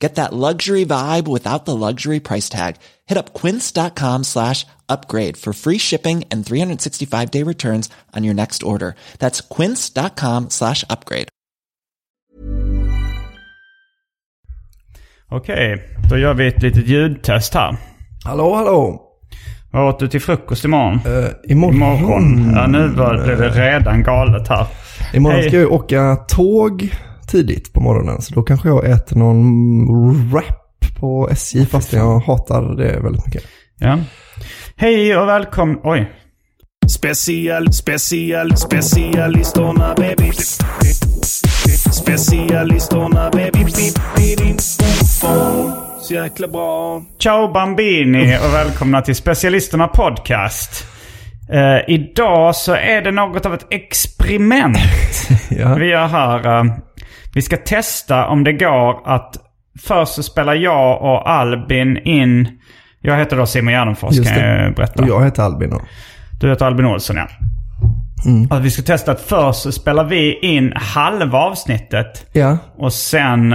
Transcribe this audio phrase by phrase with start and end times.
[0.00, 2.76] Get that luxury vibe without the luxury price tag.
[3.06, 8.62] Hit up quince.com slash upgrade for free shipping and 365 day returns on your next
[8.62, 8.94] order.
[9.18, 11.28] That's quince.com slash upgrade.
[15.32, 17.76] Okej, då gör vi ett litet ljudtest här.
[18.24, 19.02] Hallå, hallå.
[19.70, 21.00] Vad åt du till frukost imorgon?
[21.06, 21.74] Uh, imorgon?
[21.74, 22.52] Imorgon.
[22.54, 24.66] Ja, nu var, blev det redan galet här.
[25.14, 26.90] Imorgon ska jag åka tåg
[27.30, 28.22] tidigt på morgonen.
[28.22, 33.42] Så då kanske jag äter någon wrap på SJ fast jag hatar det väldigt mycket.
[33.78, 33.98] Ja.
[34.76, 35.78] Hej och välkommen...
[35.82, 36.10] Oj.
[36.88, 40.30] Special, special, specialisterna baby.
[41.92, 43.64] Specialisterna baby.
[46.00, 47.02] Så jäkla bra.
[47.18, 50.86] Ciao Bambini och välkomna till Specialisterna Podcast.
[51.52, 54.78] Uh, idag så är det något av ett experiment
[55.50, 55.74] Ja.
[55.74, 56.64] vi gör här.
[56.64, 56.72] Uh,
[57.34, 59.36] vi ska testa om det går att
[59.80, 62.48] först så spelar jag och Albin in...
[63.00, 65.02] Jag heter då Simon Gärdenfors kan jag berätta.
[65.02, 65.80] Och jag heter Albin då.
[66.40, 67.28] Du heter Albin Olsson ja.
[68.50, 72.26] Att vi ska testa att först så spelar vi in halva avsnittet.
[72.32, 73.54] Ja, Och sen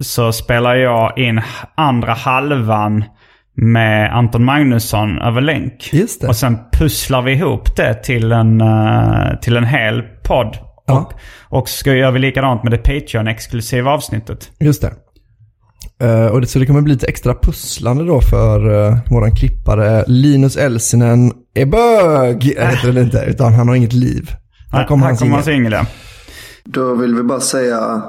[0.00, 1.40] så spelar jag in
[1.74, 3.04] andra halvan
[3.54, 5.90] med Anton Magnusson över länk.
[5.92, 6.28] Just det.
[6.28, 10.58] Och sen pusslar vi ihop det till en, eh, till en hel podd.
[10.90, 11.10] Ja.
[11.50, 14.50] Och, och så gör vi likadant med det Patreon-exklusiva avsnittet.
[14.58, 14.92] just det.
[16.00, 20.04] Eh, och det, så det kommer bli lite extra pusslande då för uh, våran klippare
[20.06, 24.30] Linus Elsinen är bög, heter det inte, utan han har inget liv.
[24.72, 25.54] Här kommer hans kommer singel.
[25.56, 25.86] singel ja.
[26.64, 28.02] Då vill vi bara säga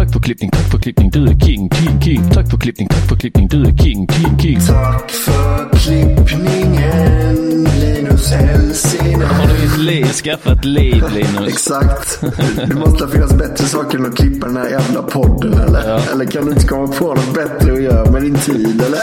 [0.00, 2.30] Tack för klippning, tack för klippning, du är king, king, king.
[2.30, 4.60] Tack för klippning, tack för klippning, du är king, king, king.
[4.60, 9.22] tack för klippningen Linus Helsing.
[9.22, 11.48] Har du ett liv, skaffa ett liv Linus?
[11.48, 12.20] Exakt.
[12.68, 16.12] Det måste finnas bättre saker än att klippa den här jävla podden eller?
[16.12, 19.00] Eller kan du inte komma på något bättre att göra med din tid eller?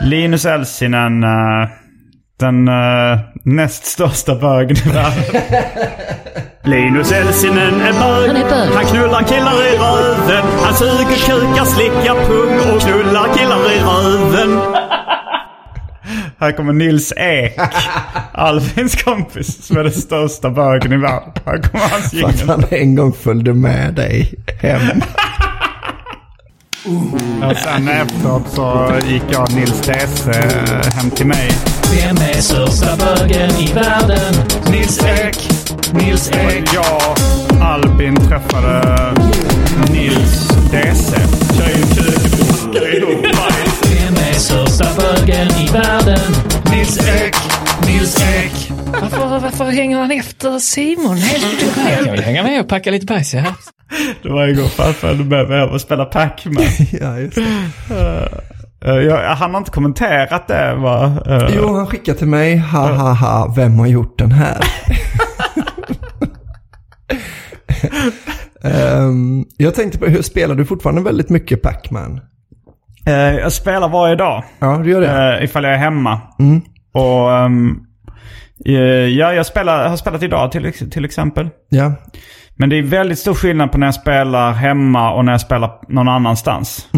[0.00, 1.68] Linus Elsinen, eh,
[2.40, 5.42] den eh, näst största bögen i världen.
[6.64, 8.30] Linus Elsinen är bög.
[8.74, 10.44] Han knullar killar i röven.
[10.62, 14.60] Han suger kukar, slickar pung och knullar killar i röven.
[16.40, 17.58] Här kommer Nils Ek,
[18.32, 21.32] Albins kompis, som är den största bögen i världen.
[21.46, 22.48] Här kommer hans För att jingel.
[22.48, 24.80] han en gång följde med dig hem.
[27.50, 30.32] Och sen efteråt så gick jag Nils Dese
[30.94, 31.50] hem till mig.
[31.90, 34.34] Vem är största bögen i världen?
[34.70, 35.36] Nils Ek.
[35.92, 36.64] Nils Ek.
[36.74, 37.16] Jag,
[37.62, 39.14] Albin, träffade
[39.92, 41.20] Nils Dese.
[41.56, 43.26] Kör ju kuk och ihop.
[43.84, 46.32] Vem är största bögen i världen?
[46.72, 47.34] Nils Ek.
[47.86, 48.70] Nils Ek.
[49.00, 51.16] Varför, varför hänger han efter Simon?
[52.04, 53.44] Jag vill hänga med och packa lite bajs, ja.
[54.22, 56.64] Det var igår farfar du med mig och spela Pac-Man.
[57.00, 57.36] ja, just
[57.88, 58.30] det.
[58.84, 61.12] Eh, jag, han har inte kommenterat det va?
[61.26, 64.58] Eh, Jo, han skickade till mig, ha ha ha, vem har gjort den här?
[68.64, 72.20] Ehm, jag tänkte på, hur spelar du fortfarande väldigt mycket Pac-Man?
[73.06, 74.44] eh, jag spelar varje dag.
[74.58, 75.36] Ja, du gör det?
[75.38, 76.20] Uh, ifall jag är hemma.
[76.38, 76.60] Mm.
[76.92, 77.32] Och
[78.66, 78.76] eh,
[79.08, 81.48] ja, jag spelar, har spelat idag till, till exempel.
[81.68, 81.92] Ja,
[82.56, 85.70] Men det är väldigt stor skillnad på när jag spelar hemma och när jag spelar
[85.88, 86.88] någon annanstans.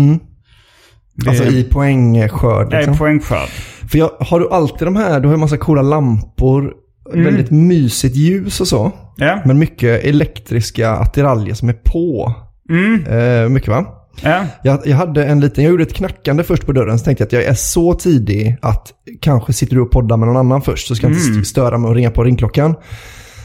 [1.15, 2.99] Det alltså i poängskörd Jag är liksom.
[2.99, 3.49] poängskörd.
[3.91, 6.73] För jag, har du alltid de här, du har ju massa coola lampor,
[7.13, 7.25] Mm.
[7.25, 8.93] väldigt mysigt ljus och så.
[9.17, 9.39] Ja.
[9.45, 12.35] Men mycket elektriska attiraljer som är på.
[13.09, 13.87] Eh, mycket va?
[14.23, 14.45] Ja.
[14.63, 17.27] Jag, jag hade en liten, jag gjorde ett knackande först på dörren, så tänkte jag
[17.27, 18.89] att jag är så tidig att
[19.21, 21.91] kanske sitter du och poddar med någon annan först, så ska jag inte störa med
[21.91, 22.75] att ringa på ringklockan.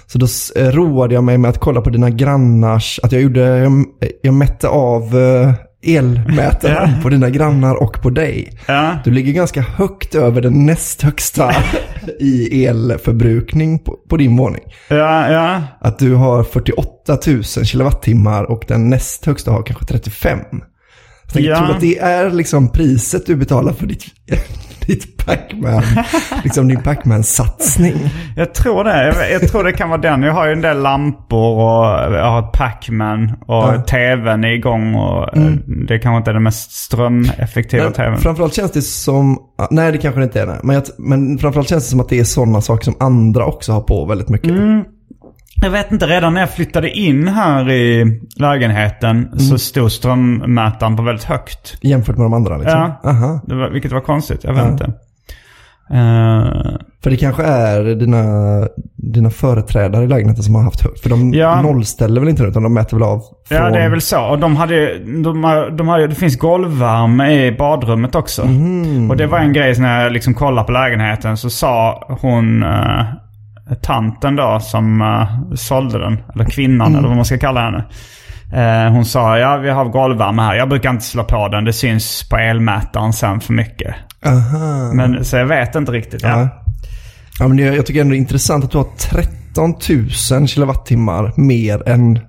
[0.05, 3.39] Så då eh, roade jag mig med att kolla på dina grannars, att jag gjorde,
[3.57, 3.85] jag,
[4.21, 5.15] jag mätte av
[5.83, 8.51] elmätaren på dina grannar och på dig.
[8.65, 8.97] Ja.
[9.03, 11.51] Du ligger ganska högt över den näst högsta
[12.19, 14.63] i elförbrukning på, på din våning.
[14.88, 15.63] Ja, ja.
[15.79, 20.39] Att du har 48 000 kilowattimmar och den näst högsta har kanske 35.
[21.33, 21.57] Jag Ja.
[21.57, 24.06] tror att det är liksom priset du betalar för ditt,
[24.88, 25.83] ditt Pac-Man,
[26.44, 27.94] liksom din Pac-Man-satsning.
[28.35, 29.06] Jag tror det.
[29.07, 30.24] Jag, jag tror det kan vara den.
[30.24, 33.69] Jag har ju en del lampor och jag har ett Pac-Man och Ja.
[33.74, 33.83] Mm.
[33.83, 35.44] tvn är igång och eh,
[35.88, 38.18] det kanske inte är den mest strömeffektiva Men tvn.
[38.18, 39.38] framförallt känns det som,
[39.71, 40.59] nej det kanske det inte är, nej.
[40.63, 43.71] Men, jag, men framförallt känns det som att det är sådana saker som andra också
[43.71, 44.51] har på väldigt mycket.
[44.51, 44.83] Mm.
[45.62, 49.39] Jag vet inte, redan när jag flyttade in här i lägenheten Mm.
[49.39, 51.77] så stod strömmätaren på väldigt högt.
[51.81, 52.80] Jämfört med de andra liksom.
[53.04, 53.09] Ja.
[53.09, 53.42] Aha.
[53.45, 54.69] Det var, vilket var konstigt, jag vet Ja.
[54.71, 54.86] inte.
[55.89, 58.24] Eh, För det kanske är dina,
[58.95, 61.00] dina företrädare i lägenheten som har haft högt.
[61.00, 61.62] För de Ja.
[61.62, 63.57] nollställer väl inte utan de mäter väl av från...
[63.57, 64.21] Ja, det är väl så.
[64.25, 65.42] Och de hade, de,
[65.77, 68.42] de hade, det finns golvvärme i badrummet också.
[68.42, 69.12] Mm.
[69.12, 73.01] Och det var en grej när jag liksom kollade på lägenheten så sa hon, uh,
[73.75, 76.97] tanten då som uh, sålde den, eller kvinnan Mm.
[76.99, 77.83] eller vad man ska kalla henne.
[78.53, 80.55] Eh, hon sa, ja vi har golvvärme här.
[80.55, 83.95] Jag brukar inte slå på den, det syns på elmätaren sen för mycket.
[84.25, 84.93] Aha.
[84.93, 86.23] Men, så jag vet inte riktigt.
[86.23, 86.29] Ja.
[86.29, 86.49] Ja.
[87.39, 89.73] Ja, men det, jag tycker ändå det är intressant att du har 13
[90.39, 92.19] 000 kilowattimmar mer än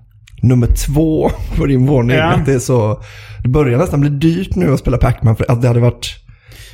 [0.43, 2.17] nummer två på din våning.
[2.17, 2.25] Ja.
[2.25, 3.03] Att det, är så,
[3.43, 6.25] det börjar nästan bli dyrt nu att spela Pac-Man för att det hade varit...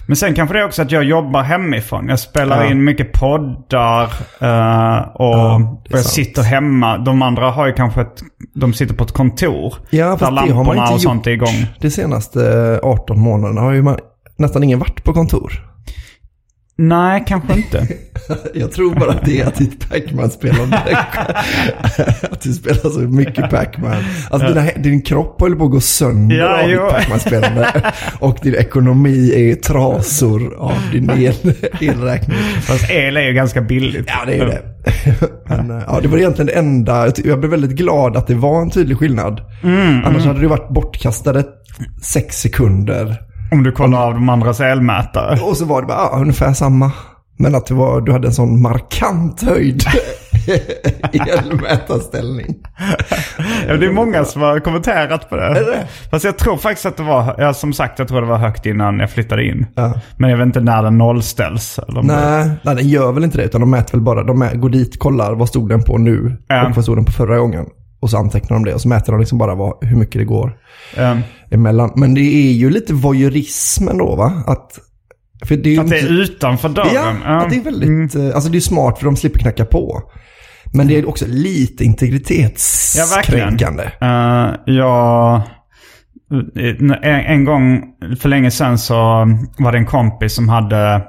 [0.07, 2.09] Men sen kanske det är också att jag jobbar hemifrån.
[2.09, 2.71] Jag spelar Ja.
[2.71, 4.03] in mycket poddar
[4.41, 6.99] eh, och Ja, är jag sitter hemma.
[6.99, 8.23] De andra har ju kanske ett,
[8.55, 9.75] de sitter på ett kontor.
[9.91, 11.67] Ja, där lamporna och sånt är igång.
[11.81, 13.61] de senaste 18 månaderna.
[13.61, 13.97] har ju man
[14.37, 15.53] nästan ingen varit på kontor.
[16.77, 17.89] Nej, kanske inte.
[18.55, 20.77] Jag tror bara att det är att ditt Pac-Man-spelande.
[22.31, 24.03] att du spelar så mycket Pac-Man.
[24.31, 26.83] Alltså dina, din kropp håller på att gå sönder Ja, av jo.
[26.85, 27.93] ditt Pac-Man-spelande.
[28.21, 31.35] Och din ekonomi är trasor av din el,
[31.81, 32.37] elräkning.
[32.63, 34.05] Fast el är ju ganska billigt.
[34.07, 34.63] Ja, det är ju det.
[35.49, 37.13] Men, eh, ja, det var egentligen det enda.
[37.25, 39.41] Jag blev väldigt glad att det var en tydlig skillnad.
[39.63, 41.45] Mm, Annars hade det varit bortkastade
[42.03, 43.17] sex sekunder.
[43.53, 45.41] Om du kollar av de andras elmätare.
[45.41, 46.93] Och så var det bara ja, ungefär samma.
[47.39, 49.83] Men att det var, du hade en sån markant höjd
[51.43, 52.55] elmätarställning.
[53.69, 55.45] Ja, det är många som har kommenterat på det.
[55.47, 55.87] Är det?
[56.11, 58.67] Fast jag tror faktiskt att det var, ja, som sagt jag tror det var högt
[58.67, 59.67] innan jag flyttade in.
[59.75, 59.93] Ja.
[60.17, 61.79] Men jag vet inte när den nollställs.
[61.89, 63.45] Eller om det- Nej, nej, den gör väl inte det.
[63.45, 66.67] Utan de mäter väl bara, de går dit, kollar vad stod den på nu Ja.
[66.69, 67.67] och vad stod den på förra gången.
[68.05, 70.25] Och så antecknar de det och så mäter de liksom bara vad, hur mycket det
[70.25, 70.57] går
[70.97, 71.19] Eh,
[71.51, 71.93] emellan.
[71.97, 74.33] Men det är ju lite voyeurism ändå va?
[74.47, 74.79] Att,
[75.45, 76.91] för det är att det är utanför dörren.
[76.95, 77.43] Ja, Ja.
[77.43, 80.03] att det är väldigt, eh, alltså det är smart för de slipper knacka på.
[80.73, 83.49] Men det är också lite Ja, verkligen.
[83.49, 83.83] integritetskränkande.
[84.03, 85.41] Uh, jag...
[86.55, 87.83] En, en gång
[88.21, 88.95] för länge sedan så
[89.59, 91.03] var det en kompis som hade...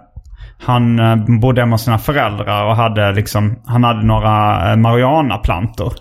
[0.60, 3.56] Han eh, bodde hemma hos sina föräldrar och hade liksom...
[3.66, 5.94] Han hade några eh, marijuanaplantor.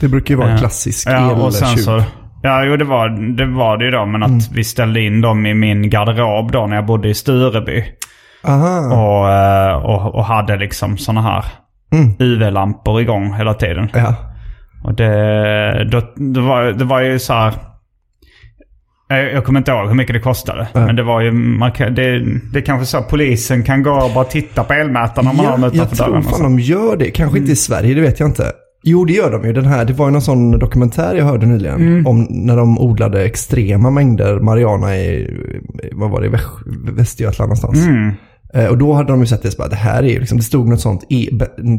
[0.00, 0.58] Det brukar ju vara en Ja.
[0.58, 2.02] klassisk Ja, och sen så...
[2.42, 4.06] Ja, jo det var det, var det ju då.
[4.06, 4.40] Men att Mm.
[4.52, 7.84] vi ställde in dem i min garderob då när jag bodde i Stureby.
[8.92, 11.44] Och, eh, och, och hade liksom sådana här
[11.92, 12.12] Mm.
[12.18, 13.88] UV-lampor igång hela tiden.
[13.94, 14.14] Ja.
[14.84, 17.52] Och det, då, det, var, det var ju så här...
[19.08, 20.68] Jag, jag kommer inte ihåg hur mycket det kostade.
[20.72, 21.32] Men det var ju...
[21.32, 21.90] Man, det,
[22.52, 25.52] det är kanske så polisen kan gå och bara titta på elmätarna om man har
[25.52, 26.18] dem Ja, jag utanför tror dörren.
[26.18, 26.42] och fan så.
[26.42, 27.10] de gör det.
[27.10, 28.52] Kanske inte i Sverige, det vet jag inte.
[28.82, 29.52] Jo, det gör de ju.
[29.52, 31.74] Den här, det var ju någon sån dokumentär jag hörde nyligen.
[31.80, 32.06] Mm.
[32.06, 35.30] Om när de odlade extrema mängder marijuana i,
[35.92, 37.86] vad var det, Väst- Västergötland någonstans.
[37.86, 38.12] Mm.
[38.54, 40.44] Eh, Och då hade de ju sett det bara, det här är ju liksom, det
[40.44, 41.28] stod något sånt e-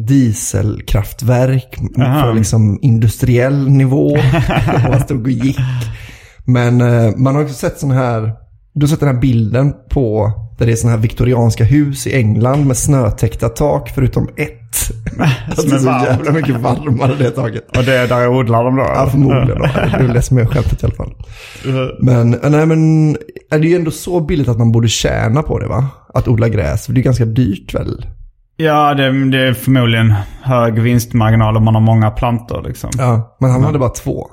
[0.07, 2.21] dieselkraftverk Aha.
[2.21, 4.17] för liksom industriell nivå.
[4.89, 5.57] man stod och gick.
[6.45, 8.21] Men eh, man har också sett sån här,
[8.73, 12.15] du har sett den här bilden på, där det är såna här viktorianska hus i
[12.15, 14.91] England med snötäckta tak förutom ett.
[15.49, 17.77] alltså, det är så jävla mycket varmare det taket.
[17.77, 18.83] Och det är där jag odlar dem då?
[18.83, 19.47] Ja, förmodligen.
[19.47, 19.65] Då.
[19.65, 21.13] Det är det som är skämtet i alla fall.
[21.99, 23.09] Men, eh, nej, men
[23.51, 25.87] är det är ju ändå så billigt att man borde tjäna på det va?
[26.13, 26.85] Att odla gräs.
[26.85, 28.05] För det är ganska dyrt väl?
[28.57, 32.89] Ja, det, det är förmodligen hög vinstmarginal om man har många plantor liksom.
[32.97, 34.27] Ja, men han hade bara två.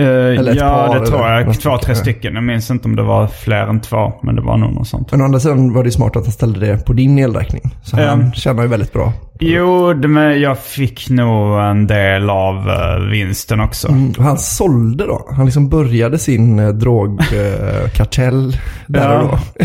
[0.00, 1.60] Ett ja, par det tror jag.
[1.60, 2.34] Två, tre stycken.
[2.34, 5.10] Jag minns inte om det var fler än två, men det var nog något sånt.
[5.12, 7.74] Men å andra sidan var det smart att han ställde det på din elräkning.
[7.82, 8.08] Så Ja.
[8.08, 9.12] han tjänar ju väldigt bra.
[9.40, 13.88] Jo, det, men jag fick nog en del av eh, vinsten också.
[13.88, 15.28] Mm, han sålde då.
[15.36, 19.20] Han liksom började sin eh, drogkartell där Ja.
[19.20, 19.38] och då.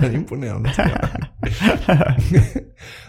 [0.00, 0.70] det är imponerande.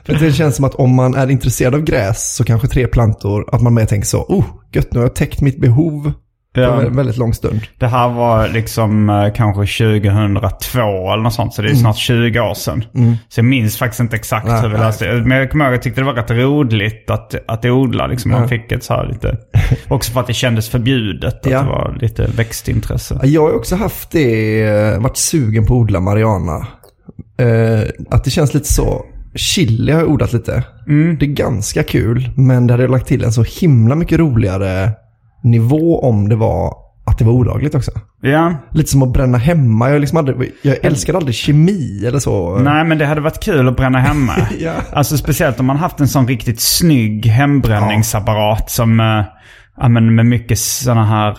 [0.05, 3.45] För det känns som att om man är intresserad av gräs så kanske tre plantor,
[3.51, 6.13] att man mer tänker så, oh, gött nu har jag täckt mitt behov
[6.61, 6.75] Ja.
[6.75, 7.61] på en väldigt lång stund.
[7.77, 10.79] Det här var liksom eh, kanske 2002
[11.13, 11.53] eller något sånt.
[11.53, 12.85] Så det är snart 20 år sedan.
[13.29, 14.53] Så jag minns faktiskt inte exakt Mm.
[14.55, 15.23] Nej, hur vi löste det.
[15.25, 18.07] Men jag kommer ihåg att jag tyckte det var rätt roligt att, att odla.
[18.07, 18.31] Liksom.
[18.31, 19.37] Man fick ett så här lite...
[19.87, 21.33] Också för att det kändes förbjudet.
[21.45, 21.59] Att Ja.
[21.61, 23.19] det var lite växtintresse.
[23.23, 26.67] Ja, Jag har också haft det, eh, varit sugen på att odla marijuana.
[27.37, 29.05] Eh, att det känns lite så,
[29.35, 30.63] chili har jag odlat lite.
[31.19, 34.91] Det är ganska kul, men det hade jag lagt till en så himla mycket roligare
[35.43, 36.73] nivå om det var
[37.05, 37.91] att det var olagligt också.
[38.21, 38.53] Ja.
[38.71, 39.89] Lite som att bränna hemma.
[39.89, 42.55] Jag, liksom aldrig, jag älskade aldrig kemi eller så.
[42.57, 44.33] Nej, men det hade varit kul att bränna hemma.
[44.59, 44.71] Ja.
[44.93, 48.99] Alltså speciellt om man haft en sån riktigt snygg hembränningsapparat som...
[48.99, 49.21] eh,
[49.77, 51.35] Ja, men med mycket sådana här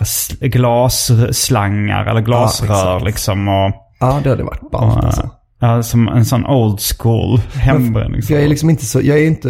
[0.47, 3.05] glasslangar eller glasrör exakt.
[3.05, 3.47] liksom.
[3.47, 5.29] Och, Ja, det hade varit ballt och, alltså.
[5.61, 8.29] ja, som en sån old school För hembränningsapparat.
[8.29, 9.49] jag är liksom inte så, jag är inte,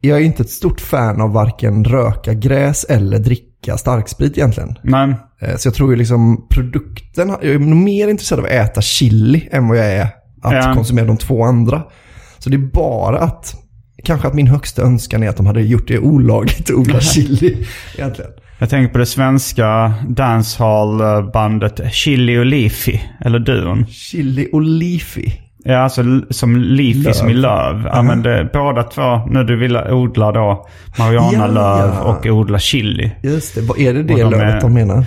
[0.00, 3.44] jag är inte ett stort fan av varken röka gräs eller dricka
[3.76, 4.78] starksprit egentligen.
[4.82, 8.50] Men, Eh, Så jag tror ju liksom produkten, jag är nog mer intresserad av att
[8.50, 10.02] äta chili än vad jag är
[10.42, 10.72] att Ja.
[10.74, 11.82] konsumera de två andra.
[12.38, 13.54] Så det är bara att,
[14.04, 17.66] kanske att min högsta önskan är att de hade gjort det olagligt att odla chili
[17.98, 18.30] egentligen.
[18.58, 22.98] jag tänker på det svenska dancehall-bandet Chili och Leafy.
[23.20, 23.86] Eller duon.
[23.86, 25.30] Chili och leafy.
[25.66, 27.12] Ja, alltså som Leafy Löv.
[27.12, 27.88] som i löv.
[27.92, 30.66] Ja, men det, båda två, när du vill odla då
[30.98, 32.02] marijuanalöv Ja, ja.
[32.02, 33.12] och odla chili.
[33.22, 35.04] Just det, vad är det det de lövet är- de menar?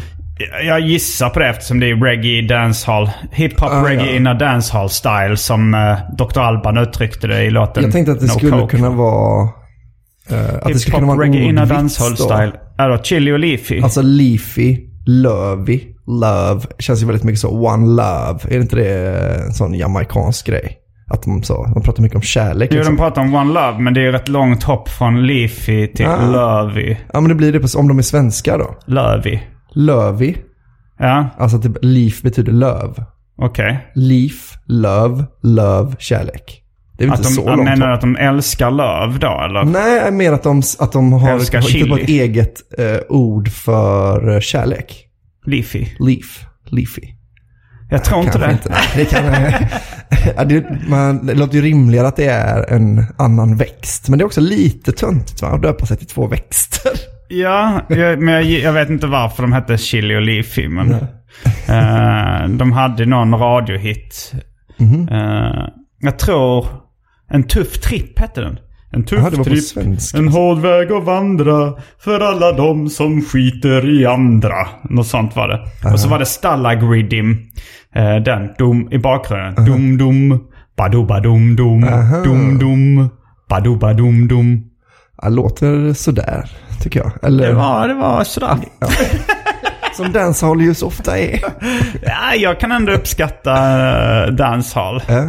[0.67, 3.09] Jag gissar på det eftersom det är reggae dancehall.
[3.31, 4.15] Hiphop Ah, reggae ja.
[4.15, 6.39] in a dancehall style som uh, Dr.
[6.39, 8.77] Alban uttryckte det i låten Jag tänkte att det No skulle Coke.
[8.77, 9.49] kunna vara...
[10.29, 12.15] eh, att det skulle kunna vara reggae en in a dancehall då.
[12.23, 12.51] style.
[12.77, 13.81] Ja då, chili och leafy.
[13.81, 16.61] Alltså leafy, lövy, love.
[16.79, 18.39] Känns ju väldigt mycket så one love.
[18.43, 20.77] Är det inte det en sån jamaicansk grej?
[21.09, 22.69] Att de, så, de pratar mycket om kärlek.
[22.71, 22.95] Jo, liksom.
[22.95, 26.31] de pratar om one love, men det är rätt långt hopp från leafy till Ah.
[26.31, 26.95] lövy.
[27.13, 28.75] Ja men det blir det på, om de är svenska då.
[28.85, 29.39] Lövy.
[29.73, 30.35] Lövy,
[30.99, 33.03] Ja, alltså typ leaf betyder löv.
[33.41, 33.87] okej.
[33.95, 36.63] Leaf, love, love, kärlek.
[36.97, 37.95] Det är Att inte de, så långt menar hopp.
[37.95, 39.63] att de älskar löv då, eller?
[39.63, 44.33] Nej, mer att de, att de har Älskar hittat på ett eget eh, ord för
[44.33, 45.03] eh, kärlek.
[45.47, 45.85] Leafy.
[45.99, 47.01] Leaf, leafy.
[47.89, 48.51] Jag tror inte det.
[48.51, 48.75] Inte.
[48.95, 49.23] Det, kan,
[50.35, 54.09] ja, det, man, det låter ju rimligare att det är en annan växt.
[54.09, 55.47] Men det är också lite töntigt va?
[55.47, 56.91] att döpa sig till två växter.
[57.29, 60.67] Ja, jag, men jag, jag vet inte varför de hette Chili och Leafy.
[60.67, 60.91] Men,
[61.67, 64.33] eh, de hade någon radiohit.
[64.77, 65.09] Mhm.
[65.09, 65.67] Eh,
[65.99, 66.67] jag tror...
[67.29, 68.59] En tuff tripp hette den.
[68.91, 69.63] En tuff på tripp.
[69.63, 70.17] svenska.
[70.17, 74.67] En hård väg att vandra för alla de som skiter i andra.
[74.89, 75.91] Något sånt var det.
[75.93, 77.37] Och så var det Stallagridim.
[77.95, 78.49] Eh, den.
[78.57, 79.65] Dum i bakgrunden.
[79.65, 80.39] Dum dum.
[80.77, 81.83] Badubadum dum.
[81.83, 82.17] Aha.
[82.23, 83.09] Dum dum.
[83.49, 84.63] Badubadum dum.
[85.21, 86.49] Ja, låter sådär,
[86.81, 87.11] tycker jag.
[87.23, 88.57] Eller Det var, det var sådär.
[89.93, 91.39] som dancehall ju så ofta är.
[92.01, 93.51] Ja, jag kan ändå uppskatta
[94.27, 95.01] uh, dancehall.
[95.07, 95.21] Ja.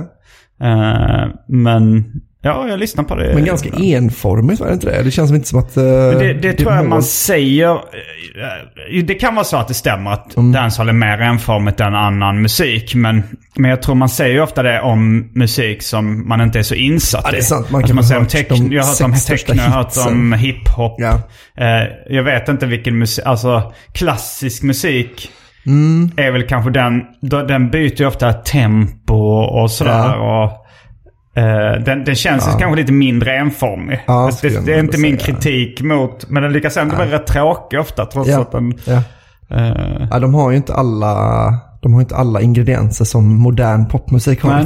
[0.66, 2.04] Eh, men
[2.42, 3.34] ja, jag lyssnar på det.
[3.34, 5.02] Men ganska enformigt, var det inte det?
[5.02, 5.76] Det känns som inte som att...
[5.76, 7.70] eh, Det, det tror jag man säger.
[7.72, 10.52] eh, Det kan vara så att det stämmer att Mm.
[10.52, 12.94] dancehall är mer enformigt än annan musik.
[12.94, 13.22] Men,
[13.56, 17.22] men jag tror man säger ofta det om musik som man inte är så insatt
[17.24, 17.42] Ja, det är i.
[17.42, 17.70] sant.
[17.70, 19.70] Man alltså kan man ha säger om techno, jag har hört om techno, jag har
[19.82, 20.94] hört om hiphop.
[20.98, 21.20] Ja.
[21.58, 25.30] Eh, jag vet inte vilken musik, alltså klassisk musik.
[25.66, 26.10] Mm.
[26.16, 27.02] Är väl kanske den,
[27.48, 29.14] den byter ju ofta tempo
[29.62, 30.18] och sådär.
[30.18, 30.64] Och,
[31.36, 34.04] eh, den, den känns ju kanske lite mindre enformig.
[34.06, 37.10] Ja, det, skulle det, det är inte min kritik mot, men den lyckas ändå vara
[37.10, 38.40] rätt tråkig ofta trots Ja.
[38.40, 38.72] att den...
[38.84, 39.02] Ja.
[39.56, 41.14] eh, ja, de har ju inte alla...
[41.82, 44.64] De har inte alla ingredienser som modern popmusik har.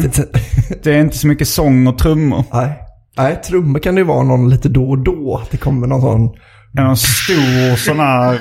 [0.82, 2.44] Det är inte så mycket sång och trummor.
[2.52, 2.72] Nej.
[3.18, 5.40] Nej, trummor kan det ju vara någon lite då och då.
[5.42, 6.30] Att det kommer någon sån...
[6.72, 8.38] Någon stor sån här...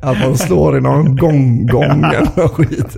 [0.02, 2.96] Att man slår i någon gong-gong eller något skit.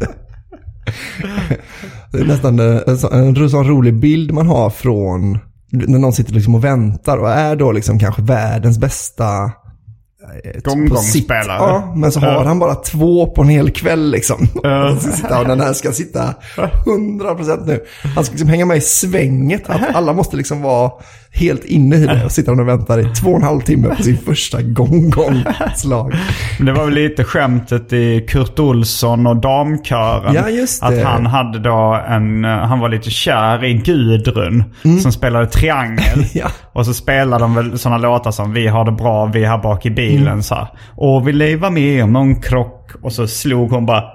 [2.15, 5.39] Det är nästan eh, en sån, en sån rolig bild man har från
[5.73, 10.65] när någon sitter liksom och väntar och är då liksom kanske världens bästa eh, sitt-
[10.65, 11.57] Gong-gong-spelare.
[11.59, 12.45] Ja, men så har Ja.
[12.45, 14.47] han bara två på en hel kväll liksom.
[15.01, 17.81] Så sitta, och den här ska sitta 100% nu.
[18.15, 19.71] Han ska liksom hänga med i svänget.
[19.71, 20.91] Att alla måste liksom vara
[21.37, 23.89] helt inne i det och sitter han och väntar i två och en halv timme
[23.97, 26.15] på sin första gång-gång-slag.
[26.59, 30.35] Men Det var väl lite skämtet i Kurt Olsson och damkören.
[30.35, 31.05] Ja, just Att det.
[31.05, 34.65] han hade då en, eh, han var lite kär i Gudrun
[35.03, 36.05] som spelade triangel.
[36.15, 36.27] Mm.
[36.35, 36.47] Ja.
[36.73, 39.87] Och så spelade de väl sådana låtar som Vi har det bra, vi här bak
[39.87, 40.43] i bilen Mm.
[40.43, 40.69] så här.
[40.97, 42.91] Och vi lever med om någon krock.
[43.03, 44.03] Och så slog hon bara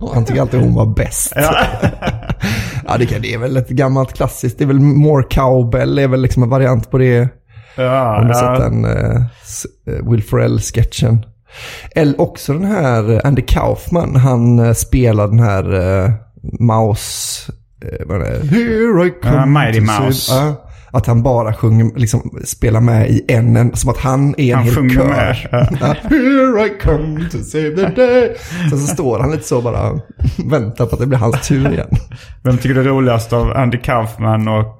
[0.00, 1.32] Och han tycker alltid hon var bäst.
[1.36, 1.54] Ja.
[2.88, 4.58] Ja, det, det är väl ett gammalt klassiskt.
[4.58, 7.28] Det är väl More Cowbell, det är väl liksom en variant på det.
[7.76, 8.56] Ja, Om du ja.
[8.56, 11.26] sett den uh, Will Ferrell-sketchen.
[11.94, 16.10] Eller också den här eh, Andy Kaufman, han uh, spelar den här uh,
[16.60, 17.52] Mouse...
[18.10, 18.24] Uh?
[18.50, 20.34] Here I come Ja, Mighty Mouse.
[20.34, 24.54] Ja, att han bara sjunger, liksom spelar med i en, som att han är en
[24.54, 25.04] Han hel sjunger kör.
[25.08, 25.36] med,
[25.80, 25.86] ja.
[26.08, 28.36] Here I come to save the day.
[28.70, 30.00] Sen så står han lite så bara
[30.50, 31.88] väntar på att det blir hans tur igen.
[32.44, 34.78] Vem tycker du är roligast av Andy Kaufman och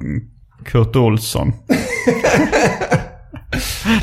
[0.64, 1.52] Kurt Olsson?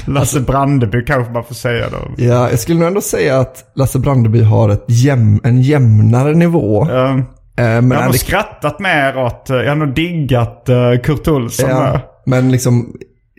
[0.05, 1.97] Lasse Brandeby kanske man får säga då.
[2.23, 6.87] Ja, jag skulle nog ändå säga att Lasse Brandeby har ett jäm, en jämnare nivå.
[6.89, 7.19] Ja.
[7.57, 11.69] Eh, men jag har nog skrattat mer åt, jag har nog diggat eh, Kurt Olsson
[11.69, 12.93] ja, men liksom,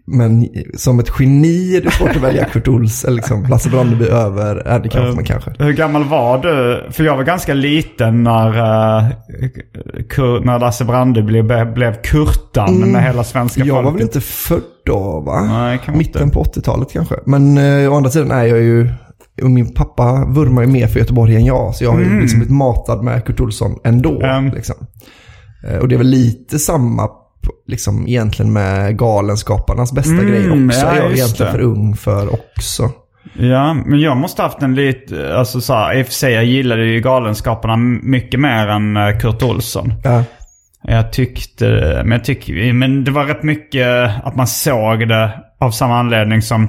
[0.06, 4.04] men som ett geni är det svårt att välja Kurt Ols, eller liksom Lasse Brandeby
[4.04, 5.50] över Andy Kaufman Eh, kanske.
[5.58, 6.84] Hur gammal var du?
[6.92, 9.08] För jag var ganska liten när, uh,
[10.08, 13.68] Kur, när Lasse Brandeby blev, blev Kurtan med hela svenska Mm.
[13.68, 13.92] Jag folket.
[13.92, 15.40] var väl inte född då va?
[15.40, 16.34] Nej, Mitten inte.
[16.34, 17.14] på 80-talet kanske.
[17.26, 18.88] Men eh, å andra sidan är jag ju,
[19.42, 21.74] och min pappa vurmar ju mer för Göteborg än jag.
[21.74, 24.22] Så jag har ju liksom blivit matad med Kurt Olsson ändå.
[24.22, 24.54] Mm.
[24.54, 24.76] Liksom.
[25.68, 27.08] Eh, och det är väl lite samma
[27.66, 30.80] liksom egentligen med Galenskaparnas bästa Mm, grej också.
[30.80, 31.58] ja, är jag just egentligen det.
[31.58, 32.90] för ung för också.
[33.38, 36.44] Ja, men jag måste haft en lite, alltså så här, i och för sig jag
[36.44, 39.94] gillade ju Galenskaparna mycket mer än eh, Kurt Olsson.
[40.04, 40.24] Ja.
[40.84, 41.64] Jag tyckte,
[42.04, 46.42] men jag tycker, men det var rätt mycket att man såg det av samma anledning
[46.42, 46.68] som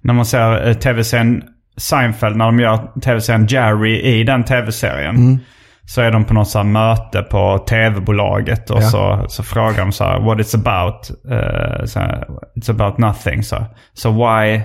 [0.00, 1.42] när man ser eh, tv-serien
[1.78, 5.40] Seinfeld, när de gör tv-serien Jerry i den tv-serien.
[5.86, 8.82] Så är de på något så möte på tv-bolaget och Ja.
[8.82, 11.10] så, så frågar de så här what it's about.
[11.30, 13.42] Eh, så här, it's about nothing.
[13.42, 14.60] Så, so why,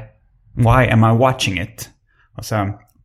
[0.56, 1.90] why am I watching it?
[2.38, 2.56] Och så,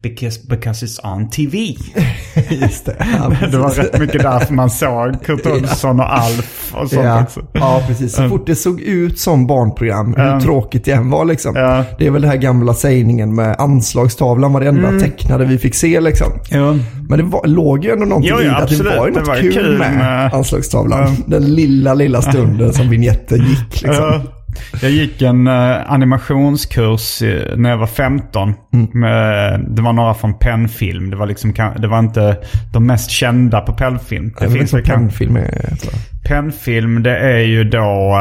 [0.03, 1.57] because, because it's on TV.
[2.51, 2.97] Just det.
[3.19, 7.23] Ja, Det var rätt mycket därför man såg Kurt Olsson och Alf och sånt Ja,
[7.23, 7.41] också.
[7.53, 8.13] ja, precis.
[8.15, 11.57] Så fort det såg ut som barnprogram, hur tråkigt det än var liksom.
[11.57, 11.85] Ja.
[11.99, 15.01] Det är väl den här gamla sägningen med anslagstavlan, varenda Mm.
[15.01, 16.29] tecknade vi fick se liksom.
[16.51, 16.75] Ja.
[17.09, 18.49] Men det var, låg ju ändå någonting Jo, i.
[18.49, 21.17] Att det var ju något var kul, kul med, med- anslagstavlan.
[21.27, 24.21] Den lilla, lilla stunden som vignetten gick liksom.
[24.73, 24.79] Ja.
[24.83, 27.23] Jag gick en eh, animationskurs
[27.57, 28.55] när jag var 15.
[28.73, 29.75] Mm.
[29.75, 31.11] Det var några från Pennfilm.
[31.11, 32.37] Det var, liksom, det var inte
[32.73, 34.33] de mest kända på Pennfilm.
[34.41, 35.45] Det finns väl en pennfilm jag.
[36.29, 38.19] Pennfilm det är ju då,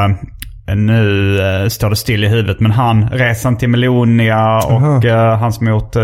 [0.68, 5.38] eh, nu eh, står det still i huvudet, men han, Resan till Melonia och eh,
[5.38, 5.96] han som gjort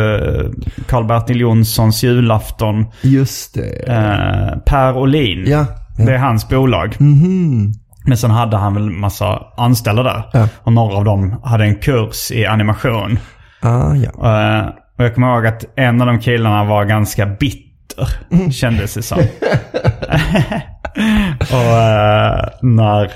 [0.88, 2.86] Karl-Bertil Jonssons julafton.
[3.02, 3.94] Just det.
[3.94, 5.44] Eh, per Olin.
[5.48, 5.66] Ja,
[5.98, 6.06] ja.
[6.06, 6.96] Det är hans bolag.
[7.00, 7.74] Mhm.
[8.06, 10.24] Men sen hade han väl massa anställda där.
[10.34, 10.48] Ja.
[10.64, 13.20] Och några av dem hade en kurs i animation.
[13.62, 14.10] Ah, ja.
[14.10, 18.08] Eh, och jag kommer ihåg att en av de killarna var ganska bitter.
[18.52, 19.18] Kändes det som.
[21.52, 23.12] och eh, när...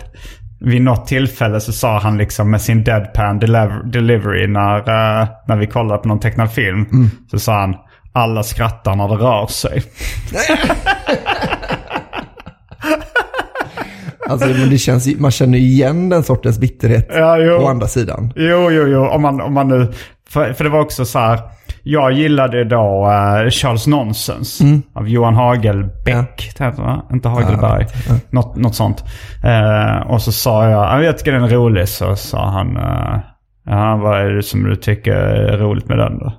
[0.60, 5.56] Vid något tillfälle så sa han liksom med sin deadpan deliver- delivery när, eh, när
[5.56, 6.86] vi kollade på någon tecknad film.
[7.32, 7.76] Så sa han
[8.14, 9.84] alla skrattar när det rör sig.
[14.30, 17.54] Alltså, men det känns, man känner igen den sortens bitterhet Ja, jo.
[17.54, 18.34] å andra sidan.
[18.36, 19.08] Jo, jo, jo.
[19.08, 19.92] Om man, om man nu...
[20.30, 21.40] För, för det var också så här.
[21.84, 24.62] Jag gillade då eh, Charles Nonsens
[24.96, 26.52] av Johan Hagelbäck.
[26.60, 26.66] Ja.
[26.66, 27.88] Heter inte Hagelberg.
[28.30, 29.04] Något, något sånt.
[29.44, 31.88] Eh, och så sa jag, "Ja, jag tycker den är rolig.
[31.90, 33.20] Så sa han, eh,
[33.66, 36.34] ja, vad är det som du tycker är roligt med den då?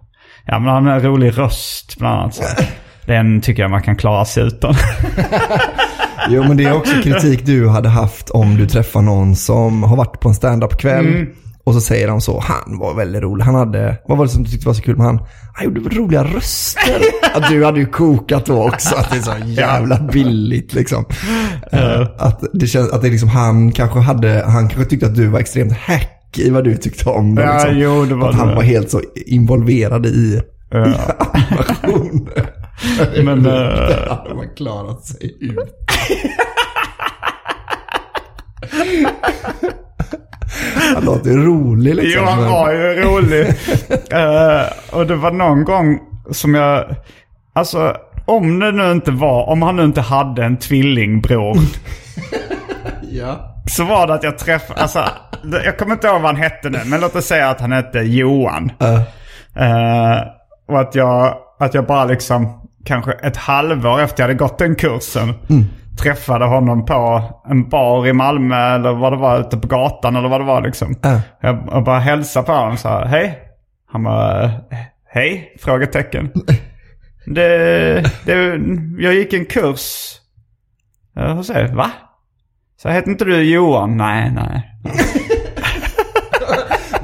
[0.47, 2.35] Ja, men han har en rolig röst bland annat.
[2.35, 2.43] Så.
[3.07, 4.75] Den tycker jag man kan klara sig utan.
[6.31, 9.97] Jo, men det är också kritik du hade haft om du träffar någon som har
[9.97, 11.07] varit på en stand-up-kväll.
[11.07, 11.27] Mm.
[11.65, 13.45] Och så säger de så, han var väldigt rolig.
[13.45, 15.21] Han hade, vad var det som du tyckte var så kul med han?
[15.55, 17.01] Han gjorde väl roliga röster.
[17.35, 21.05] att du hade ju kokat då också, att det är så jävla billigt liksom.
[21.73, 25.27] Eh, att det känns, att det liksom han kanske hade, han kanske tyckte att du
[25.27, 27.43] var extremt hack i vad du tyckte om det.
[27.43, 27.79] Ja, liksom.
[27.79, 28.55] jo, det var att han det.
[28.55, 30.79] var helt så involverad i Ja.
[31.33, 32.29] animation.
[33.25, 35.75] Men, eh, Det hade man klarat sig ut.
[40.95, 42.23] Han låter rolig liksom.
[42.25, 43.47] Jo, han var ju rolig.
[44.11, 44.63] Eh,
[44.93, 45.99] och det var någon gång
[46.31, 46.85] som jag...
[47.53, 49.49] Alltså, om det nu inte var...
[49.49, 51.57] Om han nu inte hade en tvillingbror.
[53.11, 53.55] Ja.
[53.71, 55.05] så var det att jag träffade, alltså,
[55.65, 57.99] jag kommer inte ihåg vad han hette nu, men låt oss säga att han hette
[57.99, 58.73] Johan.
[59.57, 60.19] Eh,
[60.69, 62.58] och att jag, att jag bara liksom,
[62.89, 65.35] kanske ett halvår efter jag hade gått den kursen,
[66.03, 70.29] träffade honom på en bar i Malmö eller vad det var, ute på gatan eller
[70.29, 70.95] vad det var liksom.
[71.41, 73.39] Jag, jag bara hälsade på honom och sa hej.
[73.93, 74.51] Han bara,
[75.09, 75.57] hej?
[75.61, 76.33] Frågetecken.
[77.31, 78.61] Det, det,
[78.99, 80.15] jag gick en kurs
[81.19, 81.91] uh, hos er, va?
[82.83, 83.97] Så heter inte du Johan?
[83.97, 84.75] Nej, nej.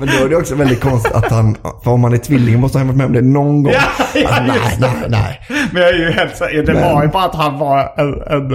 [0.06, 2.78] Men då är det också väldigt konstigt att han, för om man är tvilling måste
[2.78, 3.72] han ha varit med om det någon gång.
[3.72, 3.80] Ja,
[4.14, 5.40] ja, Att, nej, nej, nej.
[5.72, 6.62] Men jag är ju helt säker.
[6.62, 8.54] Det Men- var ju bara att han var en, en,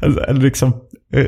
[0.00, 0.72] en, en liksom
[1.14, 1.26] eh,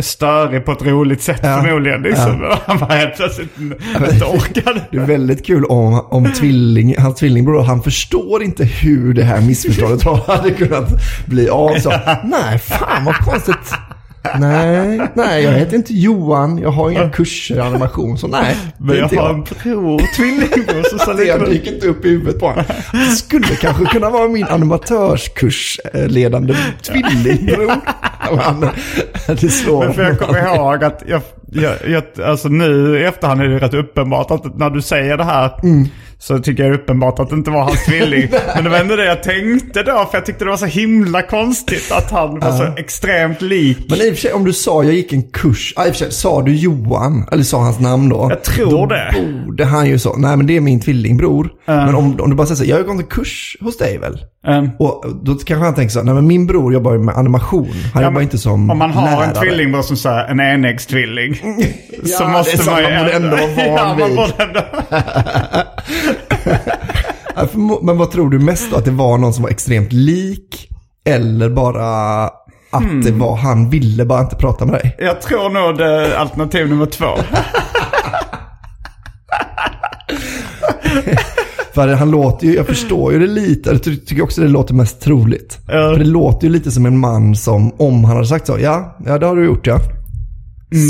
[0.00, 1.62] störig på ett roligt sätt Ja.
[1.62, 2.02] förmodligen.
[2.02, 2.54] Liksom.
[2.66, 4.80] Han var helt plötsligt inte orkade.
[4.90, 9.40] Det är väldigt kul om, om tvilling, hans tvillingbror, han förstår inte hur det här
[9.40, 10.88] missförståndet hade kunnat
[11.26, 11.74] bli av.
[11.78, 11.92] Så,
[12.24, 13.74] nej, fan vad konstigt.
[14.38, 18.56] Nej, nej, jag heter inte Johan, jag har inga kurser i animation, så nej.
[18.78, 21.52] Men jag inte har en bror, tvillingbror som sa Det likadant.
[21.52, 22.64] gick inte upp i huvudet på honom.
[22.92, 27.72] Det skulle kanske kunna vara min animatörskursledande tvillingbror.
[28.42, 28.66] Han,
[29.26, 31.20] det slår Men för jag kommer ihåg att jag,
[31.52, 35.24] jag, jag, alltså nu i efterhand är det rätt uppenbart att när du säger det
[35.24, 35.50] här
[36.18, 38.28] så tycker jag det är uppenbart att det inte var hans tvilling.
[38.54, 41.22] Men det var ändå det jag tänkte då för jag tyckte det var så himla
[41.22, 43.78] konstigt att han var så extremt lik.
[43.90, 45.92] Men i och för sig, om du sa jag gick en kurs, i och för
[45.94, 48.26] sig, sa du Johan, eller sa hans namn då?
[48.30, 49.14] Jag tror då det.
[49.44, 51.48] borde han ju så, nej men det är min tvillingbror.
[51.64, 54.18] Men om, om du bara säger så, jag har gått en kurs hos dig väl?
[54.48, 57.68] Um, Och då kanske han tänker så, nej men min bror jobbar ju med animation.
[57.94, 59.24] Han Ja, jobbar inte som Om man har lärare.
[59.24, 61.34] en tvillingbror som säger en enäggstvilling.
[62.04, 64.16] så Ja, måste det är man ju borde ändå vara van ja, man vid.
[67.82, 68.76] Men vad tror du mest då?
[68.76, 70.68] Att det var någon som var extremt lik?
[71.04, 72.24] Eller bara
[72.70, 73.02] att Hmm.
[73.04, 74.96] det var han ville bara inte prata med dig?
[74.98, 77.06] Jag tror nog det alternativ nummer två.
[81.74, 84.74] För han låter ju, jag förstår ju det lite, jag ty- tycker också det låter
[84.74, 85.58] mest troligt.
[85.66, 88.96] För det låter ju lite som en man som, om han hade sagt så, ja,
[89.06, 89.78] ja det har du gjort ja.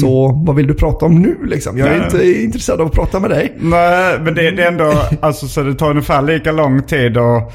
[0.01, 1.79] Så vad vill du prata om nu liksom?
[1.79, 2.05] Jag är Nej.
[2.05, 3.57] inte intresserad av att prata med dig.
[3.59, 7.53] Nej, men det, det är ändå, alltså så det tar ungefär lika lång tid att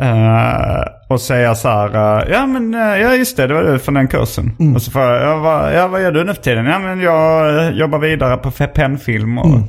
[0.00, 3.78] uh, och säga så här, eh, ja men eh, ja just det, det var du
[3.78, 4.74] från den kursen.
[4.74, 6.66] Och så får jag, ja vad, ja vad gör du nu för tiden?
[6.66, 9.60] Ja men jag eh, jobbar vidare på pennfilm och...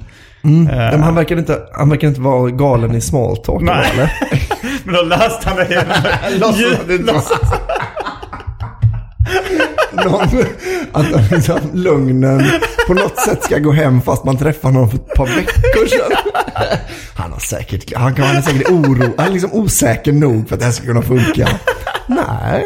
[0.42, 3.92] Ja, Men han verkar inte, han verkar inte vara galen i small talk Nej.
[3.94, 4.12] eller?
[4.84, 7.42] Men då löste han det genom Låtsas
[10.06, 10.46] Någon,
[10.92, 12.44] att liksom, lugnen
[12.88, 16.18] på något sätt ska gå hem fast man träffar någon för ett par veckor sedan.
[17.16, 20.56] Han har säkert, han, kan, han är säkert oro, han är liksom osäker nog för
[20.56, 21.48] att det här ska kunna funka.
[22.08, 22.66] Nej,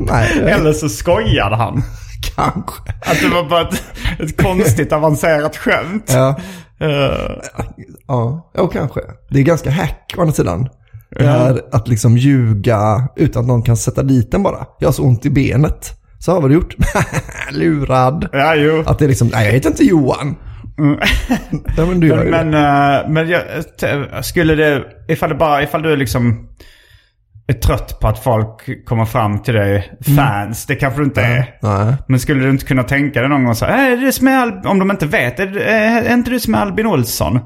[0.00, 1.82] nej, Eller så skojade han.
[2.36, 2.92] kanske.
[3.06, 3.82] Att det var bara ett,
[4.18, 6.10] ett konstigt avancerat skämt.
[6.14, 6.36] Ja,
[6.80, 7.30] Eh,
[8.08, 9.00] ja, ja, kanske.
[9.30, 10.68] Det är ganska hack å andra sidan.
[11.10, 14.66] Det här att liksom ljuga utan att någon kan sätta dit den bara.
[14.78, 16.00] Jag har så ont i benet.
[16.18, 16.74] Så har vad du gjort?
[17.52, 18.28] Lurad.
[18.32, 18.82] ja, jo.
[18.86, 20.36] Att det är liksom, nej jag heter inte Johan.
[21.76, 22.58] ja men du ju Men, det.
[23.04, 26.48] eh, men jag, skulle det, ifall det bara, ifall du liksom
[27.46, 31.54] är trött på att folk kommer fram till dig, fans, det kanske du inte är.
[31.62, 31.94] Nej.
[32.08, 34.66] Men skulle du inte kunna tänka dig någon gång så här, är det som är
[34.66, 37.40] om de inte vet, är, är, är inte du som är Albin Olsson?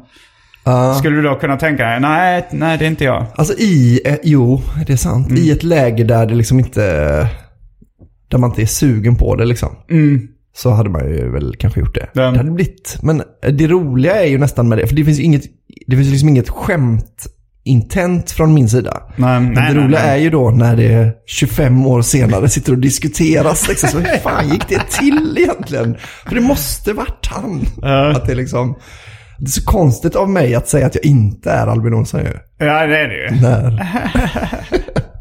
[0.65, 0.95] Ja.
[0.95, 3.27] Skulle du då kunna tänka dig, nej, nej det är inte jag.
[3.37, 5.33] Alltså i, eh, jo det är sant.
[5.33, 7.29] I ett läge där det liksom inte,
[8.33, 9.77] där man inte är sugen på det liksom.
[10.57, 12.09] Så hade man ju väl kanske gjort det.
[12.13, 12.31] Ja.
[12.31, 15.23] Det hade blivit, men det roliga är ju nästan med det, för det finns ju
[15.23, 15.43] inget,
[15.87, 17.27] det finns liksom inget skämt
[17.65, 19.03] intent från min sida.
[19.17, 20.11] Nej, Men nej, det roliga nej.
[20.11, 23.69] är ju då när det 25 år senare sitter och diskuteras.
[23.69, 25.97] Liksom, så hur fan gick det till egentligen?
[26.29, 27.67] För det måste varit han.
[28.15, 28.75] Att det, liksom,
[29.39, 32.33] det är så konstigt av mig att säga att jag inte är Albin Olsson ju.
[32.67, 33.41] Ja, det är det ju.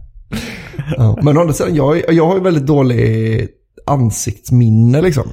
[0.98, 3.48] Ja, men å andra sidan, jag, jag har ju väldigt dålig
[3.86, 5.24] ansiktsminne liksom.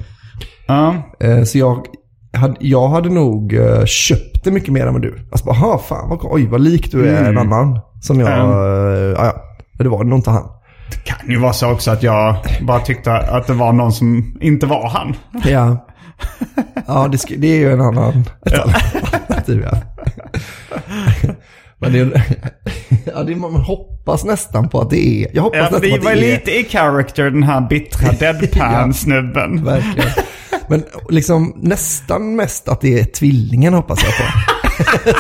[0.67, 0.95] Ja.
[1.21, 1.87] Eh, Så jag
[2.33, 5.29] hade, jag hade nog eh, köpt det mycket mer än vad du.
[5.31, 7.81] Alltså bara, "Ha, fan vad, oj vad lik du är en annan.
[8.01, 8.51] Som jag, Mm.
[9.19, 9.43] ja, ja.
[9.85, 10.49] Det var nog inte han.
[10.91, 14.39] Det kan ju vara så också att jag bara tyckte att det var någon som
[14.41, 15.15] inte var han.
[15.45, 15.87] Ja,
[16.87, 19.65] ja det, det är ju en annan, ett annat alternativ.
[19.71, 19.79] Ja.
[21.81, 22.23] Men det, är-
[23.15, 25.91] ja, det, är- man hoppas nästan på att det är, jag hoppas Ja, nästan vi
[25.91, 26.33] på att var det är.
[26.33, 28.13] lite i character den här bittra
[28.73, 29.65] deadpan-snubben.
[29.65, 30.09] Verkligen.
[30.69, 34.25] Men liksom nästan mest att det är tvillingen hoppas jag på.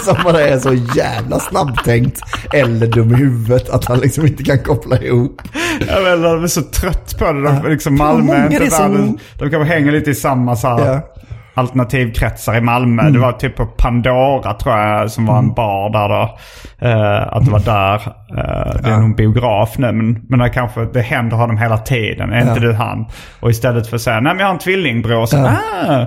[0.05, 2.21] Som bara är så jävla snabbtänkt
[2.55, 5.43] eller dum i huvudet att han liksom inte kan koppla ihop
[5.89, 7.43] Jag vet, de är så trött på det.
[7.43, 9.19] De, liksom Malmö är inte det är som-.
[9.39, 11.15] De kanske hänger lite i samma så här Ja.
[11.59, 13.03] Alternativkretsar i Malmö.
[13.03, 13.13] Mm.
[13.15, 16.39] Det var typ på Pandora tror jag som var en bar där då.
[16.87, 17.95] Eh, att det var där.
[18.39, 21.79] Eh, det är nog en biograf nu men, men det kanske det händer honom hela
[21.79, 22.33] tiden.
[22.33, 22.61] Är inte Ja.
[22.61, 23.07] du han?
[23.41, 25.27] Och istället för att säga nej men jag har en tvillingbror.
[25.27, 25.57] Så, Ja.
[25.89, 26.07] ah.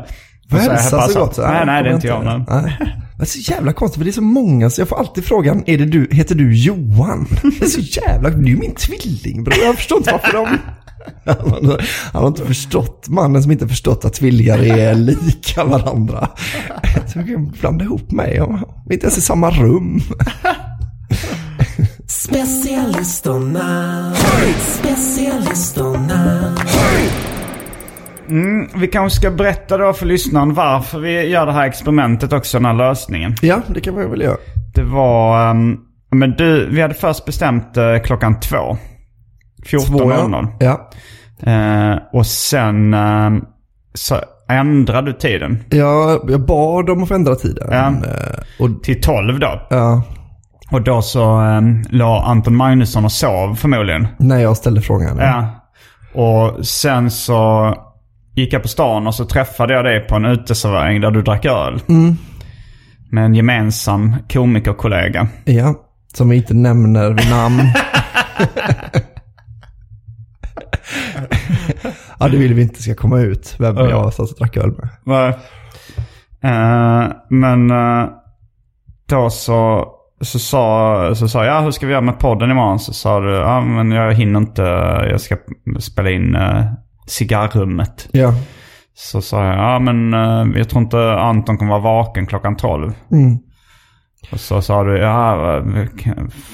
[0.58, 1.36] Hälsa så gott.
[1.36, 2.24] Så, Nej, nej det är inte jag.
[2.26, 2.78] Nej.
[3.18, 5.64] Det är så jävla konstigt för det är så många så jag får alltid frågan,
[5.66, 7.28] är det du, heter du Johan?
[7.42, 9.56] Det är så jävla, du är ju min tvillingbror.
[9.64, 10.48] Jag förstår inte varför de...
[11.26, 11.82] Han har-
[12.14, 16.30] han har inte förstått, mannen som inte förstått att tvillingar är lika varandra.
[17.08, 18.42] Så jag kan blanda ihop mig
[18.88, 20.00] vi inte ens i samma rum.
[22.08, 24.14] Specialisterna,
[24.68, 26.56] specialisterna.
[28.76, 32.66] Vi kanske ska berätta då för lyssnaren varför vi gör det här experimentet också, den
[32.66, 33.36] här lösningen.
[33.42, 34.38] Ja, det kan man väl göra.
[34.76, 35.50] Det var...
[35.52, 35.78] ehm,
[36.16, 38.78] men du, vi hade först bestämt uh, klockan två.
[39.66, 40.48] 14.00.
[40.60, 40.90] Ja.
[41.52, 43.42] Eh, och sen ehm,
[43.94, 44.16] så
[44.50, 47.68] ändrade du tiden Jag, jag bad om att ändra tiden.
[47.72, 47.88] Ja.
[47.88, 49.68] Eh, Och, till 12 då.
[49.70, 50.04] ja,
[50.72, 54.08] Och då så um, la Anton Magnusson och sov förmodligen.
[54.20, 55.18] när jag ställde frågan.
[55.18, 55.48] Ja.
[56.14, 57.74] Och sen så
[58.36, 61.46] gick jag på stan och så träffade jag dig på en uteservering där du drack
[61.46, 61.82] öl.
[63.12, 65.28] Med en gemensam komikerkollega.
[65.46, 65.76] Ja,
[66.14, 67.62] som vi inte nämner vid namn.
[72.20, 73.90] ja, det vill vi inte ska komma ut vem Ja.
[73.90, 74.72] jag satt och drack öl
[75.04, 75.34] med.
[76.44, 78.10] Eh, men eh,
[79.10, 79.88] då så,
[80.22, 82.80] så sa så sa jag, ja, hur ska vi göra med podden imorgon?
[82.80, 84.62] Så sa du, ja men jag hinner inte,
[85.12, 85.38] jag ska
[85.80, 86.64] spela in uh,
[87.08, 88.10] cigarrummet.
[88.12, 88.34] Ja.
[88.94, 92.94] Så sa jag, ja men eh, jag tror inte Anton kommer vara vaken klockan 12.
[93.12, 93.38] Mm.
[94.32, 95.62] Och så sa du, ja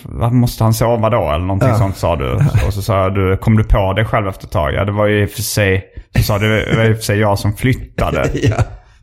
[0.03, 1.29] vad måste han sova då?
[1.29, 1.77] Eller någonting Ja.
[1.77, 2.33] sånt sa du.
[2.67, 4.73] Och så sa du, kom du på det själv efter ett tag?
[4.73, 5.83] Ja det var ju i och för sig,
[6.17, 8.29] så sa du, det var i och för sig jag som flyttade.
[8.33, 8.55] Ja.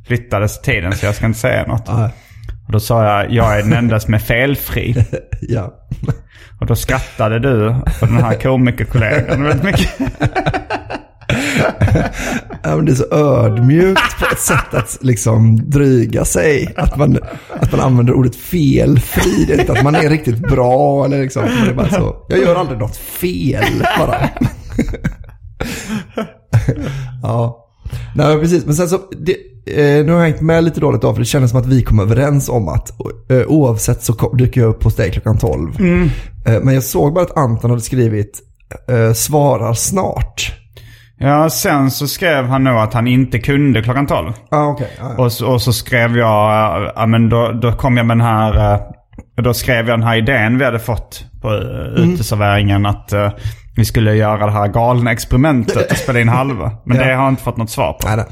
[0.07, 1.85] Flyttades tiden så jag ska inte säga något.
[1.87, 2.11] Ja.
[2.67, 4.95] Och då sa jag, jag är den enda som är felfri.
[5.41, 5.71] ja.
[6.61, 9.91] Och då skrattade du och den här komikerkollegan väldigt mycket.
[12.63, 16.75] Ja, det är så ödmjukt på ett sätt att liksom dryga sig.
[16.77, 17.19] Att man,
[17.61, 19.45] att man använder ordet felfri.
[19.47, 21.43] Det är inte att man är riktigt bra eller liksom.
[21.65, 22.17] Det är bara så.
[22.29, 23.65] Jag gör aldrig något fel
[23.99, 24.29] bara.
[27.23, 27.61] ja.
[28.17, 28.65] Nej, precis.
[28.67, 31.27] Men sen så, det, eh, nu har jag hängt med lite dåligt av för det
[31.27, 33.01] kändes som att vi kom överens om att
[33.31, 35.73] eh, oavsett så kom, dyker jag upp hos dig klockan 12.
[36.47, 38.41] Eh, men jag såg bara att Anton hade skrivit
[38.89, 40.53] eh, svarar snart.
[41.25, 44.33] Ja, sen så skrev han nog att han inte kunde klockan 12.
[44.51, 44.91] Ja, ah, okej.
[44.99, 45.25] Ja, ja.
[45.25, 48.27] Och, så- och så skrev jag, äh, ja men då, då kom jag med den
[48.27, 48.81] här, äh,
[49.43, 53.33] då skrev jag den här idén vi hade fått på äh, uteserveringen att äh,
[53.77, 56.73] vi skulle göra det här galna experimentet och spela in halva.
[56.85, 57.05] Men Ja.
[57.05, 58.07] det har jag inte fått något svar på.
[58.09, 58.27] Nej, nej.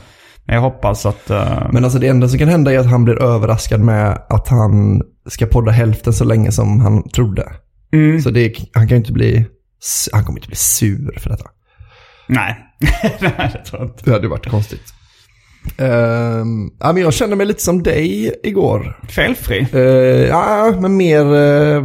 [0.46, 1.28] Men jag hoppas att...
[1.72, 5.02] Men alltså det enda som kan hända är att han blir överraskad med att han
[5.28, 7.48] ska podda hälften så länge som han trodde.
[7.92, 8.20] Mm.
[8.20, 9.46] Så det, han kan ju inte bli,
[10.12, 11.44] han kommer inte bli sur för detta.
[12.26, 12.56] Nej,
[13.20, 14.04] nej det tror jag inte.
[14.04, 14.94] Det hade varit konstigt.
[16.78, 19.00] Ja, men jag kände mig lite som dig igår.
[19.08, 19.66] Felfri?
[19.74, 19.80] Uh,
[20.26, 21.82] ja, men mer, eh,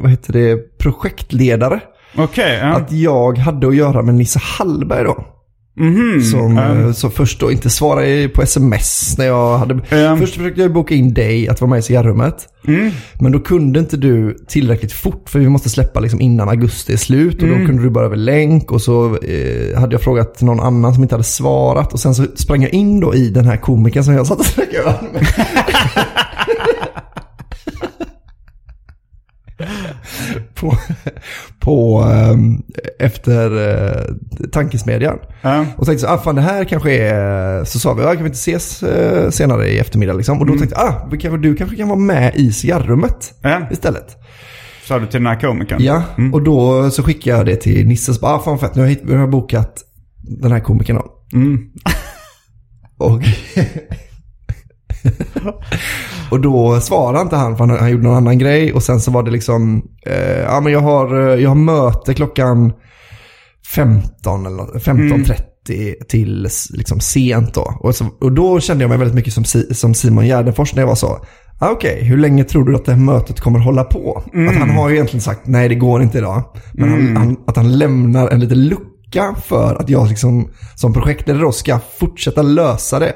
[0.00, 1.80] vad heter det, projektledare.
[2.16, 2.66] Okej, ja.
[2.66, 5.24] Att jag hade att göra med Nisse Hallberg då.
[5.80, 6.22] Mhm.
[6.22, 9.80] Som, eh, som först då inte svarade på sms när jag hade...
[9.88, 10.16] Ja.
[10.16, 12.48] Först försökte jag boka in dig att vara med i cigarrummet.
[12.68, 12.90] Mm.
[13.20, 16.96] Men då kunde inte du tillräckligt fort för vi måste släppa liksom innan augusti är
[16.96, 17.36] slut.
[17.36, 17.60] Och Mm.
[17.60, 21.02] då kunde du bara över länk och så eh, hade jag frågat någon annan som
[21.02, 21.92] inte hade svarat.
[21.92, 24.46] Och sen så sprang jag in då i den här komikern som jag satt och
[24.86, 25.26] öl med.
[30.54, 30.76] På,
[31.60, 32.62] på ehm,
[32.98, 34.14] efter eh,
[34.52, 35.18] tankesmedjan.
[35.42, 35.66] Ja.
[35.76, 38.26] Och tänkte så, ah, fan det här kanske är, så sa vi, ah, kan vi
[38.28, 40.38] inte ses eh, senare i eftermiddag liksom?
[40.40, 43.60] Och då tänkte jag, ah, kanske, du kanske kan vara med i cigarrummet Ja.
[43.70, 44.16] istället.
[44.84, 45.82] Sa du till den här komikern?
[45.82, 48.82] Ja, och då så skickade jag det till Nisse, så bara, ah, fan fett, nu
[48.82, 49.74] har jag, nu har jag bokat
[50.40, 50.98] den här komikern.
[51.32, 51.58] Mm.
[52.98, 53.22] Och,
[56.30, 58.72] och då svarade inte han för han, han gjorde någon annan grej.
[58.72, 62.14] Och sen så var det liksom, eh, ja men jag har, eh, jag har möte
[62.14, 62.72] klockan
[63.74, 67.74] 15 eller något, 15.30 till s- liksom sent då.
[67.80, 70.86] Och, så, och då kände jag mig väldigt mycket som, som Simon Gärdenfors när jag
[70.88, 71.18] var så,
[71.58, 74.22] ah, okej, hur länge tror du att det här mötet kommer hålla på?
[74.48, 76.42] Att han har ju egentligen sagt, nej det går inte idag.
[76.72, 80.92] Men han, han, att han lämnar en liten lucka vecka för att jag liksom, som
[80.92, 83.12] projektledare då ska fortsätta lösa det.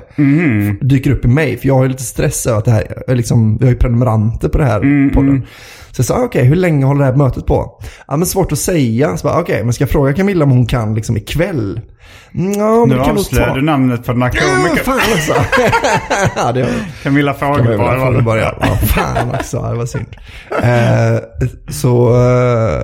[0.81, 3.57] Dyker upp i mig, för jag har ju lite stress över att det här, liksom,
[3.59, 5.47] vi har ju prenumeranter på det här podden.
[5.91, 7.81] Så jag sa, okej, hur länge håller det här mötet på?
[8.09, 9.17] Ja, men svårt att säga.
[9.17, 11.81] Så okej, men ska jag fråga Camilla om hon kan liksom ikväll?
[12.35, 14.85] Mm, men Nu avslöjar du namnet på den här Ja, komikern.
[14.85, 15.33] fan alltså.
[16.37, 16.71] ja, det var...
[17.03, 17.35] Camilla.
[17.35, 18.55] Camilla var det.
[18.61, 20.07] Ja, fan också, det var synd.
[20.63, 21.19] Eh,
[21.73, 22.83] så, eh,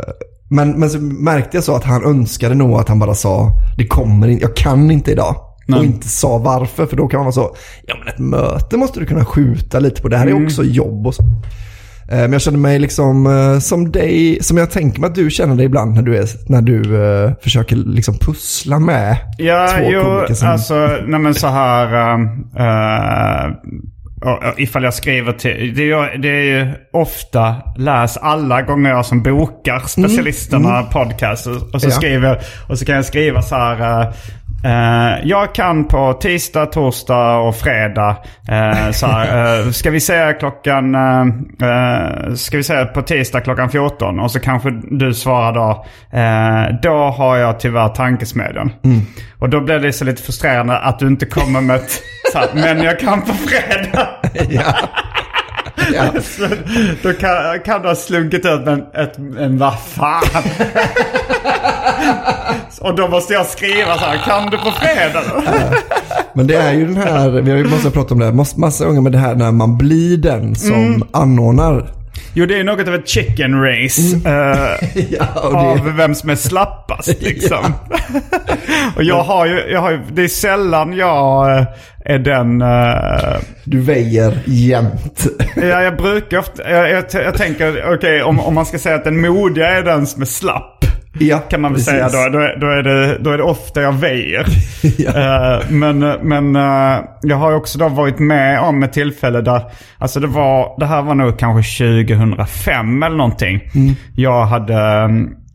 [0.53, 3.87] men, men så märkte jag så att han önskade nog att han bara sa, det
[3.87, 5.37] kommer inte, jag kan inte idag.
[5.67, 5.79] Nej.
[5.79, 9.01] Och inte sa varför, för då kan man vara så, ja men ett möte måste
[9.01, 11.23] du kunna skjuta lite på, det här är också jobb och så.
[11.23, 15.31] Eh, Men jag känner mig liksom eh, som dig, som jag tänker mig att du
[15.31, 19.91] känner dig ibland när du, är, när du eh, försöker liksom pussla med Ja, två
[19.91, 20.49] jo, som...
[20.49, 22.15] alltså, nej men så här.
[22.15, 23.53] Uh,
[24.57, 25.73] ifall jag skriver till...
[25.77, 31.47] Det är, det är ju ofta läs alla gånger jag som bokar specialisterna podcast.
[31.47, 31.91] Och, så Ja.
[31.91, 34.07] skriver och så kan jag skriva så här.
[34.65, 38.17] uh, jag kan på tisdag, torsdag och fredag.
[38.51, 40.97] Uh, så här, uh, ska vi säga klockan...
[42.37, 44.21] Ska vi säga på tisdag klockan 14?
[44.21, 45.87] Och så kanske du svarar då.
[46.83, 48.73] Då har jag tyvärr tankesmedjan.
[49.39, 52.03] Och då blir det så lite frustrerande att du inte kommer med ett...
[52.35, 54.09] Här, men jag kan på fredag.
[54.51, 54.75] ja.
[55.95, 56.05] Ja.
[56.23, 56.47] Så
[57.03, 60.23] då kan, kan du ha slunkit ut med en, ett, en vad fan.
[62.81, 65.23] Och då måste jag skriva så här, kan du på fredag?
[66.35, 68.59] Men det är ju den här, vi har ju måste prata om det här massa,
[68.59, 71.03] massa gånger med det här när man blir den som Mm.
[71.13, 71.93] anordnar.
[72.35, 74.17] Jo, det är något av ett chicken race.
[74.29, 77.75] eh, Ja, av vem som är slappast liksom.
[78.97, 81.65] och jag har ju, jag har ju, det är sällan jag eh,
[82.05, 82.63] är den...
[82.63, 85.27] eh, du väjer jämt.
[85.57, 86.71] Ja, jag brukar ofta...
[86.71, 90.07] Jag, jag, jag tänker, okej, om, om man ska säga att den modiga är den
[90.07, 90.85] som är slapp.
[91.19, 91.91] Ja, Kan man väl precis.
[91.93, 92.39] säga då.
[92.39, 94.47] Då, är- då, är det, då är det ofta jag väjer.
[94.99, 95.11] Ja.
[95.57, 99.63] Eh, men men eh, jag har också då varit med om ett tillfälle där...
[99.99, 100.81] Alltså det var...
[100.81, 103.61] Det här var nog kanske 2005 eller någonting.
[103.75, 103.95] Mm.
[104.17, 104.75] Jag hade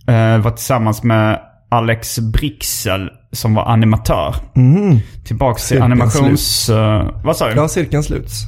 [0.10, 1.39] uh, varit tillsammans med
[1.72, 4.36] Alex Brixel som var animatör.
[5.26, 5.91] Tillbaks till Mm.
[5.91, 6.70] Animations...
[7.24, 7.54] vad sa du?
[7.56, 8.43] Ja, cirkeln sluts.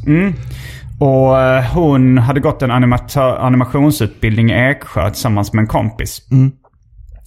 [1.00, 6.22] Och eh, hon hade gått en animatör, animationsutbildning i Eksjö tillsammans med en kompis.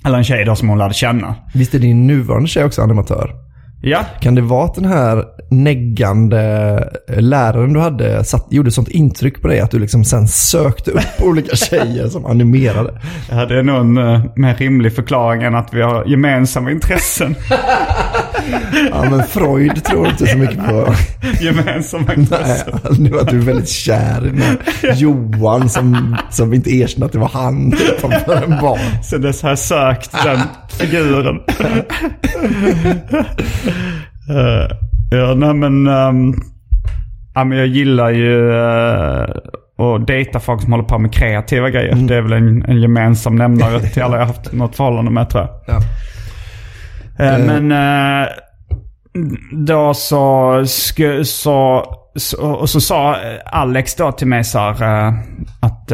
[0.04, 1.34] Eller en tjej då som hon lärde känna.
[1.54, 3.41] Visst är din nuvarande tjej också animatör?
[3.84, 9.42] Ja, Kan det vara att den här neggande läraren du hade satt, gjorde sånt intryck
[9.42, 13.00] på dig att du liksom sen sökte upp olika tjejer som animerade?
[13.30, 17.34] ja det är nog en uh, mer rimlig förklaring än att vi har gemensamma intressen.
[18.90, 20.94] Ja, men Freud tror inte så mycket på.
[21.40, 22.78] gemensamma Nej, intressen.
[22.98, 27.28] nu att du är väldigt kär i Johan som, som inte erkände att det var
[27.28, 29.02] han utanför en bar.
[29.02, 30.40] Så dess har jag sökt den
[30.78, 31.40] figuren.
[34.30, 34.76] Eh,
[35.10, 35.86] ja, nej men...
[35.86, 36.34] ehm,
[37.34, 39.24] ja, men jag gillar ju uh,
[39.78, 41.94] att dejta folk som håller på med kreativa grejer.
[41.94, 45.30] Det är väl en, en gemensam nämnare till alla jag har haft något förhållande med
[45.30, 45.76] tror jag.
[45.76, 45.82] Ja.
[47.24, 47.38] Eh.
[47.38, 47.72] Men
[49.66, 50.64] då så,
[51.24, 51.84] så,
[52.16, 55.14] så, och så sa Alex då till mig så här,
[55.60, 55.92] att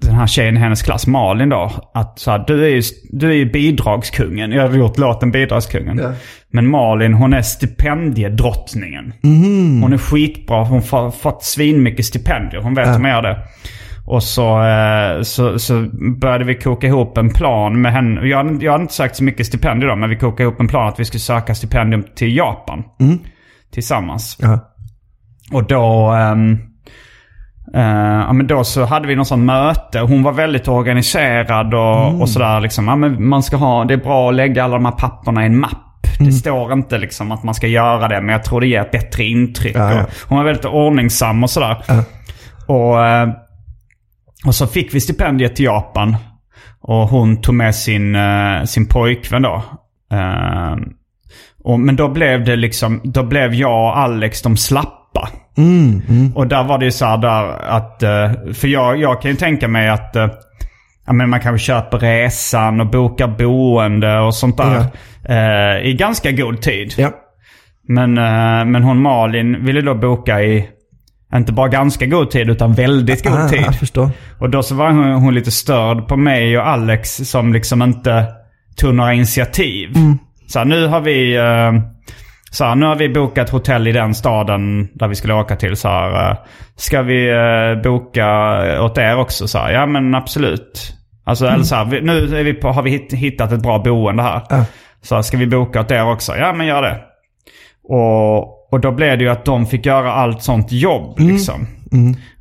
[0.00, 2.82] den här tjejen i hennes klass, Malin då, att så här, du, är ju,
[3.12, 4.52] du är ju bidragskungen.
[4.52, 5.98] Jag har gjort låten Bidragskungen.
[5.98, 6.12] Ja.
[6.52, 9.12] Men Malin, hon är stipendiedrottningen.
[9.82, 10.64] Hon är skitbra.
[10.64, 12.60] Hon har fått svinmycket stipendier.
[12.62, 12.92] Hon vet Ja.
[12.92, 13.38] hur man gör det.
[14.06, 15.86] Och så, eh, så, så
[16.20, 18.26] började vi koka ihop en plan med henne.
[18.26, 20.68] Jag, hade- jag hade inte sökt så mycket stipendier då, men vi kokade ihop en
[20.68, 22.82] plan att vi skulle söka stipendium till Japan.
[23.72, 24.36] Tillsammans.
[24.40, 24.58] Ja.
[25.52, 26.12] Och då...
[26.14, 26.36] eh,
[27.80, 30.00] ja, men då så hade vi någon sån möte.
[30.00, 32.60] Hon var väldigt organiserad och, och sådär.
[32.60, 32.88] Liksom.
[32.88, 35.46] Ja, men man ska ha, det är bra att lägga alla de här papperna i
[35.46, 35.82] en mapp.
[36.18, 38.90] Det står inte liksom att man ska göra det, men jag tror det ger ett
[38.90, 39.76] bättre intryck.
[39.76, 40.06] Ja, ja.
[40.28, 41.76] Hon var väldigt ordningsam och sådär.
[42.66, 43.28] Och, eh,
[44.46, 46.16] och så fick vi stipendiet till Japan.
[46.80, 49.62] Och hon tog med sin, eh, sin pojkvän då.
[50.12, 50.76] Eh,
[51.64, 55.28] och, men då blev det liksom, då blev jag och Alex de slappa.
[56.34, 59.36] Och där var det ju så här där att, eh, för jag, jag kan ju
[59.36, 60.28] tänka mig att eh,
[61.06, 64.84] ja, men man kanske köper resan och bokar boende och sånt där.
[65.28, 66.94] eh, I ganska god tid.
[66.98, 67.10] Ja.
[67.88, 68.14] Men,
[68.72, 70.68] men hon Malin ville då boka i,
[71.34, 73.62] inte bara ganska god tid utan väldigt god Ah, tid.
[73.66, 74.10] jag förstår.
[74.38, 78.24] Och då så var hon, hon lite störd på mig och Alex som liksom inte
[78.76, 79.88] tog några initiativ.
[80.48, 81.36] Så här, nu har vi...
[81.36, 81.72] eh,
[82.56, 85.76] så här, nu har vi bokat hotell i den staden där vi skulle åka till.
[85.76, 86.36] Så här, eh,
[86.76, 88.26] ska vi eh, boka
[88.82, 89.48] åt er också?
[89.48, 90.92] Så här, ja men absolut.
[91.24, 94.42] Alltså, eller så här, nu vi på, har vi hitt- hittat ett bra boende här.
[95.02, 96.36] Så ska vi boka åt er också?
[96.36, 96.98] Ja men gör det.
[97.88, 101.66] Och, och då blev det ju att de fick göra allt sånt jobb liksom.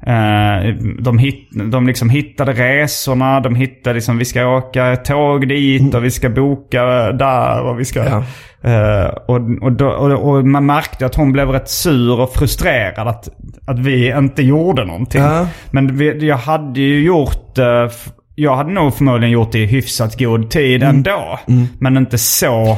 [0.07, 5.95] Eh, de, hit, de liksom hittade resorna, de hittade liksom vi ska åka tåg dit
[5.95, 8.05] och vi ska boka där och vi ska...
[8.05, 8.23] Ja.
[8.69, 13.29] Eh, och, och, då, och, man märkte att hon blev rätt sur och frustrerad att,
[13.65, 15.21] att vi inte gjorde någonting.
[15.21, 15.47] Ja.
[15.71, 17.57] Men vi, jag hade ju gjort...
[17.57, 17.89] eh,
[18.37, 21.39] jag hade nog förmodligen gjort det i hyfsat god tid ändå.
[21.79, 22.77] Men inte så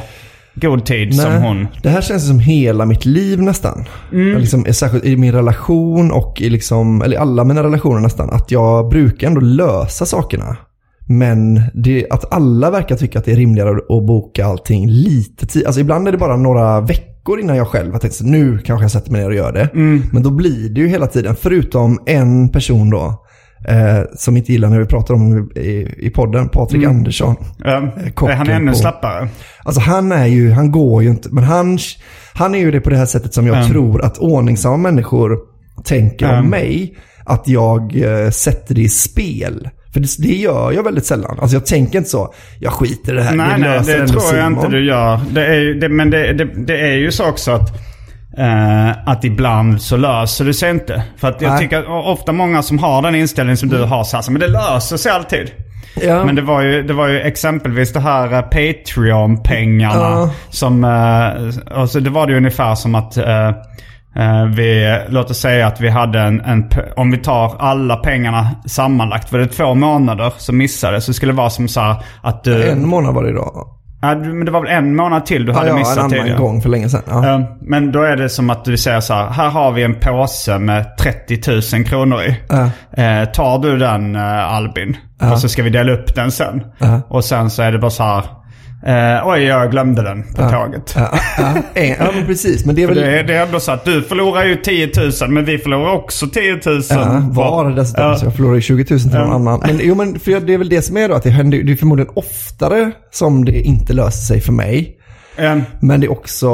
[0.60, 1.66] god tid som Nej, hon.
[1.82, 3.84] Det här känns som hela mitt liv nästan.
[4.12, 4.28] Mm.
[4.28, 8.30] Jag Liksom, är särskilt i min relation och i liksom, eller alla mina relationer nästan.
[8.30, 10.56] Att jag brukar ändå lösa sakerna.
[11.08, 15.66] Men det, att alla verkar tycka att det är rimligare att, boka allting lite tid.
[15.66, 18.90] Alltså ibland är det bara några veckor innan jag själv har tänkt nu kanske jag
[18.90, 19.68] sätter mig ner och gör det.
[19.74, 20.02] Mm.
[20.12, 23.24] Men då blir det ju hela tiden, förutom en person då,
[23.64, 26.96] eh, som inte gillar när vi pratar om i, i podden, Patrik Mm.
[26.96, 27.36] Andersson.
[27.64, 29.28] Ja, är kocken han ännu på- slappare?
[29.64, 31.78] Alltså han är ju, han går ju inte, men han,
[32.34, 33.68] han är ju det på det här sättet som jag Mm.
[33.68, 35.38] tror att ordningsamma människor
[35.84, 36.38] tänker Mm.
[36.44, 36.96] om mig.
[37.24, 39.68] Att jag eh, sätter det i spel.
[39.92, 41.38] För det, det gör jag väldigt sällan.
[41.40, 44.22] Alltså jag tänker inte så, jag skiter i det här, Nej, jag nej, det tror
[44.22, 44.52] jag Simon.
[44.52, 45.20] inte du gör.
[45.30, 47.70] Det är, det, men det, det, det är ju så också att,
[48.38, 51.02] eh, att ibland så löser det sig inte.
[51.16, 51.58] För att jag Nej.
[51.58, 55.12] tycker ofta många som har den inställningen som du har, så, men det löser sig
[55.12, 55.50] alltid.
[56.02, 56.24] Ja.
[56.24, 59.94] Men det var, ju, det var ju exempelvis det här eh, Patreon-pengarna.
[59.94, 60.30] Ja.
[60.50, 63.48] Som, eh, alltså det var det ju ungefär som att eh,
[64.16, 68.50] eh, vi, låt oss säga att vi hade en, en, om vi tar alla pengarna
[68.66, 69.32] sammanlagt.
[69.32, 72.68] Var det två månader som missade så skulle det vara som så att du...
[72.68, 73.77] En månad var det idag.
[74.00, 76.10] Ja, men det var väl en månad till du Ja, hade ja, en missat annan
[76.10, 76.38] tidigare?
[76.38, 77.02] gång för länge sedan.
[77.08, 77.26] Ja.
[77.26, 79.30] Ja, men då är det som att du säger så här.
[79.30, 82.36] Här har vi en påse med 30 000 kronor i.
[82.48, 82.70] Ja.
[83.02, 84.96] Eh, tar du den eh, Albin?
[85.32, 86.64] Och så ska vi dela upp den sen.
[86.78, 87.00] Ja.
[87.08, 88.24] Och sen så är det bara så här.
[88.86, 90.94] Eh, oj, jag glömde den på tåget.
[90.96, 92.64] Ja, ja, ja, ja, men precis.
[92.64, 92.96] Men det är väl...
[92.96, 96.26] det, det är ändå så att du förlorar ju 10 000 men vi förlorar också
[96.26, 96.82] 10 000.
[96.90, 98.04] Ja, var dessutom.
[98.04, 98.16] Ja.
[98.18, 99.60] Så jag förlorar ju 20 000 till någon annan.
[99.66, 101.72] Men, jo, men för det är väl det som är då, att det händer det
[101.72, 104.94] är förmodligen oftare som det inte löser sig för mig.
[105.38, 106.46] Eh, Men det är också,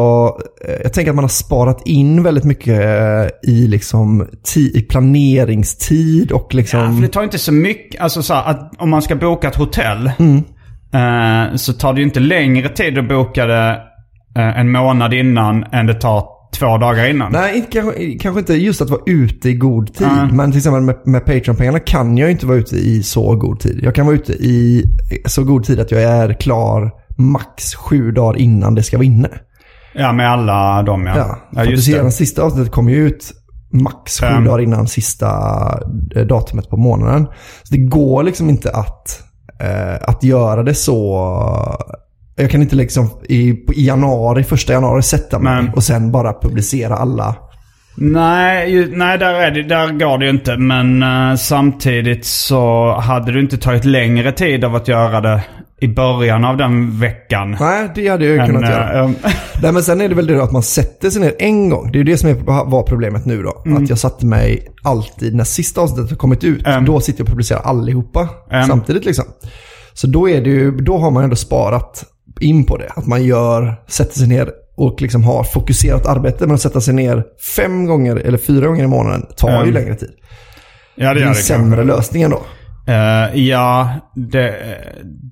[0.68, 6.32] eh, jag tänker att man har sparat in väldigt mycket eh, i, liksom, i planeringstid
[6.32, 6.80] och liksom...
[6.80, 8.00] Ja, för det tar inte så mycket.
[8.00, 10.10] Alltså så här, att om man ska boka ett hotell.
[10.18, 10.44] Mm.
[10.95, 13.80] Eh, så tar det ju inte längre tid att boka det
[14.38, 16.24] eh, en månad innan än det tar
[16.59, 17.32] två dagar innan.
[17.32, 20.07] Nej, inte, kanske, kanske inte just att vara ute i god tid.
[20.16, 20.32] Nej.
[20.32, 23.61] Men till exempel med, med Patreon-pengarna kan jag ju inte vara ute i så god
[23.61, 23.80] tid.
[23.82, 24.84] Jag kan vara ute i
[25.26, 29.28] så god tid att jag är klar max sju dagar innan det ska vara inne.
[29.95, 31.16] Ja, med alla dem ja.
[31.16, 32.03] Ja, Ja, just ser, det.
[32.03, 33.32] den sista avsnittet kommer ju ut
[33.72, 34.45] max sju Fem.
[34.45, 35.28] dagar innan sista
[36.16, 37.26] eh, datumet på månaden.
[37.62, 39.22] Så det går liksom inte att,
[40.00, 41.28] att göra det så...
[42.36, 45.72] Jag kan inte liksom i, i januari, första januari sätta mig Nej.
[45.76, 47.36] och sen bara publicera alla.
[47.96, 50.57] Nej, ju, nej där, är det, där går det ju inte.
[50.57, 55.40] Men eh, samtidigt så hade du inte tagit längre tid av att göra det
[55.85, 57.57] i början av den veckan.
[57.61, 59.05] Nej, det hade jag ju kunnat göra.
[59.05, 59.11] eh,
[59.62, 61.93] Nej, men sen är det väl det då att man sätter sig ner en gång.
[61.93, 63.62] Det är ju det som var problemet nu då.
[63.66, 63.82] Mm.
[63.82, 66.85] Att jag satte mig alltid, när sista avsnittet har kommit ut, Mm.
[66.85, 68.66] då sitter jag och publicerar allihopa Mm.
[68.68, 69.24] samtidigt liksom.
[69.93, 72.05] Så då, är det ju, då har man ändå sparat
[72.41, 72.89] in på det.
[72.97, 76.47] Att man gör, sätter sig ner och liksom har fokuserat arbete.
[76.47, 77.24] Men att sätta sig ner
[77.57, 79.74] fem gånger eller fyra gånger i månaden tar ju Mm.
[79.74, 80.11] längre tid.
[80.95, 81.97] ja, det Det är en det sämre kanske.
[81.97, 82.43] lösning ändå.
[82.87, 84.55] Eh, ja, det,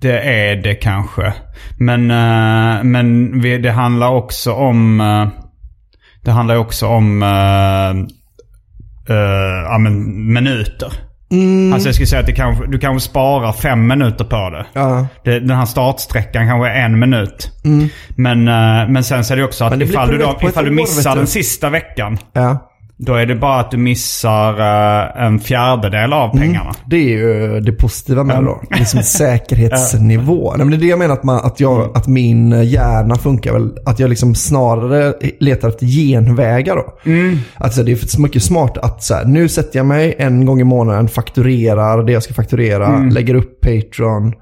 [0.01, 1.33] det är det kanske.
[1.79, 5.01] Men, eh, men vi, det handlar också om...
[5.01, 5.29] eh,
[6.25, 7.23] det handlar också om
[9.65, 10.93] ja, men minuter.
[11.73, 14.67] Alltså jag skulle säga att kanske, du kanske sparar fem minuter på det.
[14.73, 15.07] Ja.
[15.25, 17.53] det den här startsträckan kanske är en minut.
[18.17, 20.65] Men, eh, men sen så är det också att Men det ifall du, då, ifall
[20.65, 22.19] du missar den sista veckan.
[22.33, 22.72] Ja.
[23.07, 26.75] Då är det bara att du missar eh, en fjärdedel av pengarna.
[26.87, 28.63] Det är ju det positiva med det då.
[28.71, 30.55] Liksom säkerhetsnivå.
[30.57, 33.53] Nej, men det är det jag menar att, man, att, jag, att min hjärna funkar
[33.53, 33.71] väl.
[33.87, 36.99] Att jag liksom snarare letar efter genvägar då.
[37.57, 40.61] Alltså det är för mycket smart att så här, nu sätter jag mig en gång
[40.61, 44.33] i månaden, fakturerar det jag ska fakturera, lägger upp Patreon.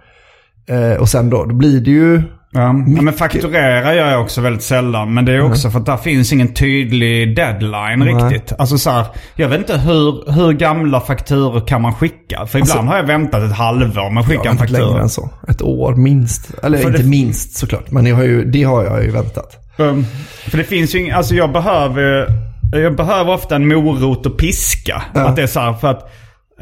[0.69, 2.23] Eh, och sen då, då blir det ju...
[2.53, 2.61] Ja.
[2.97, 5.15] ja, men fakturera gör jag också väldigt sällan.
[5.15, 8.53] Men det är också för att där finns ingen tydlig deadline riktigt.
[8.59, 12.47] Alltså så här, jag vet inte hur, hur gamla fakturor kan man skicka?
[12.47, 15.03] För ibland har jag väntat ett halvår med att skicka en inte längre faktura.
[15.03, 15.31] än så.
[15.49, 16.51] Ett år minst.
[16.63, 19.57] Eller För inte det- minst såklart, men jag har ju, det har jag ju väntat.
[19.79, 20.07] Um,
[20.49, 22.27] för det finns ju ing, alltså jag behöver,
[22.73, 25.03] jag behöver ofta en morot och piska.
[25.15, 25.21] Ja.
[25.21, 26.03] Att det är så här för att,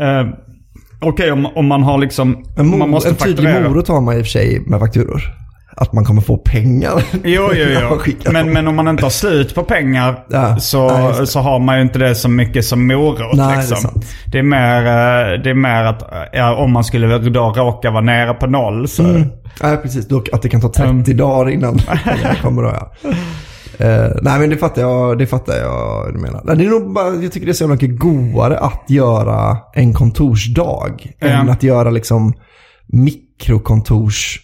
[0.00, 0.26] eh,
[1.00, 4.14] okej om, om man har liksom, En, man mor- måste en tydlig morot har man
[4.16, 5.22] i och för sig med fakturor.
[5.80, 7.02] Att man kommer få pengar.
[7.24, 7.98] Jo, jo, jo.
[8.32, 11.76] Men, men om man inte har slut på pengar Ja, så, nej, så har man
[11.76, 13.18] ju inte det så mycket som morot.
[13.36, 14.00] Nej, det är liksom.
[14.26, 16.02] det, är mer, eh, det är mer att
[16.32, 19.02] ja, om man skulle då råka vara nere på noll så...
[19.04, 19.28] Mm.
[19.62, 20.08] Nej, precis.
[20.08, 21.16] Då, att det kan ta 30 Mm.
[21.16, 22.92] dagar innan pengarna kommer då, ja.
[23.86, 26.54] Eh, nej, men det fattar jag, det fattar jag du menar.
[26.56, 30.92] Det är nog bara, jag tycker det är så mycket godare att göra en kontorsdag
[31.18, 31.26] Ja.
[31.26, 32.32] än att göra liksom
[32.92, 34.40] mikrokontors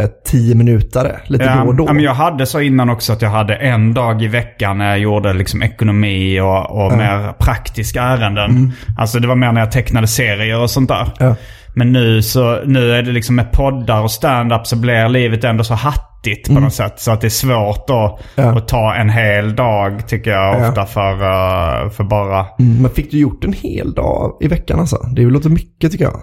[0.00, 1.84] eh, 10 minuter lite Ja, då och då.
[1.86, 4.88] ja, men jag hade så innan också att jag hade en dag i veckan när
[4.90, 8.72] jag gjorde liksom ekonomi och, och mer praktiska ärenden.
[8.98, 11.12] Alltså det var mer när jag tecknade serier och sånt där.
[11.18, 11.34] Ja.
[11.74, 15.64] Men nu så nu är det liksom med poddar och stand-up så blir livet ändå
[15.64, 17.00] så hattigt på något sätt.
[17.00, 18.58] Så att det är svårt då Ja.
[18.58, 20.68] att ta en hel dag tycker jag Ja.
[20.68, 22.46] ofta för, eh, för bara...
[22.58, 24.96] Mm, men fick du gjort en hel dag i veckan alltså?
[25.16, 26.20] Det låter mycket tycker jag.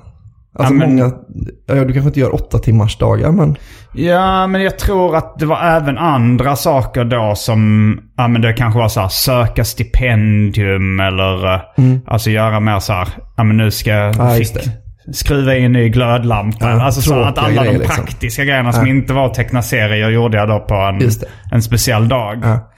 [0.55, 1.11] Alltså Ja, men- många,
[1.67, 3.55] ja, du kanske inte gör åtta timmars dagar men...
[3.93, 7.99] Ja, men jag tror att det var även andra saker då som...
[8.17, 11.53] Ja, men det kanske var så här söka stipendium eller...
[11.55, 11.61] eh,
[12.07, 13.07] Alltså göra mer så här...
[13.37, 14.15] Ja, men nu ska jag...
[14.15, 14.27] Mm.
[14.27, 14.69] Ja, just fick.
[15.13, 16.69] Skruva in en ny glödlampa.
[16.69, 17.95] Ja, alltså så att alla de liksom.
[17.95, 18.93] praktiska grejerna som Ja.
[18.93, 21.09] inte var att teckna serier gjorde jag då på en,
[21.51, 22.39] en speciell dag.
[22.43, 22.71] Ja.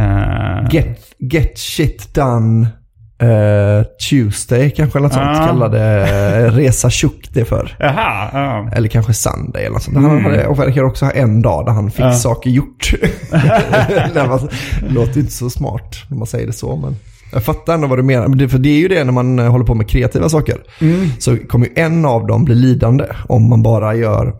[0.00, 0.98] Eh, Get,
[1.32, 2.66] get shit done
[3.18, 5.26] eh, Tuesday kanske eller något sånt.
[5.36, 5.46] Ja.
[5.46, 5.80] Kallade
[6.46, 7.76] eh, Resa Tjock det för.
[7.78, 8.70] Jaha, ja.
[8.72, 9.96] Eller kanske Sunday eller något sånt.
[9.96, 12.12] Han hade, och verkar också ha en dag där han fick Mm.
[12.12, 12.18] Ja.
[12.18, 12.92] saker gjort.
[14.14, 14.50] var-
[14.88, 16.76] det låter ju inte så smart när man säger det så.
[16.76, 16.96] Men
[17.32, 18.48] jag fattar ändå vad du menar.
[18.48, 20.56] För det är ju det när man eh, håller på med kreativa saker.
[20.80, 21.08] Mm.
[21.18, 24.34] Så kommer ju en av dem bli lidande om man bara gör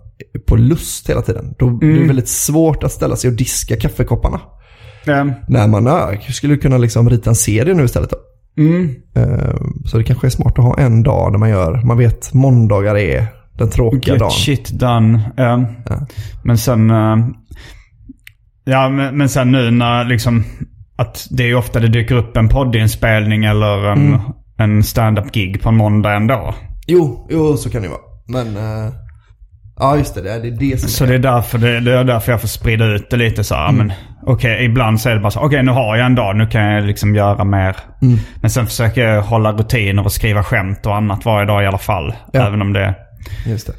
[0.48, 1.54] på lust hela tiden.
[1.58, 2.02] Då blir Mm.
[2.02, 4.40] det väldigt svårt att ställa sig och diska kaffekopparna.
[5.04, 5.26] Ja.
[5.48, 8.10] När man äh, skulle kunna liksom rita en serie nu istället.
[8.10, 8.16] Då.
[8.58, 8.94] Mm.
[9.16, 9.54] Eh,
[9.84, 12.96] Så det kanske är smart att ha en dag där man gör, man vet måndagar
[12.96, 13.26] är
[13.58, 14.30] den tråkiga Get dagen.
[14.30, 15.20] shit done.
[15.36, 15.64] Ja.
[15.88, 16.06] Ja.
[16.44, 16.90] Men sen...
[16.90, 17.16] eh,
[18.64, 20.44] ja, men, men sen nu när liksom...
[20.98, 24.20] Att det är ofta det dyker upp en poddinspelning eller en, Mm.
[24.58, 26.54] en stand-up-gig på en måndag ändå.
[26.86, 28.00] Jo, jo, så kan det vara.
[28.28, 28.92] Men, eh,
[29.78, 32.04] ja just det, det är det, är som Så det är därför, det, det är
[32.04, 33.68] därför jag får sprida ut det lite så här.
[33.68, 33.86] Mm.
[33.86, 33.96] Men
[34.26, 36.62] okej, ibland så är det bara så okej nu har jag en dag, nu kan
[36.62, 37.76] jag liksom göra mer.
[38.02, 38.18] Mm.
[38.40, 41.78] Men sen försöker jag hålla rutiner och skriva skämt och annat varje dag i alla
[41.78, 42.14] fall.
[42.32, 42.46] Ja.
[42.46, 42.94] Även om det
[43.46, 43.72] Just det.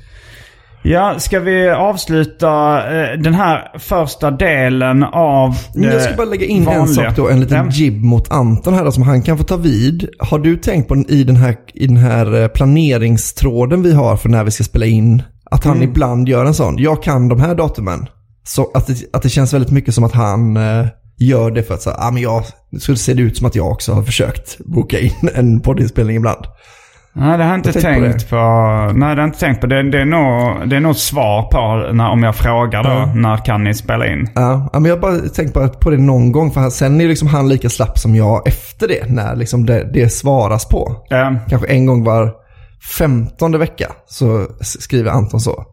[0.84, 6.46] Ja, ska vi avsluta eh, den här första delen av det jag ska bara lägga
[6.46, 6.88] in en vanliga?
[6.88, 7.72] sak då, en liten Ja.
[7.72, 10.10] jib mot Anton här då, som han kan få ta vid.
[10.20, 14.30] Har du tänkt på i den här, i den här eh, planeringstråden vi har för
[14.30, 15.90] när vi ska spela in, att han Mm.
[15.90, 18.08] ibland gör en sån, jag kan de här datumen.
[18.44, 20.86] Så att det, att det känns väldigt mycket som att han eh,
[21.20, 23.56] gör det för att så, ah, men jag, det skulle se det ut som att
[23.56, 26.46] jag också har försökt boka in en poddinspelning ibland.
[27.14, 28.36] Nej, det har jag inte Jag tänkte på tänkt på.
[28.96, 29.68] Nej, det har inte tänkt på.
[29.68, 32.90] Det, det, är, nog, det är nog svar på när, om jag frågar då.
[32.90, 33.14] Ja.
[33.16, 34.30] När kan ni spela in?
[34.36, 37.28] Ja, men jag har bara tänkt på, på det någon gång, för sen är liksom
[37.28, 41.06] han lika slapp som jag efter det, när liksom det, det svaras på.
[41.10, 42.32] Ja, Kanske en gång var
[42.98, 45.64] femtonde vecka så skriver Anton så.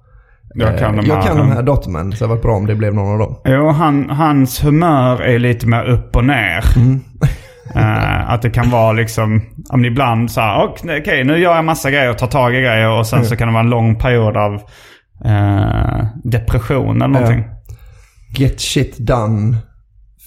[0.55, 1.23] jag kan Eh, de jag här.
[1.23, 3.37] kan de här datumen, så det var bra om det blev någon av dem.
[3.45, 6.65] Jo, han, hans humör är lite mer upp och ner.
[6.77, 7.01] Mm.
[7.75, 11.55] Eh, att det kan vara liksom, om det ibland så här, "Ok, okej nu gör
[11.57, 13.71] jag massa grejer och tar tag i grejer och sen så kan det vara en
[13.71, 14.55] lång period av
[15.25, 17.45] eh, depression eller någonting.
[18.37, 19.57] Get shit done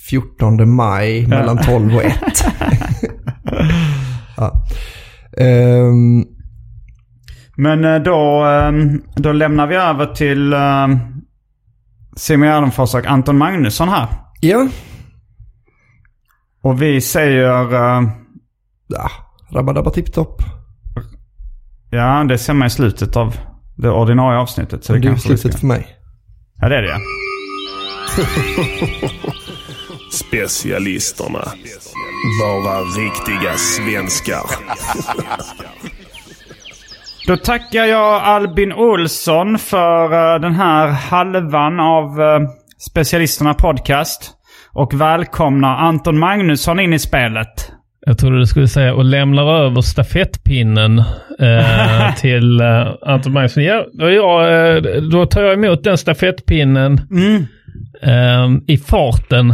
[0.09, 2.15] 14 maj mellan 12 och 1.
[4.37, 4.65] ja.
[5.37, 6.25] Ehm,
[7.57, 8.71] Men eh, då, eh,
[9.15, 10.87] då lämnar vi över till eh,
[12.15, 14.07] Simon Gärdenfors och Anton Magnusson här.
[14.41, 14.67] ja,
[16.63, 17.41] Och vi säger,
[18.87, 19.11] ja.
[19.51, 20.41] rabba tipptopp.
[21.91, 23.37] ja det ser man i slutet av
[23.77, 24.83] det ordinarie avsnittet.
[24.83, 25.87] Så det, Det är slutet för mig.
[26.61, 26.99] Ja det är det ja.
[30.11, 31.47] Specialisterna.
[32.41, 34.43] Bara riktiga svenskar.
[37.27, 40.03] Då tackar jag Albin Olsson för
[40.35, 42.49] eh, den här halvan av eh,
[42.89, 44.31] Specialisterna Podcast.
[44.73, 47.71] Och välkomnar Anton Magnusson in i spelet.
[48.05, 50.99] Jag trodde du skulle säga och lämnar över stafettpinnen
[51.39, 53.63] eh, till eh, Anton Magnusson.
[53.63, 56.93] Ja, då, jag, eh, då tar jag emot den stafettpinnen
[58.01, 59.53] eh, i farten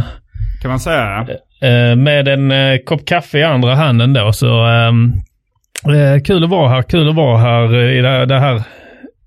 [0.62, 1.26] Kan man säga.
[1.62, 2.52] eh, med en
[2.84, 4.32] kopp kaffe i andra handen då.
[4.32, 4.66] Så
[5.92, 6.82] eh, kul att vara här.
[6.82, 8.62] Kul att vara här eh, i det här, det här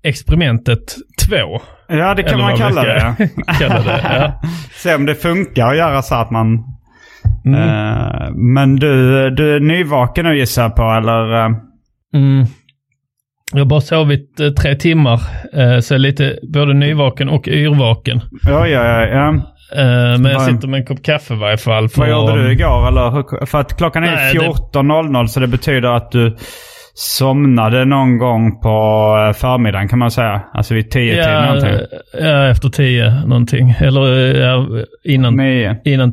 [0.02, 0.96] experimentet
[1.28, 1.36] 2.
[1.88, 3.16] Ja det kan man kalla det.
[3.58, 4.40] kalla det, ja.
[4.82, 6.64] Se om det funkar att göra så att man...
[7.46, 7.60] Mm.
[7.60, 8.90] Eh, men du,
[9.30, 11.34] du är nyvaken nu gissar jag på eller?
[11.44, 11.50] eh?
[12.14, 12.46] Mm.
[13.52, 15.20] Jag har bara sovit eh, tre timmar,
[15.80, 18.20] så jag är lite både nyvaken och yrvaken.
[18.42, 19.34] Ja, ja, ja.
[19.76, 21.88] Eh, men jag sitter med en kopp kaffe i varje fall.
[21.88, 22.88] För Vad gjorde du igår?
[22.88, 23.46] Eller?
[23.46, 26.36] För att klockan är Nej, det- 14.00 så det betyder att du
[26.94, 28.68] somnade någon gång på
[29.28, 30.40] eh, förmiddagen kan man säga.
[30.54, 31.86] Alltså vid 10 tiden Ja, någonting.
[32.20, 33.70] ja, efter tio någonting.
[33.80, 34.66] Eller ja,
[35.04, 35.76] innan, Nio.
[35.84, 36.12] innan.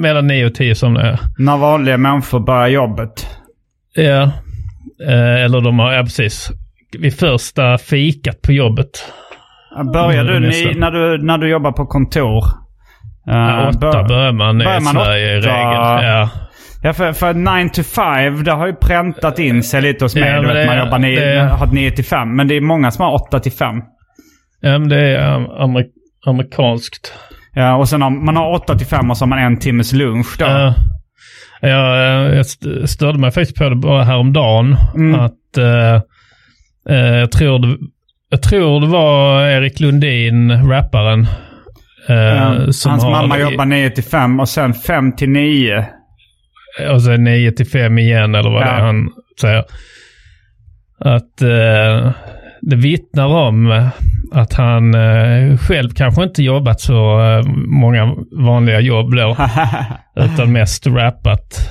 [0.00, 1.18] Mellan nio och tio somnade jag.
[1.38, 3.26] När vanliga människor börjar jobbet.
[3.94, 4.22] Ja,
[5.08, 6.50] eh, eller de har, ja precis.
[6.98, 8.90] Vid första fikat på jobbet.
[9.92, 10.80] Börjar du, Mm, ni, nästan.
[10.80, 12.44] när, du när du jobbar på kontor?
[13.26, 15.48] Ja, åtta bör- börjar man i börjar man Sverige i åtta?
[15.48, 16.08] regel.
[16.08, 16.28] Ja.
[16.84, 20.24] Ja, för, för 9 to 5, det har ju präntat in sig lite hos mig.
[20.30, 22.36] Ja, vet, man det- jobbar ni, det- har 9 till 5.
[22.36, 23.76] Men det är många som har 8 till 5.
[24.60, 25.84] ja, men det är um, amer
[26.26, 27.12] amerikanskt.
[27.54, 29.92] Ja, och sen har man har 8 till 5 och så har man en timmes
[29.92, 30.44] lunch då.
[30.44, 30.74] Ja.
[31.60, 34.76] jag, eh, jag st- störde mig faktiskt på det bara häromdagen.
[34.94, 35.20] Mm.
[35.20, 35.94] Att eh,
[36.96, 37.76] eh, jag, tror det,
[38.30, 41.26] jag tror det var Erik Lundin, rapparen.
[42.72, 45.86] Som Hans har- mamma jobbar 9 till 5 och sen 5 till 9.
[46.90, 48.66] Och sen 9 till 5 igen eller vad Ja.
[48.66, 49.08] det är han
[49.40, 49.64] säger.
[50.98, 52.12] Att eh,
[52.60, 53.88] det vittnar om
[54.32, 57.20] att han eh, själv kanske inte jobbat så
[57.66, 59.36] många vanliga jobb då.
[60.16, 61.70] utan mest rappat.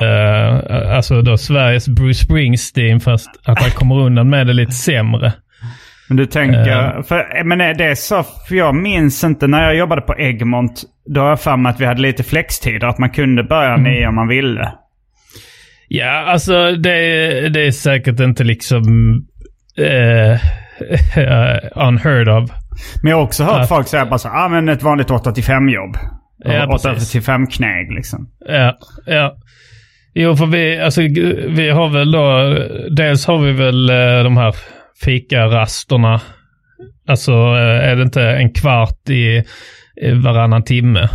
[0.00, 5.32] Eh, alltså då Sveriges Bruce Springsteen fast att han kommer undan med det lite sämre.
[6.08, 7.02] Men du tänker, Eh.
[7.02, 10.82] för, men är det så, för jag minns inte när jag jobbade på Egmont.
[11.14, 13.82] Då har jag för mig att vi hade lite flextider, att man kunde börja Mm.
[13.82, 14.72] nio om man ville.
[15.88, 16.98] Ja, alltså det,
[17.48, 18.82] det är säkert inte liksom
[19.78, 20.40] eh,
[21.88, 22.50] unheard of.
[23.02, 25.32] Men jag har också hört Att- folk säga bara så ah, men ett vanligt 8
[25.32, 25.96] till 5 jobb.
[26.38, 27.10] Ja, 8 precis.
[27.10, 28.28] till 5 knäg liksom.
[28.48, 29.36] Ja, ja.
[30.18, 31.00] Jo, för vi, alltså,
[31.48, 32.54] vi har väl då,
[32.90, 34.54] dels har vi väl eh, de här
[35.04, 36.20] fikarasterna.
[37.08, 39.44] Alltså eh, är det inte en kvart i,
[40.02, 41.08] i varannan timme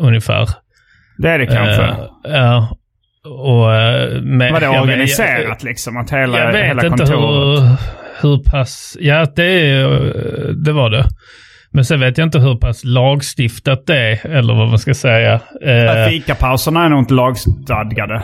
[0.00, 0.48] ungefär?
[1.18, 1.82] Det är det kanske.
[1.82, 1.94] Eh,
[2.24, 2.68] Ja.
[3.24, 5.96] Och, eh, med, Var det jag vet- organiserat liksom?
[5.96, 7.60] Att hela, jag vet hela inte kontoret...
[8.22, 8.96] hur, hur pass...
[9.00, 11.04] Ja, det, är- det var det.
[11.72, 15.40] Men sen vet jag inte hur pass lagstiftat det är, eller vad man ska säga.
[16.08, 18.22] Fikapauserna är nog inte lagstadgade.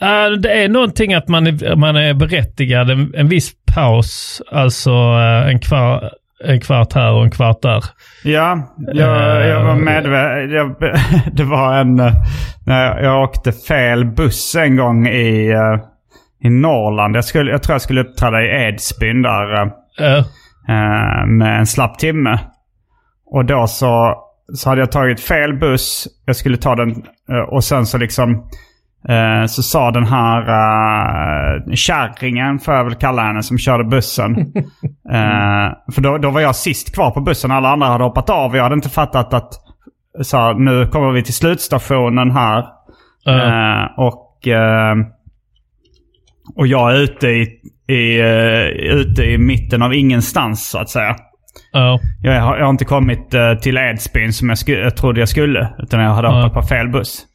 [0.00, 4.90] Eh, det är någonting att man är, man är berättigad en, en viss paus, alltså
[4.90, 6.10] eh, en, kvar,
[6.44, 7.84] en kvart här och en kvart där.
[8.24, 10.50] Ja, jag, jag var medveten.
[10.50, 10.76] Jag,
[11.32, 11.96] det var en...
[12.66, 15.54] När jag, åkte fel buss en gång i,
[16.44, 17.16] i Norrland.
[17.16, 19.72] Jag, skulle, jag tror jag skulle uppträda i Edsbyn där.
[21.26, 22.38] med en slapp timme.
[23.26, 24.14] Och då så,
[24.54, 26.08] så hade jag tagit fel buss.
[26.24, 27.02] Jag skulle ta den
[27.48, 28.48] och sen så liksom...
[29.08, 34.36] eh, Så sa den här uh, kärringen, får jag väl kalla henne, som körde bussen.
[35.12, 37.50] Eh, för då, då var jag sist kvar på bussen.
[37.50, 38.56] Alla andra hade hoppat av.
[38.56, 39.52] Jag hade inte fattat att
[40.22, 42.58] sa nu kommer vi till slutstationen här.
[43.26, 44.96] Eh, och, eh,
[46.56, 47.48] och jag är ute i,
[47.88, 48.20] i,
[48.90, 51.16] ute i mitten av ingenstans så att säga.
[51.72, 51.98] Ja.
[52.22, 55.68] Jag har, jag har inte kommit till Edsbyn som jag, jag trodde jag skulle.
[55.78, 57.26] Utan jag hade hoppat på fel buss.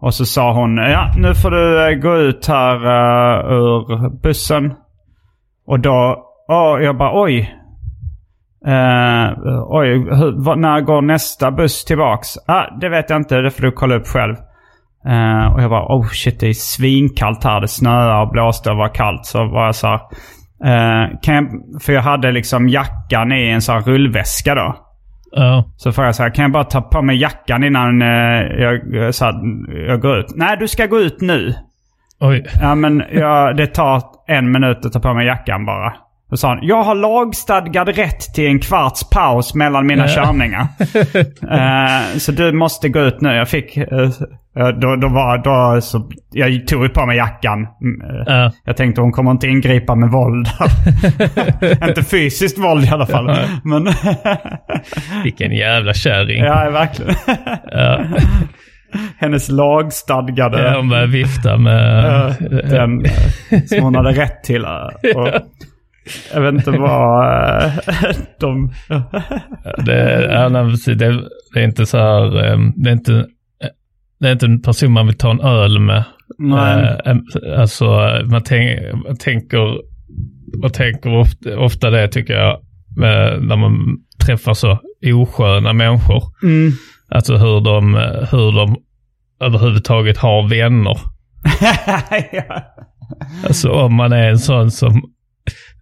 [0.00, 4.74] Och så sa hon, ja nu får du eh, gå ut här uh, ur bussen.
[5.66, 7.54] Och då, oh, jag bara oj.
[8.66, 12.28] Uh, oj, hur, vad, när går nästa buss tillbaks?
[12.46, 14.34] Ah, det vet jag inte, det får du kolla upp själv.
[15.08, 17.60] Uh, och jag bara, oh shit det är svinkallt här.
[17.60, 19.26] Det snöar och blåste och var kallt.
[19.26, 20.00] Så var jag så här,
[20.64, 21.46] uh, kan jag,
[21.82, 24.76] för jag hade liksom jackan i en sån här rullväska då.
[25.32, 25.64] Ja.
[25.76, 29.14] Så frågade jag så här, kan jag bara ta på mig jackan innan eh, jag,
[29.14, 29.34] så här,
[29.88, 30.32] jag går ut?
[30.36, 31.54] Nej, du ska gå ut nu.
[32.20, 32.46] Oj.
[32.60, 35.94] Ja, men jag, det tar en minut att ta på mig jackan bara.
[36.30, 40.14] Då sa han, jag har lagstadgad rätt till en kvarts paus mellan mina Ja.
[40.24, 40.66] körningar.
[41.50, 43.28] Eh, så du måste gå ut nu.
[43.34, 43.76] Jag fick...
[43.76, 44.08] eh,
[44.80, 47.62] då, då var, då, så, jag tog ju på mig jackan.
[48.28, 50.46] Eh, Jag tänkte hon kommer inte ingripa med våld.
[51.88, 53.36] inte fysiskt våld i alla fall.
[53.64, 53.84] Men
[55.24, 56.44] Vilken jävla kärring.
[56.44, 57.14] ja, verkligen.
[57.72, 58.04] Ja.
[59.18, 60.62] Hennes lagstadgade...
[60.62, 62.34] Ja, hon började vifta med...
[62.70, 63.04] Den
[63.66, 64.64] som hon hade rätt till.
[64.64, 65.28] Och
[66.34, 67.72] jag vet inte vad eh,
[68.40, 68.72] de...
[69.86, 70.98] Det, precis.
[70.98, 73.26] det, är inte så här, ehm, det är inte,
[74.20, 76.04] det är inte en person man vill ta en öl med.
[76.38, 76.98] Nej.
[77.06, 77.16] Eh,
[77.60, 77.84] Alltså
[78.30, 79.80] man, tänk, man tänker,
[80.62, 82.52] man tänker ofta, ofta det tycker jag,
[83.02, 84.78] eh, när man träffar så
[85.14, 86.22] osköna människor.
[86.42, 86.72] Mm.
[87.08, 87.94] Alltså hur de,
[88.30, 88.76] hur de
[89.40, 90.98] överhuvudtaget har vänner.
[92.32, 92.74] ja.
[93.46, 95.02] Alltså om man är en sån som,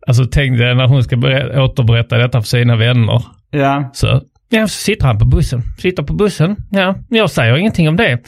[0.06, 3.22] alltså tänk dig när hon ska berä- återberätta detta för sina vänner.
[3.50, 3.90] Ja.
[3.94, 5.62] Så, ja, så sitter han på bussen.
[5.78, 6.56] Sitter på bussen.
[6.70, 8.18] Ja, jag säger ingenting om det.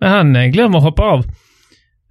[0.00, 1.24] Men han eh, glömmer att hoppa av.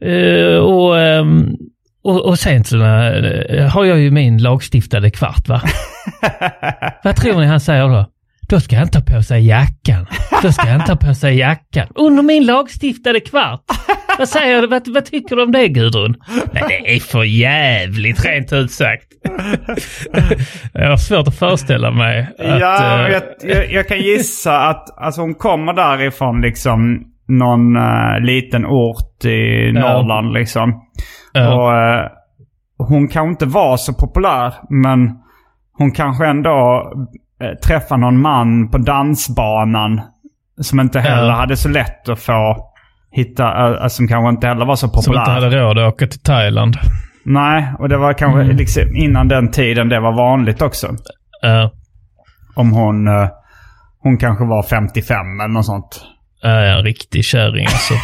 [0.09, 1.55] Eh, och, ehm,
[2.03, 5.61] och, och sen så eh, har jag ju min lagstiftade kvart va.
[7.03, 8.05] Vad tror ni han säger då?
[8.49, 10.05] Då ska han ta på sig jackan.
[10.43, 11.87] Då ska han ta på sig jackan.
[11.95, 13.61] Under min lagstiftade kvart.
[14.21, 14.67] Vad säger du?
[14.67, 16.15] Vad, vad tycker du om det Gudrun?
[16.53, 19.07] Nej, det är för jävligt rent ut sagt.
[20.73, 22.59] Jag har svårt att föreställa mig att...
[22.59, 28.19] ja, eh, jag, jag, jag kan gissa att alltså, hon kommer därifrån liksom någon eh,
[28.19, 30.81] liten ort i Norrland liksom.
[31.33, 31.55] Ja.
[31.55, 32.07] Och eh,
[32.77, 35.17] hon kanske inte var så populär, men
[35.77, 36.91] hon kanske ändå
[37.43, 40.01] uh, träffar någon man på dansbanan
[40.61, 41.35] som inte heller Ja.
[41.35, 42.70] hade så lätt att få
[43.11, 45.19] hitta, uh, som kanske inte heller var så Som populär.
[45.21, 46.77] inte hade råd att åka till Thailand.
[47.25, 48.57] Nej, och det var kanske Mm.
[48.57, 50.87] liksom innan den tiden det var vanligt också.
[51.41, 51.71] Ja.
[52.55, 53.27] Om hon, eh,
[53.99, 56.05] hon kanske var 55 eller något sånt.
[56.43, 57.93] Är en riktig kärring alltså.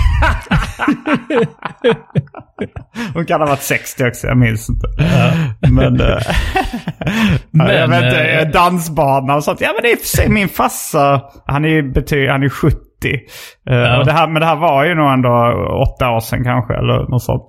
[3.14, 4.88] Hon kan ha varit 60 också, jag minns inte.
[5.72, 6.18] Men, eh,
[7.52, 9.62] Men, ja, jag vet inte, dansbana och sånt.
[9.62, 12.44] Ja men det är i och för sig min farsa, han är ju bety- han
[12.44, 12.78] är 70.
[13.06, 14.00] Eh, Ja.
[14.00, 15.30] och det här, men det här var ju nog ändå
[15.88, 17.44] åtta år sedan kanske, eller något sånt.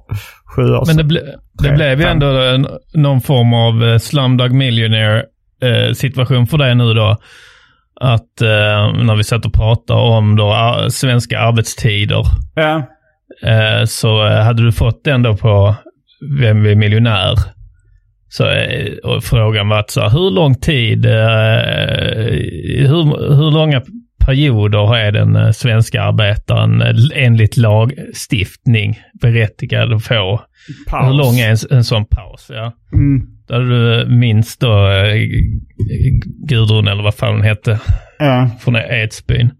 [0.56, 0.96] Sju år Men sedan.
[0.96, 1.20] det, ble,
[1.62, 5.24] det blev ju ändå en, någon form av eh, slumdog millionaire
[5.62, 7.16] eh, situation för dig nu då.
[8.00, 8.40] Att
[9.04, 10.54] när vi satt och pratade om då
[10.90, 12.22] svenska arbetstider
[12.54, 12.82] Ja.
[13.86, 15.74] så hade du fått den då på
[16.40, 17.34] Vem är miljonär?
[18.28, 18.44] Så,
[19.04, 21.06] och frågan var så här, hur lång tid,
[22.86, 23.82] hur, hur långa
[24.28, 30.40] perioder är den eh, svenska arbetaren eh, enligt lagstiftning berättigad att få?
[30.90, 31.06] Paus.
[31.06, 32.46] Hur lång är en, en sån paus?
[32.48, 32.72] Ja.
[32.92, 33.26] Mm.
[33.48, 35.14] Där du minns då eh,
[36.48, 37.80] Gudrun eller vad fan hon hette
[38.18, 38.50] Ja.
[38.60, 39.50] från Edsbyn.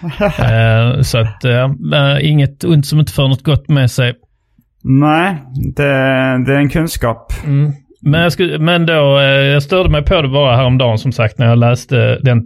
[0.20, 1.68] eh, så att eh,
[2.20, 4.14] inget ont som inte för något gott med sig.
[4.84, 5.36] Nej,
[5.76, 5.82] det,
[6.46, 7.32] det är en kunskap.
[7.44, 7.72] Mm.
[8.02, 11.38] Men, jag skulle, men då, eh, jag störde mig på det bara häromdagen som sagt
[11.38, 12.42] när jag läste den.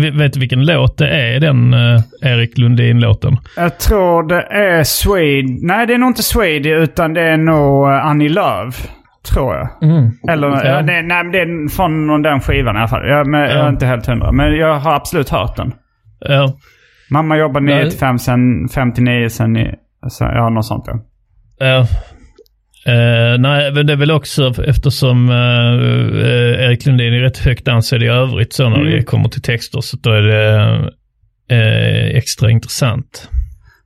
[0.00, 3.36] Vet du vilken låt det är, den eh, Erik Lundin-låten?
[3.56, 5.58] Jag tror det är Swede.
[5.62, 8.88] Nej, det är nog inte Swede utan det är nog eh, Annie Lööf.
[9.32, 9.68] Tror jag.
[9.82, 10.10] Mm.
[10.28, 13.08] Eller, ja, det, nej, men det är från någon- den skivan i alla fall.
[13.08, 13.68] Jag, men, jag är Ja.
[13.68, 14.32] inte helt hundra.
[14.32, 15.72] Men jag har absolut hört den.
[16.20, 16.52] Ja.
[17.10, 17.74] Mamma jobbar Nej.
[17.84, 19.56] 9 till 5, sen 5 till 9, sen
[20.08, 20.98] så, ja, något sånt ja.
[21.58, 21.86] Ja.
[22.86, 25.36] Eh, nej, men det är väl också eftersom eh,
[26.26, 28.92] eh, Erik Lundin är rätt högt ansedd i övrigt så när Mm.
[28.92, 30.90] det kommer till texter så då är det
[32.16, 33.28] extra intressant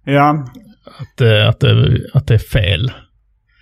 [0.04, 0.46] Ja,
[0.86, 2.92] att, att, det, att det är fel.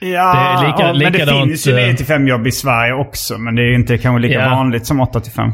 [0.01, 2.51] ja Det är lika- ja, men det finns ju eh, 9 till 5 jobb i
[2.53, 3.39] Sverige också.
[3.39, 4.49] Men det är inte kanske lika Ja.
[4.51, 5.51] vanligt som 8 till 5.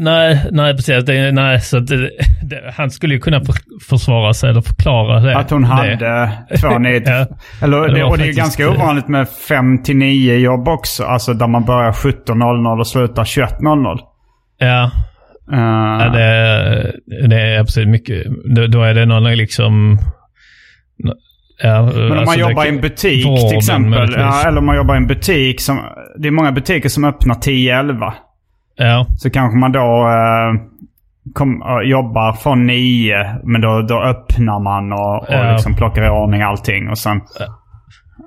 [0.00, 1.04] Nej, nej precis.
[1.04, 2.10] Det, nej, så det,
[2.42, 3.54] det, han skulle ju kunna för,
[3.88, 5.36] försvara sig eller förklara det.
[5.36, 7.02] Att hon hade två nit.
[7.06, 7.26] Ja.
[7.62, 11.04] Eller, Det och det är ju ganska ovanligt med 5 till 9 jobb också.
[11.04, 13.98] Alltså där man börjar 17.00 och slutar 21.00.
[14.58, 14.90] Ja.
[15.52, 15.58] Uh,
[16.02, 16.92] Ja, det,
[17.28, 18.26] det är absolut mycket.
[18.44, 19.98] Då, då är det någon liksom...
[21.62, 24.14] Ja, Men om alltså man jobbar i en butik till exempel.
[24.16, 25.80] Ja, eller om man jobbar i en butik som...
[26.18, 28.12] Det är många butiker som öppnar 10-11.
[28.80, 29.06] Ja.
[29.16, 30.60] Så kanske man då eh,
[31.34, 33.14] kom, eh, jobbar från 9.
[33.44, 35.52] Men då, då öppnar man och, och Ja.
[35.52, 36.88] liksom plockar i ordning allting.
[36.88, 37.16] Och sen...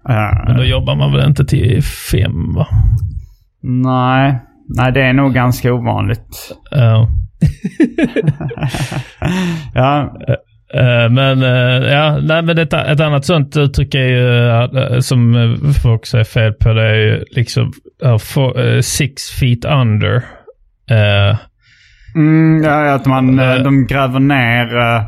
[0.10, 2.68] eh, Men då jobbar man väl inte till fem va?
[3.62, 4.40] nej.
[4.78, 6.52] Nej, det är nog ganska ovanligt.
[6.72, 7.08] Ja.
[9.74, 10.18] ja.
[10.74, 15.36] Eh, Men eh, ja, nej, men ett, ett annat sånt uttryck är ju eh, som
[15.36, 17.72] eh, folk säger fel på det är ju liksom
[18.06, 20.24] uh, for, eh, six feet under.
[20.90, 21.38] Eh,
[22.16, 25.04] Mm, ja, att man, eh, de gräver ner eh,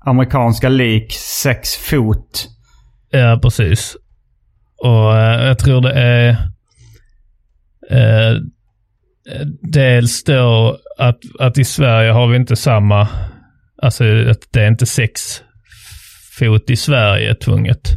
[0.00, 1.12] amerikanska lik
[1.42, 2.48] sex fot.
[3.10, 3.96] Ja, precis.
[4.76, 6.36] Och jag tror det är
[9.72, 13.08] dels då att, att i Sverige har vi inte samma,
[13.82, 15.20] alltså att det är inte sex
[16.38, 17.90] fot i Sverige tvunget.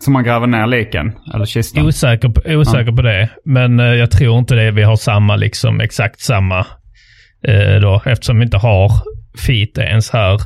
[0.00, 1.12] Så man gräver ner liken?
[1.34, 1.86] Eller kistan?
[1.86, 5.80] Osäker, på, osäker på det, men eh, jag tror inte det vi har samma, liksom
[5.80, 6.58] exakt samma
[7.44, 8.92] eh, då, eftersom vi inte har
[9.46, 10.40] feet ens här.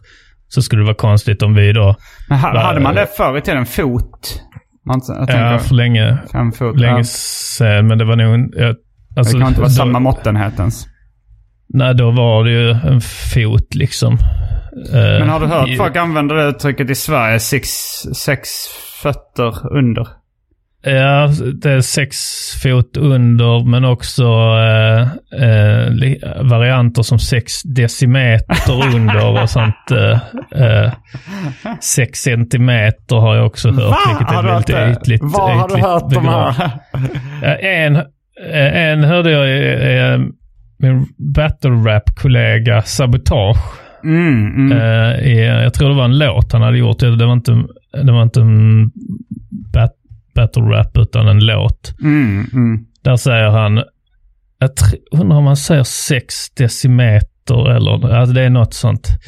[0.48, 1.96] Så skulle det vara konstigt om vi då...
[2.28, 3.66] Men ha, Va- hade man det förr i tiden?
[3.66, 4.42] Fot?
[4.86, 6.80] Man, jag Ja, för länge, fem fot.
[6.80, 7.04] länge ja.
[7.04, 8.54] sedan, men det var nog...
[8.56, 8.76] Jag,
[9.16, 10.86] alltså, det kan inte vara då, samma måttenhet ens.
[11.68, 14.18] Nej, då var det ju en fot liksom.
[14.94, 17.38] Eh, Men har du hört i- folk använda det uttrycket i Sverige?
[17.40, 17.68] Sex,
[18.14, 18.48] sex
[19.02, 20.06] fötter under?
[20.84, 21.28] Ja,
[21.62, 22.16] det är sex
[22.62, 24.24] fot under, men också
[24.58, 25.02] eh,
[25.48, 29.90] eh, varianter som sex decimeter under och sånt.
[29.90, 30.92] Eh, eh,
[31.80, 33.96] sex centimeter har jag också hört, Va?
[34.08, 35.14] vilket är Har du hört väldigt det?
[35.14, 35.22] ytligt.
[35.22, 36.70] Var har du hört de här?
[37.60, 40.20] En, eh, en hörde jag
[40.78, 43.56] min battle rap-kollega Sabotage.
[44.04, 44.72] Mm, mm.
[44.72, 46.98] Eh, i, jag tror det var en låt han hade gjort.
[46.98, 47.64] Det var inte,
[48.02, 48.90] det var inte en
[49.72, 49.92] bat,
[50.34, 51.94] battle rap utan en låt.
[52.02, 52.86] Mm, mm.
[53.02, 53.82] Där säger han,
[54.58, 54.70] jag
[55.20, 59.08] undrar om han säger sex decimeter eller, alltså det är något sånt.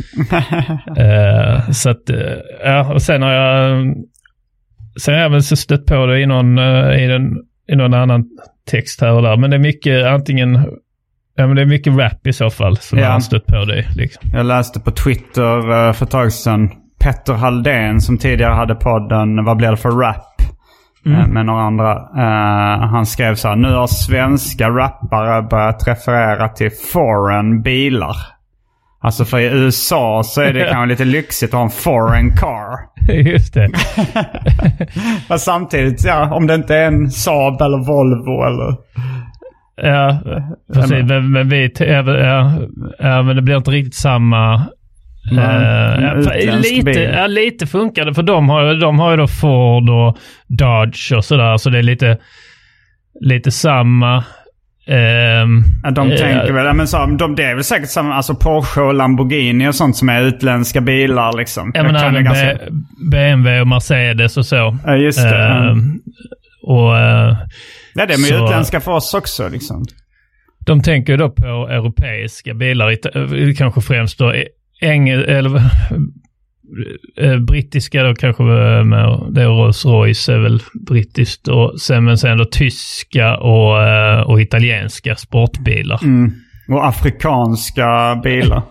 [0.96, 3.94] Eh, så att, eh, ja, och sen har jag,
[5.00, 6.58] sen har jag väl stött på det i någon,
[6.98, 7.36] i, den,
[7.68, 8.24] i någon annan
[8.70, 9.36] text här och där.
[9.36, 10.66] Men det är mycket antingen,
[11.36, 13.10] ja men det är mycket rap i så fall som Ja.
[13.12, 13.84] har stött på det.
[13.96, 14.30] Liksom.
[14.32, 16.70] Jag läste på Twitter eh, för ett tag sedan.
[17.00, 20.26] Petter Halldén som tidigare hade podden Vad blir det för rap?
[21.06, 21.20] Mm.
[21.20, 21.92] eh, Med några andra.
[21.92, 23.56] Eh, han skrev så här.
[23.56, 28.16] Nu har svenska rappare börjat referera till foreign bilar.
[29.00, 32.78] Alltså för i USA så är det kanske lite lyxigt att ha en foreign car.
[33.32, 33.68] Just det.
[35.28, 38.76] Men samtidigt, ja, om det inte är en Saab eller Volvo eller...
[39.76, 40.18] Ja,
[40.74, 40.90] precis.
[41.08, 42.52] Men, men, vi, ja,
[42.98, 44.62] ja, men det blir inte riktigt samma.
[45.32, 47.10] Nej, utländsk lite, bil.
[47.14, 50.18] ja, lite funkar det för de har, de har ju då Ford och
[50.48, 51.56] Dodge och sådär.
[51.56, 52.18] Så det är lite,
[53.20, 54.24] lite samma.
[54.86, 58.34] ehm, Ja, de eh, tänker väl, men så, de, det är väl säkert samma, alltså
[58.34, 61.72] Porsche och Lamborghini och sånt som är utländska bilar liksom.
[61.74, 62.58] Ja, men även ganska-
[63.10, 64.78] BMW och Mercedes och så.
[64.86, 65.38] Ja, just det.
[65.38, 65.76] ja.
[66.66, 67.36] Och, eh,
[67.94, 69.84] Ja, det är med så- utländska för oss också liksom.
[70.66, 74.34] De tänker då på europeiska bilar, eh, kanske främst då
[74.80, 75.56] engel, eller
[77.20, 82.18] eh, brittiska då kanske med, det är Rolls Royce är väl brittiskt och sen, men
[82.18, 86.00] sen då tyska och, och italienska sportbilar.
[86.02, 86.32] Mm.
[86.68, 88.62] Och afrikanska bilar.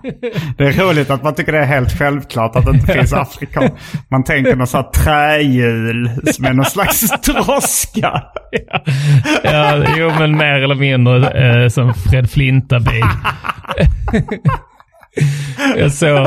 [0.58, 3.70] det är roligt att man tycker det är helt självklart att det inte finns afrikan.
[4.10, 8.22] Man tänker någon sån här trähjul som är någon slags droska.
[9.44, 11.30] Ja, jo men mer eller mindre
[11.62, 13.04] eh, som Fred Flinta-bil.
[15.76, 16.26] jag såg,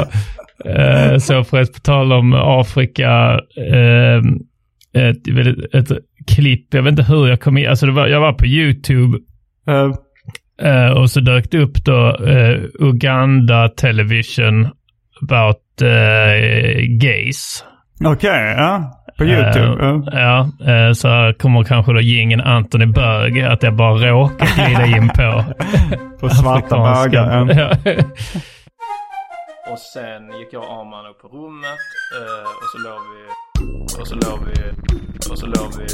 [0.65, 4.21] eh, så förresten på tal om Afrika, eh,
[5.03, 5.87] ett, väldigt- ett
[6.27, 9.17] klipp, jag vet inte hur jag kom in, alltså var, jag var på YouTube
[10.61, 14.67] eh, och så dök det upp då eh, Uganda Television
[15.21, 17.65] about eh, gays.
[18.05, 18.95] Okej, ja.
[19.17, 20.01] På YouTube.
[20.11, 20.49] Ja,
[20.95, 25.43] så här kommer kanske då gingen Anthony Bög, att jag bara råkar glida in på
[26.19, 27.41] På svarta bögar.
[29.71, 31.79] Och sen gick jag och Arman upp på rummet
[32.61, 33.49] och så låg vi
[34.01, 34.71] och så låg vi
[35.31, 35.85] och så låg vi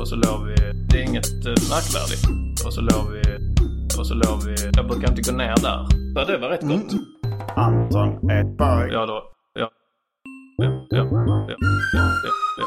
[0.00, 0.54] och så låg vi.
[0.88, 2.24] Det är inget märkvärdigt.
[2.66, 3.22] Och så låg vi
[3.98, 4.54] och så låg vi...
[4.76, 5.86] Jag brukar inte gå ner där.
[6.14, 6.92] Ja, det var rätt gott.
[7.56, 8.92] Anton är ett bög.
[8.92, 9.22] Ja, då.
[9.54, 9.70] Ja.
[10.56, 11.56] Ja, ja, ja, ja,
[11.92, 12.08] ja,
[12.58, 12.64] ja.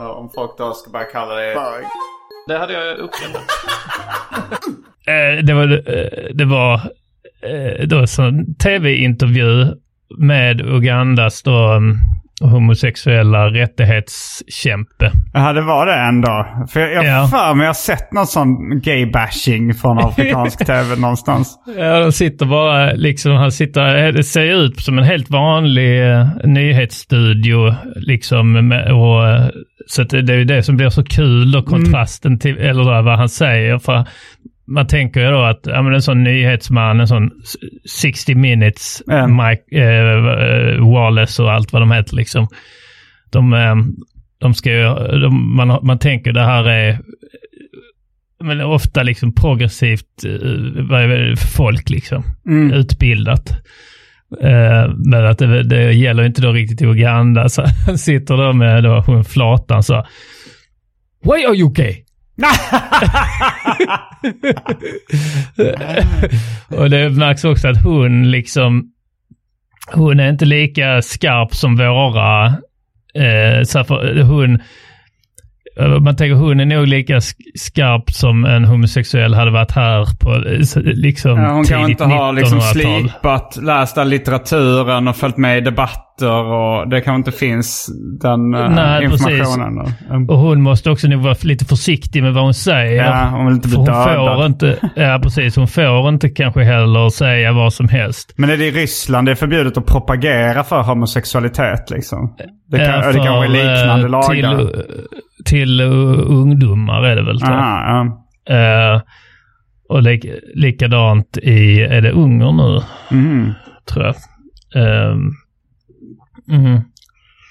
[0.00, 1.84] Ja, om folk då ska börja kalla dig bög.
[2.48, 3.42] Det hade jag uppskattat.
[5.06, 6.74] Eh, det var, eh, det var
[7.42, 9.66] eh, då så en tv-intervju
[10.18, 11.98] med Ugandas då, um,
[12.42, 15.10] homosexuella rättighetskämpe.
[15.32, 16.46] Ja, det var det ändå.
[16.72, 17.28] För jag, jag Ja.
[17.30, 21.58] för mig jag har sett någon sån gay-bashing från afrikansk tv någonstans.
[21.78, 26.26] Ja, de sitter bara liksom, han sitter, det ser ut som en helt vanlig eh,
[26.44, 28.56] nyhetsstudio liksom.
[28.92, 29.46] Och, eh,
[29.86, 33.28] så det, är ju det som blir så kul och kontrasten till, eller vad han
[33.28, 33.78] säger.
[33.78, 34.06] För
[34.72, 37.30] man tänker ju då att ja, men en sån nyhetsman, en sån
[38.00, 42.48] 60 minutes, Mike eh, eh, Wallace och allt vad de heter liksom.
[43.30, 43.74] De, eh,
[44.38, 44.82] de ska ju,
[45.20, 46.98] de, man, man tänker det här är
[48.42, 52.24] men ofta liksom progressivt eh, folk liksom.
[52.46, 52.72] Mm.
[52.72, 53.50] Utbildat.
[54.40, 57.48] Eh, men att det, det gäller inte då riktigt i Uganda.
[57.48, 60.06] Så han sitter då med då flatan så.
[61.24, 62.01] Why are you gay?
[66.68, 68.92] och det märks också att hon liksom,
[69.92, 72.46] hon är inte lika skarp som våra,
[73.14, 74.62] eh, för, hon,
[76.00, 80.34] man tänker hon är nog lika sk- skarp som en homosexuell hade varit här på
[80.34, 82.72] eh, liksom Ja, hon kan inte ha liksom 1900-tal.
[82.72, 88.54] slipat, läst all litteraturen och följt med i debatter och det kanske inte finns den
[88.54, 89.26] eh, Nej, precis.
[89.28, 89.86] informationen.
[90.10, 90.28] Mm.
[90.30, 93.04] Och hon måste också nog vara lite försiktig med vad hon säger.
[93.04, 94.36] Ja, hon vill inte bli För hon dödad.
[94.36, 98.32] får inte, ja precis, hon får inte kanske heller säga vad som helst.
[98.36, 102.34] Men är det i Ryssland det är förbjudet att propagera för homosexualitet liksom?
[102.70, 104.28] Det, kan, Ja, det kanske är för, liknande eh, lagar.
[104.56, 104.68] Till,
[105.44, 107.42] till uh, ungdomar är det väl.
[107.44, 107.84] Aha,
[108.46, 108.54] ja.
[108.54, 109.00] Eh,
[109.88, 112.80] och lik, likadant i, är det Ungern nu?
[113.16, 113.52] Mhm.
[113.92, 114.14] Tror jag.
[114.74, 115.30] Ehm,
[116.48, 116.80] mhm.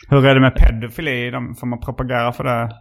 [0.10, 1.32] Hur är det med pedofili?
[1.32, 2.72] De- Får man propagera för det?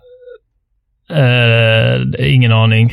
[1.12, 2.90] Eh, ingen aning.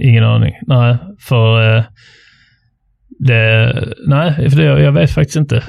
[0.00, 0.54] Ingen aning.
[0.66, 1.84] Nej, för eh,
[3.22, 3.74] det,
[4.06, 5.62] nej, för det, jag vet faktiskt inte.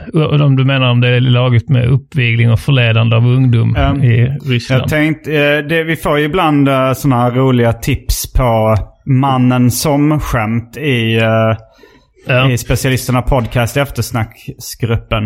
[0.43, 4.37] Om du menar om det är lagligt med uppvigling och förledande av ungdom Um, i
[4.45, 4.81] Ryssland.
[4.81, 8.75] Jag tänkte, eh, det, vi får ju ibland uh, sådana roliga tips på
[9.05, 11.17] mannen som skämt i,
[12.27, 15.23] eh, i specialisterna podcast eftersnacksgruppen.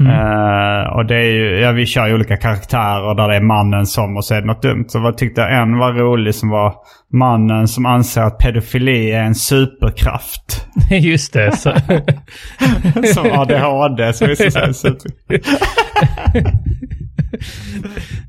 [0.00, 0.12] Mm.
[0.12, 3.86] Eh, och det är ju, ja, vi kör ju olika karaktärer där det är mannen
[3.86, 4.84] som och så är det något dumt.
[4.88, 6.74] Så jag tyckte en var rolig som var
[7.12, 10.66] mannen som anser att pedofili är en superkraft.
[10.90, 11.56] Just det.
[11.56, 11.72] Så.
[13.14, 15.08] som ADHD så visar sig super...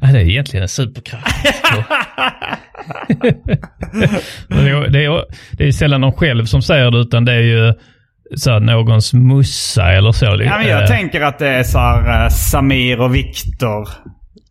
[0.02, 1.26] ja, det är egentligen en superkraft.
[4.48, 7.34] Men det, är, det, är, det är sällan någon själv som säger det, utan det
[7.34, 7.74] är ju
[8.38, 10.26] så här, någons mussa eller så.
[10.26, 13.88] Ja, men jag Eh, tänker att det är så här, eh, Samir och Viktor.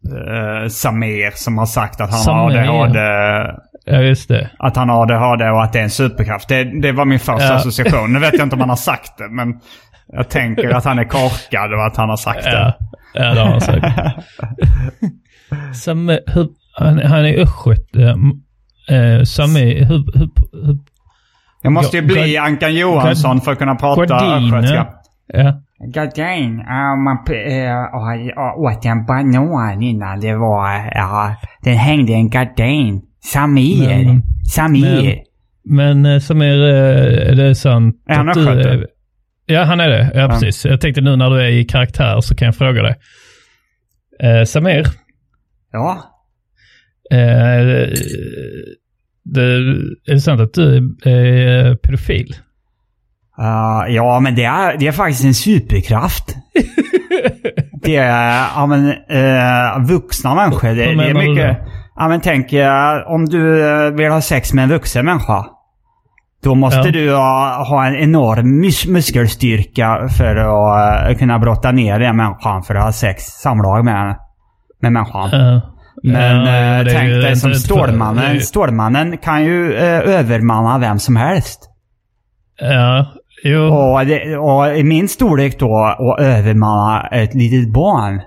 [0.07, 2.83] eh, Samir som har sagt att han har Samir.
[2.83, 3.01] ADHD.
[3.87, 4.51] Ja, just det.
[4.59, 6.49] Att han har ADHD och att det är en superkraft.
[6.49, 7.53] Det, det var min första Ja.
[7.55, 8.13] association.
[8.13, 9.55] Nu vet jag inte om han har sagt det, men
[10.13, 12.75] jag tänker att han är korkad och att han har sagt Ja, det.
[13.15, 13.87] ja det har han sagt.
[15.75, 18.17] Sam, hur, han, han är östgöte.
[18.89, 20.29] Eh, Sami, hur, hur,
[20.67, 20.79] hur,
[21.65, 24.87] Jag måste ju bli Ga- Ankan Johansson för att kunna prata Gardin, östgötska.
[25.27, 25.61] Ja.
[25.95, 31.75] Gardin, ja, man p- eh, ja, jag åt en banan innan det var, ja, den
[31.77, 33.03] hängde en gardin.
[33.33, 34.05] Samir.
[34.05, 34.23] Men-
[34.55, 35.19] Samir.
[35.65, 37.97] Men, men eh, Samir, eh, är det sant?
[38.09, 38.87] Är han att du är-
[39.47, 40.11] Ja, han är det.
[40.15, 40.65] Ja, precis.
[40.65, 42.95] Jag tänkte nu när du är i karaktär så kan jag fråga dig.
[44.23, 44.87] Eh, Samir,
[45.73, 45.99] Ja.
[47.13, 47.89] eh,
[49.25, 49.43] det,
[50.07, 52.35] är det sant att du är, pedofil?
[53.39, 56.37] Uh, ja, men det är, det är faktiskt en superkraft.
[57.83, 60.69] det är, ja men, uh, vuxna människor.
[60.69, 61.59] Det, det är mycket...
[61.97, 63.41] Ja men tänk, eh, om du
[63.91, 65.47] vill ha sex med en vuxen människa.
[66.43, 66.91] Då måste Ja.
[66.93, 72.63] du ha, ha en enorm mus muskelstyrka för att eh, kunna brotta ner den människan
[72.63, 74.17] för att ha sex, samlag med,
[74.83, 75.29] med människan.
[75.33, 75.61] Ja.
[76.07, 78.41] Men Ja, är tänk dig som Stålmannen.
[78.41, 81.71] Stålmannen kan ju eh, övermanna vem som helst.
[82.61, 83.13] Ja,
[83.45, 83.61] jo.
[83.61, 88.21] Och, det, och i min storlek då, att övermanna ett litet barn.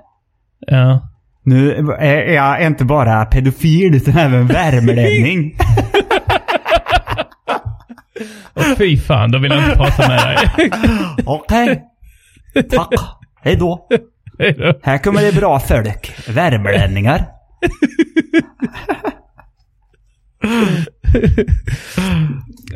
[0.67, 1.09] Ja.
[1.43, 5.57] Nu är jag inte bara pedofil utan även värmlänning.
[8.53, 10.71] Och fy fan, då vill jag inte prata med dig.
[11.25, 11.83] Okej.
[12.69, 12.93] Tack.
[13.41, 13.87] Hej då.
[14.39, 14.73] Hej då.
[14.83, 16.29] Här kommer det bra folk.
[16.29, 17.36] Värmlänningar.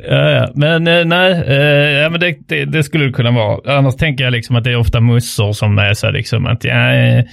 [0.09, 0.51] Ja, ja.
[0.55, 3.77] Men eh, nej, eh, ja, men det, det, det skulle det kunna vara.
[3.77, 6.93] Annars tänker jag liksom att det är ofta mussor som är så liksom att ja,
[6.93, 7.23] eh,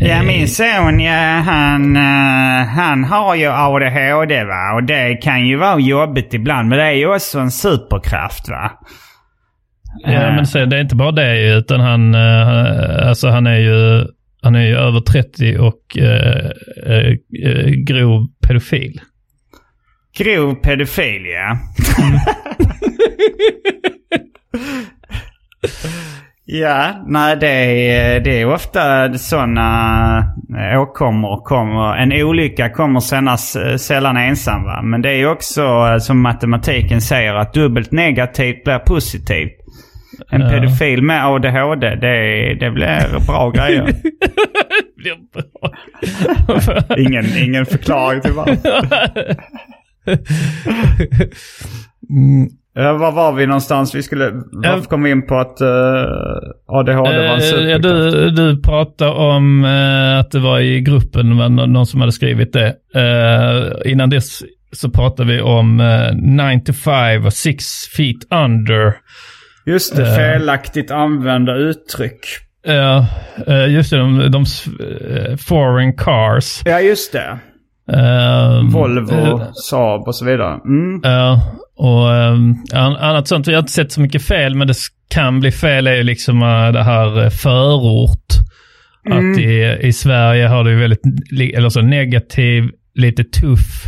[0.00, 1.96] Ja, min son, ja, han,
[2.66, 4.72] han har ju ADHD va.
[4.74, 6.68] Och det kan ju vara jobbigt ibland.
[6.68, 8.70] Men det är ju också en superkraft va.
[10.04, 14.06] Ja, men så, det är inte bara det utan han, alltså han är ju,
[14.46, 16.50] han är ju över 30 och eh,
[16.86, 19.00] eh, eh, grov pedofil.
[20.18, 21.58] Grov pedofil ja.
[26.48, 30.34] Ja, nej det är, det är ofta sådana
[30.76, 31.96] åkommor kommer.
[31.96, 34.82] En olycka kommer senast, sällan ensam va.
[34.82, 39.55] Men det är också eh, som matematiken säger att dubbelt negativt blir positivt.
[40.30, 43.94] En pedofil med ADHD, det, det blir bra grejer.
[46.98, 48.56] ingen, ingen förklaring till varför.
[52.74, 53.94] Ja, var var vi någonstans?
[53.94, 54.30] Vi skulle...
[54.52, 55.68] Varför kom vi in på att uh,
[56.66, 57.82] ADHD var en Eh, superkraft?
[57.82, 62.52] du, du pratade om eh, att det var i gruppen nå- någon som hade skrivit
[62.52, 62.66] det.
[62.94, 64.42] Eh, innan dess
[64.72, 67.64] så pratade vi om uh, 9 to 5 och 6
[67.96, 68.94] feet under.
[69.66, 72.26] Just det, Eh, felaktigt använda uttryck.
[72.66, 73.06] Ja,
[73.46, 74.44] eh, just det, de, de
[74.80, 76.62] eh, foreign cars.
[76.64, 77.38] Ja, just det.
[77.92, 80.60] Ehm, Volvo, Saab och så vidare.
[80.64, 81.00] Mm.
[81.02, 81.40] Ja,
[81.76, 82.10] och
[82.78, 83.48] an, annat sånt.
[83.48, 84.74] Vi har inte sett så mycket fel, men det
[85.08, 88.32] kan bli fel är ju liksom uh, det här uh, förort.
[89.10, 89.32] Mm.
[89.32, 91.02] Att i, i Sverige har ju väldigt
[91.54, 92.64] eller så negativ,
[92.94, 93.86] lite tuff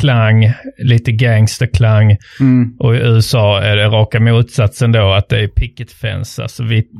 [0.00, 2.16] klang, lite gangsterklang.
[2.40, 2.76] Mm.
[2.78, 6.90] Och i USA är det raka motsatsen då, att det är picket fence, alltså vitt,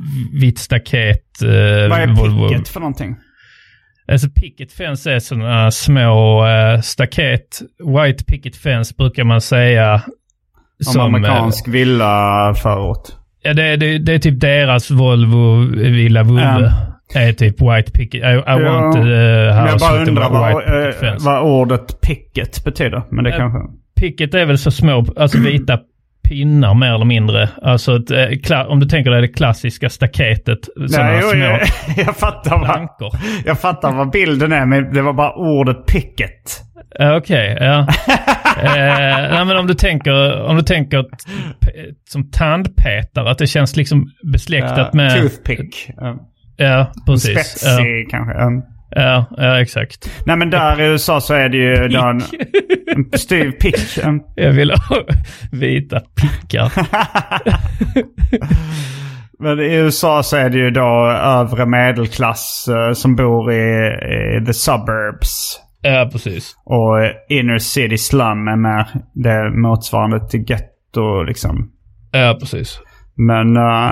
[0.41, 1.23] vitt staket.
[1.43, 1.49] Uh,
[1.89, 3.15] Vad är picket för någonting?
[4.11, 7.59] Alltså picket fence är sådana små eh, staket.
[7.97, 10.01] White picket fence brukar man säga.
[10.83, 13.07] Som amerikansk villaförort.
[13.41, 16.73] Ja, det, är- det, det är typ deras Volvo Villa Vove.
[17.15, 18.21] Är typ white picket.
[18.23, 22.01] I, I want the Men jag house bara with the undrar vad, eh, vad ordet
[22.01, 23.03] picket betyder.
[23.11, 23.59] Men det Eh, kanske...
[23.99, 25.79] Picket är väl så små, alltså vita
[26.29, 27.49] pinnar mer eller mindre.
[27.61, 30.59] Alltså ett, eh, om du tänker dig det klassiska staketet.
[30.75, 31.61] Nej, jo, små jag,
[32.05, 33.13] jag, fattar vad,
[33.45, 36.61] jag fattar vad bilden är, men det var bara ordet picket.
[36.99, 37.79] Ja, Okej, ja.
[38.63, 41.05] eh, nej, men om du tänker, om du tänker
[42.09, 45.21] som tandpetare, att det känns liksom besläktat Ja, med...
[45.21, 45.89] Toothpick.
[46.59, 46.65] Ja.
[46.67, 47.29] Ja, precis.
[47.47, 48.33] Spetsig kanske.
[48.33, 48.51] Ja.
[48.91, 50.09] Ja, ja, exakt.
[50.25, 52.21] Nej men där i USA så är det ju då en,
[52.95, 53.97] en styv pick.
[54.03, 54.97] En- Jag vill ha
[55.51, 56.71] vita pickar.
[59.39, 63.87] Men i USA så är det ju då övre medelklass eh, som bor i,
[64.41, 65.59] i the suburbs.
[65.81, 66.55] Ja, precis.
[66.65, 66.97] Och
[67.29, 71.71] inner city slum är mer det motsvarande till getto liksom.
[72.11, 72.79] Ja, precis.
[73.15, 73.91] Men eh,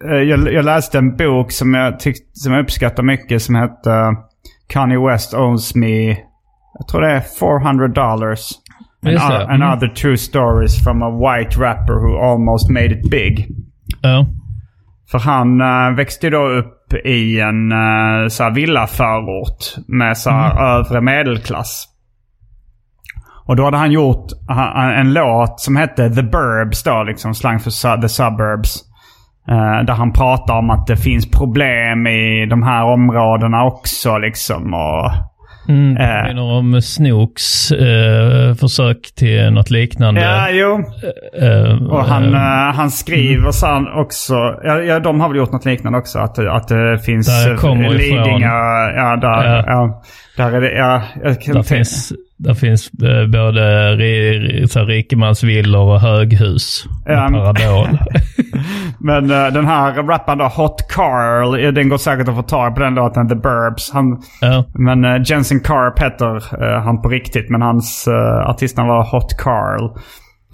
[0.00, 4.16] jag, jag läste en bok som jag, tyck, som jag uppskattar mycket som heter
[4.68, 6.08] Kanye West owns me,
[6.78, 8.52] jag tror det är 400 dollars.
[9.06, 9.72] And, and mm.
[9.72, 13.48] other true stories from a white rapper who almost made it big.
[14.02, 14.26] Ja.
[15.10, 20.78] För han uh, växte då upp i en uh, så här villaförort med så här
[20.78, 21.88] övre medelklass.
[23.46, 24.26] Och då hade han gjort
[24.94, 28.84] en låt som hette The Burbs då, liksom slang för The Suburbs.
[29.48, 34.74] Eh, där han pratar om att det finns problem i de här områdena också liksom.
[34.74, 35.10] Och,
[35.68, 36.22] Mm, Eh.
[36.22, 40.20] påminner om Snooks eh, försök till något liknande.
[40.20, 40.84] Ja, jo.
[41.46, 42.34] Eh, Och han,
[42.74, 44.34] han skriver sen också,
[44.64, 46.18] ja, ja de har väl gjort något liknande också.
[46.18, 47.46] Att, att det finns.
[47.90, 48.48] Lidingö,
[48.96, 49.64] ja där, Ja.
[49.66, 50.02] ja.
[50.36, 51.02] där är det, ja.
[51.24, 53.96] Jag kan där finns, där finns eh, både
[54.86, 56.84] rikemansvillor och höghus.
[57.06, 57.28] Ja.
[57.32, 57.98] parabol.
[59.00, 62.74] Men eh, den här rapparen då, Hot Carl, eh, den går säkert att få tag
[62.74, 63.90] på den låten, The Burbs.
[63.92, 64.22] Han,
[64.74, 66.42] Men uh, Jensen Karp heter
[66.80, 69.90] han på riktigt, men hans uh, artistnamn var Hot Carl.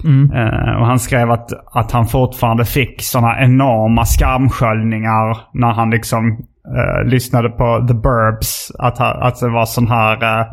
[0.03, 0.31] Mm.
[0.31, 6.31] Eh, och han skrev att, att han fortfarande fick sådana enorma skamsköljningar när han liksom
[6.77, 8.71] eh, lyssnade på The Burbs.
[8.79, 10.39] Att, att det var sån här...
[10.39, 10.45] eh,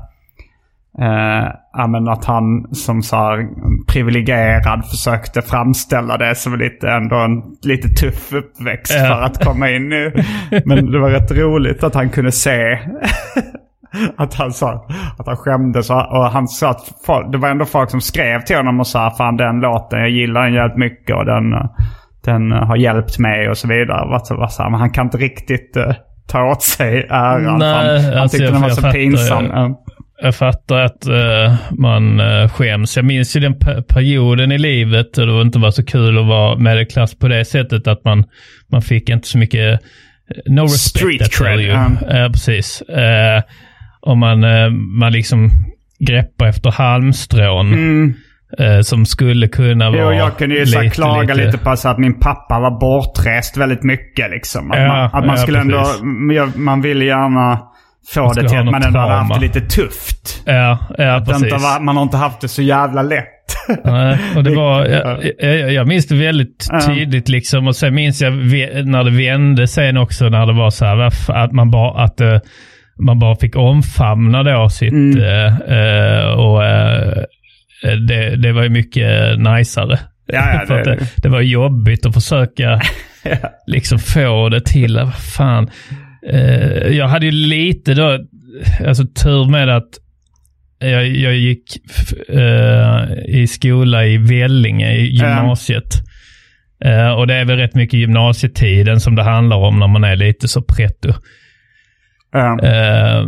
[1.00, 3.48] eh, men att han som så här
[3.92, 9.04] privilegierad försökte framställa det som lite, ändå en lite tuff uppväxt Ja.
[9.06, 10.12] för att komma in i.
[10.64, 12.78] Men det var rätt roligt att han kunde se
[14.16, 14.86] att han sa
[15.18, 15.90] att han skämdes.
[15.90, 19.10] Och han sa att folk, det var ändå folk som skrev till honom och sa
[19.10, 21.44] fan den låten, jag gillar den jävligt mycket och den,
[22.24, 24.08] den har hjälpt mig och så vidare.
[24.08, 25.92] Var men han kan inte riktigt eh,
[26.28, 27.60] ta åt sig äran.
[27.60, 29.44] för han, han alltså, tyckte jag- den var jag så pinsam.
[29.44, 29.84] ja.
[30.22, 32.96] Jag fattar att eh, man uh, skäms.
[32.96, 36.18] Jag minns ju den pe- perioden i livet och det var inte var så kul
[36.18, 38.24] att vara medelklass på det sättet att man,
[38.72, 41.66] man fick inte så mycket, eh, no respect Street cred, ju.
[41.66, 41.90] ja.
[42.10, 42.82] Ja, precis.
[42.90, 43.42] Uh,
[44.00, 45.50] och man, uh, man liksom
[46.08, 48.14] greppar efter halmstrån.
[48.58, 50.12] eh, som skulle kunna vara Mm.
[50.14, 53.82] Jo, jag kunde ju lite, klaga lite, på så att min pappa var bortrest väldigt
[53.82, 54.30] mycket.
[54.30, 54.70] Liksom.
[54.70, 55.78] Att Ja, man, att man ja, skulle ändå...
[55.78, 56.00] precis.
[56.36, 57.58] jag- Man ville gärna
[58.14, 59.14] få det till att man ändå trauma.
[59.14, 60.42] haft det lite tufft.
[60.46, 61.42] Ja, ja Att precis.
[61.52, 63.26] inte man har inte haft det så jävla lätt.
[63.84, 66.80] Nej, och det var, jag, jag, jag minns det väldigt Ja.
[66.80, 67.66] tydligt liksom.
[67.66, 68.32] Och sen minns jag
[68.86, 72.38] när det vände sen också när det var så här, att man bara, att, eh,
[72.98, 75.18] man bara fick omfamna då sitt, Mm.
[75.22, 76.60] eh, eh, och
[78.08, 79.98] det, det var ju mycket najsare.
[80.26, 82.80] Ja, ja, det- det, det var jobbigt att försöka
[83.66, 85.70] liksom få det till, vad fan.
[86.26, 88.18] Eh, jag hade ju lite då,
[88.86, 89.88] alltså tur med att
[90.78, 91.76] jag, jag gick
[92.28, 95.94] eh, i skola i Vellinge i gymnasiet.
[96.84, 100.16] Eh, och det är väl rätt mycket gymnasietiden som det handlar om när man är
[100.16, 101.08] lite så pretto.
[102.62, 103.26] Eh,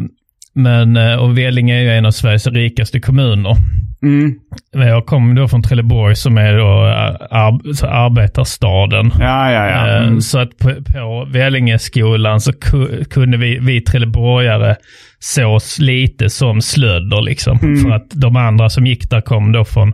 [0.55, 3.57] men, eh, och Vellinge är ju en av Sveriges rikaste kommuner.
[4.03, 4.35] Mm.
[4.75, 9.11] Men Jag kommer då från Trelleborg som är då eh, ar- arbetarstaden.
[9.21, 9.89] Ja, ja, ja.
[9.97, 10.21] Eh, Mm.
[10.21, 14.77] Så att på, på Vellingeskolan så ku, kunde vi, vi trelleborgare
[15.19, 17.59] sås lite som slödder liksom.
[17.63, 17.77] Mm.
[17.83, 19.93] För att de andra som gick där kom då från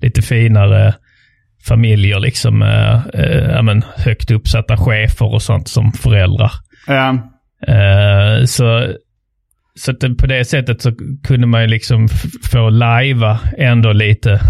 [0.00, 0.94] lite finare
[1.68, 2.62] familjer liksom.
[2.62, 3.00] Eh,
[3.52, 6.50] ja, men, högt uppsatta chefer och sånt som föräldrar.
[6.86, 7.08] Ja.
[7.68, 8.86] Eh, så
[9.74, 10.92] så att det, på det sättet så
[11.24, 12.08] kunde man ju liksom
[12.52, 14.40] få lajva ändå lite,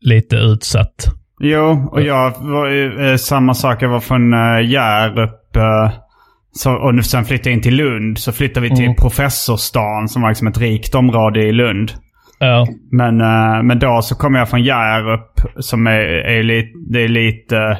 [0.00, 1.06] lite utsatt.
[1.40, 3.82] Jo, och jag var ju eh, samma sak.
[3.82, 5.56] Jag var från uh, Hjärup.
[5.56, 5.92] eh,
[6.52, 8.18] så, och nu sen flyttade jag in till Lund.
[8.18, 8.96] Så flyttade vi till Mm.
[8.96, 11.92] Professorsstaden som var liksom ett rikt område i Lund.
[12.38, 12.66] Ja.
[12.92, 16.68] Men, eh, men då så kom jag från Hjärup som är, är lite...
[16.90, 17.78] Det är lite...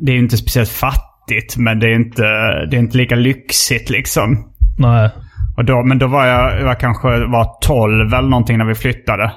[0.00, 2.22] Det är inte speciellt fattigt men det är inte,
[2.70, 4.52] det är inte lika lyxigt liksom.
[4.78, 5.10] Nej.
[5.56, 9.32] Och då, men då var jag, jag kanske var 12 eller någonting när vi flyttade.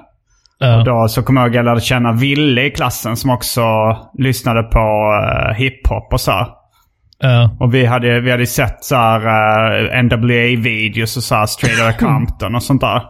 [0.59, 0.77] Ja.
[0.77, 3.63] Och då så kommer jag ihåg jag lärde känna Ville i klassen som också
[4.17, 6.31] lyssnade på uh, hiphop och så.
[6.31, 6.47] här.
[7.19, 7.57] Ja.
[7.59, 11.93] Och vi hade, vi hade sett så här uh, NWA-videos och så här Straight Outta
[12.05, 13.01] Compton och sånt där.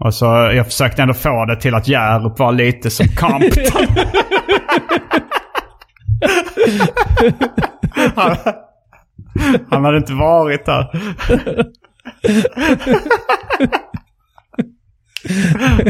[0.00, 0.24] Och så
[0.54, 3.86] jag försökte ändå få det till att Hjärup var lite som Compton.
[8.16, 8.36] han,
[9.70, 10.90] han hade inte varit där.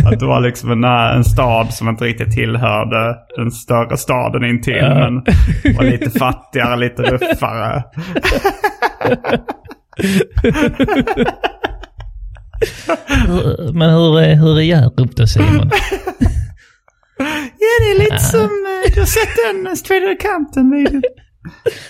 [0.05, 4.45] Att det var liksom en, eh, en stad som inte riktigt tillhörde den större staden
[4.45, 4.77] intill.
[4.77, 4.95] Ja.
[4.95, 5.15] Men
[5.77, 7.85] var lite fattigare, lite ruffare.
[13.73, 15.71] Men hur är, hur är Hjärup då Simon?
[17.59, 18.41] Ja, det är lite som...
[18.41, 21.03] eh, Du har sett den eh, Straight Outta Compton-videon?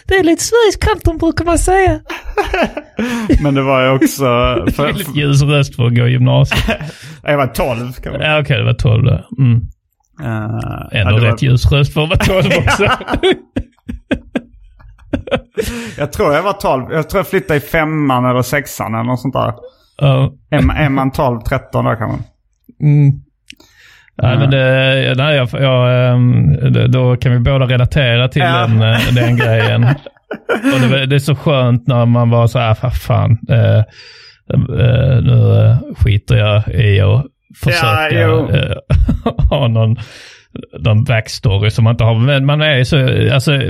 [0.07, 2.01] Det är lite Sveriges Compton brukar man säga.
[3.43, 4.25] Men det var ju också...
[4.77, 6.81] För, Väldigt ljus röst för att gå i gymnasiet.
[7.23, 9.27] jag var 12 kan man Ja okej, det var 12 då.
[9.39, 9.61] Mm.
[10.23, 12.89] Uh, Ändå rätt ljus röst för att vara 12 också.
[15.99, 16.93] Jag tror jag var 12.
[16.93, 19.53] Jag tror jag flyttade i femman eller sexan eller något sånt där.
[19.99, 20.33] Ja.
[20.51, 22.23] Är, är man 12, 13 då kan man.
[22.81, 23.13] Mm.
[24.23, 26.57] Nej, men det, nej, jag, jag, ehm,
[26.93, 28.67] då kan vi båda relatera till Ja.
[28.67, 29.85] den, eh, den grejen.
[30.75, 35.21] Och det, det är så skönt när man var så här, "Vad fan, eh, eh,
[35.23, 37.25] nu eh, skiter jag i att
[37.65, 38.77] försöka Ja, eh,
[39.51, 39.97] ha någon,
[40.81, 42.15] någon backstory som man inte har.
[42.15, 42.99] Men man är ju så,
[43.35, 43.61] alltså,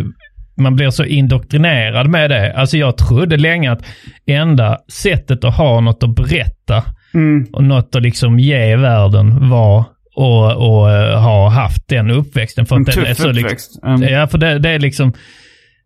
[0.60, 2.52] man blir så indoktrinerad med det.
[2.56, 3.82] Alltså jag trodde länge att
[4.26, 6.82] enda sättet att ha något att berätta
[7.14, 7.46] Mm.
[7.52, 9.84] och något att liksom ge världen var
[10.18, 12.66] och, och eh, ha haft den uppväxten.
[12.66, 13.82] För En den tuff är så uppväxt.
[13.84, 14.02] Mm.
[14.02, 15.08] Ja, för det, det är liksom,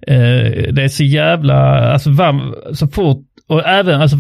[0.07, 1.55] eh, det är så jävla,
[1.93, 2.41] alltså vad,
[2.73, 3.19] så fort,
[3.49, 4.17] och även, alltså,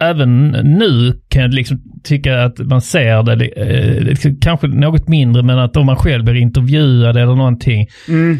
[0.00, 5.42] även nu kan jag liksom tycka att man ser det, eh, liksom, kanske något mindre,
[5.42, 8.38] men att om man själv blir intervjuad eller någonting, Mm.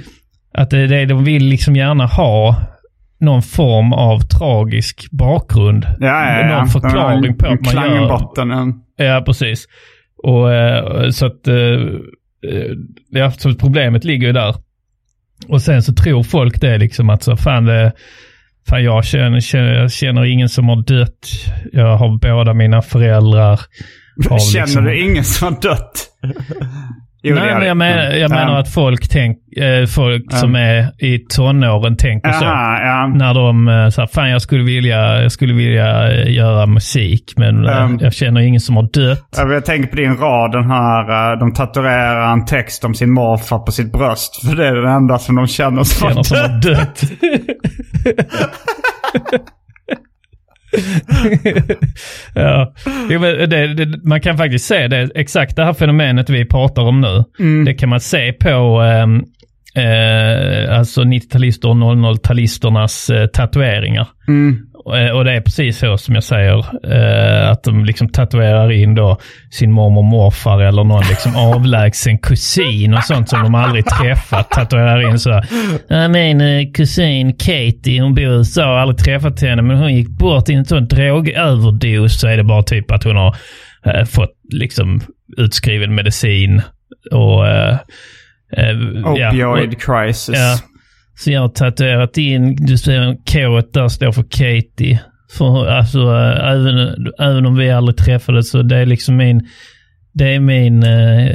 [0.55, 2.57] att det är det de vill liksom gärna ha
[3.21, 5.87] någon form av tragisk bakgrund.
[6.01, 6.57] Ja, ja, ja.
[6.59, 8.09] Någon förklaring på att man gör...
[8.09, 8.51] botten.
[8.51, 9.67] en- Ja, precis.
[10.25, 11.57] Och eh, så att, eh,
[12.51, 12.71] eh,
[13.11, 14.55] ja, så problemet ligger ju där.
[15.49, 17.93] Och sen så tror folk det liksom att så fan det,
[18.69, 21.29] fan jag känner, känner, jag känner ingen som har dött.
[21.73, 23.61] Jag har båda mina föräldrar.
[24.31, 26.09] Har Känner liksom- du ingen som har dött?
[27.27, 31.19] Jo, Nej, men jag, men, jag menar att folk, tänk, eh, folk som är i
[31.19, 32.45] tonåren tänker så.
[33.19, 37.67] När de eh, här, fan jag skulle vilja, jag skulle vilja eh, göra musik men
[37.67, 37.99] eh, Um.
[38.01, 39.29] jag känner ingen som har dött.
[39.37, 43.73] Jag tänker på din rad, den här, de tatuerar en text om sin morfar på
[43.73, 44.49] sitt bröst.
[44.49, 47.03] För det är den enda som de känner som Känner som har dött.
[52.35, 52.75] ja.
[53.11, 57.01] Jo, det, det, man kan faktiskt se det, exakt det här fenomenet vi pratar om
[57.01, 57.25] nu.
[57.39, 57.65] Mm.
[57.65, 59.23] Det kan man se på ehm,
[59.75, 64.07] eh, alltså 90-talister och 00-talisternas eh, tatueringar.
[64.29, 64.67] Mm.
[64.85, 66.59] Och, eh, och det är precis så som jag säger.
[66.93, 69.19] Eh, att de liksom tatuerar in då
[69.51, 74.51] sin mormor och morfar eller någon liksom avlägsen kusin och sånt som de aldrig träffat.
[74.51, 75.47] Tatuerar in så här.
[75.89, 79.77] "Ja, Min eh, kusin Katie, hon bor i USA och har aldrig träffat henne men
[79.79, 82.21] hon gick bort i en sån drogöverdos.
[82.21, 83.35] Så är det bara typ att hon har
[84.05, 85.01] fått liksom
[85.37, 86.63] utskriven medicin
[87.13, 87.79] och ja,
[89.05, 90.35] Opioid och- crisis.
[90.39, 90.59] Ja.
[91.17, 95.01] Så jag har tatuerat in, du ser K där står för Katie.
[95.39, 99.49] För, alltså, äh, även, även om vi aldrig träffades så det är liksom min,
[100.15, 101.29] det är min, äh,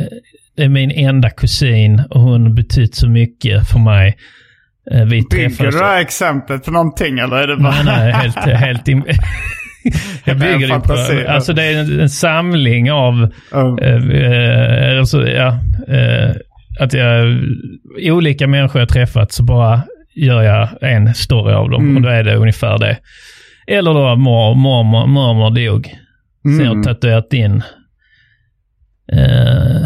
[0.57, 4.17] det är min enda kusin och hon har betytt så mycket för mig.
[4.91, 7.71] Äh, vi Bygger du det här exemplet på någonting eller är det bara...
[7.71, 9.03] Nej, nej, helt, helt im-
[10.25, 13.31] Jag en bygger det på, alltså det är en, en samling av,
[13.81, 15.59] eh, alltså, ja,
[16.79, 17.37] att jag,
[18.03, 19.81] olika människor jag träffat så bara
[20.15, 22.97] gör jag en story av dem och då är det ungefär det.
[23.67, 25.85] Eller då mor- mormor, mormor dog.
[26.43, 26.83] Så jag har Mm.
[26.83, 27.63] tatuerat in.
[29.11, 29.81] Eh,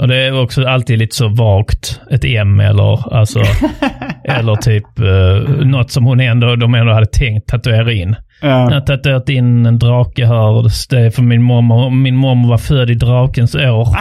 [0.00, 2.00] och det är också alltid lite så vagt.
[2.10, 3.38] Ett M eller alltså,
[4.24, 8.16] eller typ uh, något som hon ändå, de ändå hade tänkt tatuera in.
[8.42, 8.48] Ja.
[8.48, 11.90] Jag har tatuerat in en drake här det är för min mormor.
[11.90, 13.88] Min mormor var född i drakens år.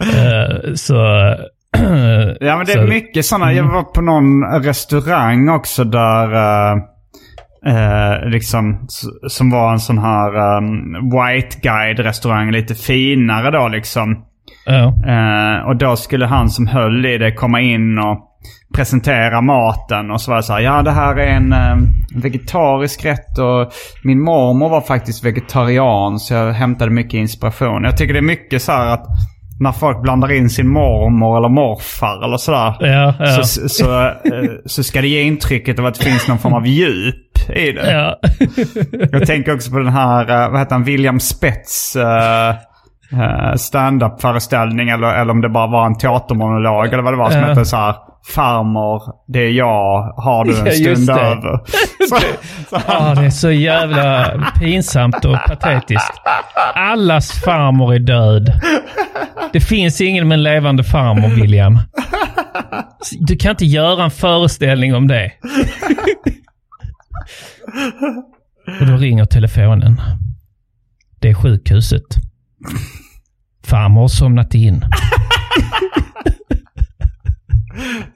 [0.00, 0.94] Eh, så...
[2.40, 3.50] Ja men det är mycket sådana.
[3.50, 3.56] Mm.
[3.56, 6.78] Jag var på någon restaurang också där eh,
[7.66, 8.86] eh, liksom
[9.28, 12.50] som var en sån här um, white guide restaurang.
[12.50, 14.24] Lite finare då liksom.
[15.06, 18.26] Eh, och då skulle han som höll i det komma in och
[18.74, 20.10] presentera maten.
[20.10, 21.76] Och så var det så här, ja det här är en eh,
[22.14, 23.72] vegetarisk rätt och
[24.04, 27.84] min mormor var faktiskt vegetarian så jag hämtade mycket inspiration.
[27.84, 29.06] Jag tycker det är mycket så här att
[29.60, 32.74] när folk blandar in sin mormor eller morfar eller sådär.
[32.80, 33.26] Ja, ja.
[33.26, 34.12] Så, så, eh,
[34.66, 37.16] så ska det ge intrycket av att det finns någon form av djup
[37.56, 37.92] i det.
[37.92, 38.16] Ja.
[39.12, 44.88] Jag tänker också på den här, eh, vad heter han, William Spets uh, stand-up föreställning
[44.88, 47.46] eller, eller om det bara var en teatermonolog eller vad det var som Ja.
[47.46, 47.94] hette så här
[48.26, 51.12] Farmor, det är jag, har du en Ja, stund det.
[51.12, 51.60] över?
[52.86, 54.30] Ja, det är så jävla
[54.60, 56.12] pinsamt och patetiskt.
[56.74, 58.52] Allas farmor är död.
[59.52, 61.78] Det finns ingen med en levande farmor, William.
[63.20, 65.32] Du kan inte göra en föreställning om det.
[68.80, 70.00] Och då ringer telefonen.
[71.20, 72.02] Det är sjukhuset.
[73.66, 74.84] Farmor har somnat in.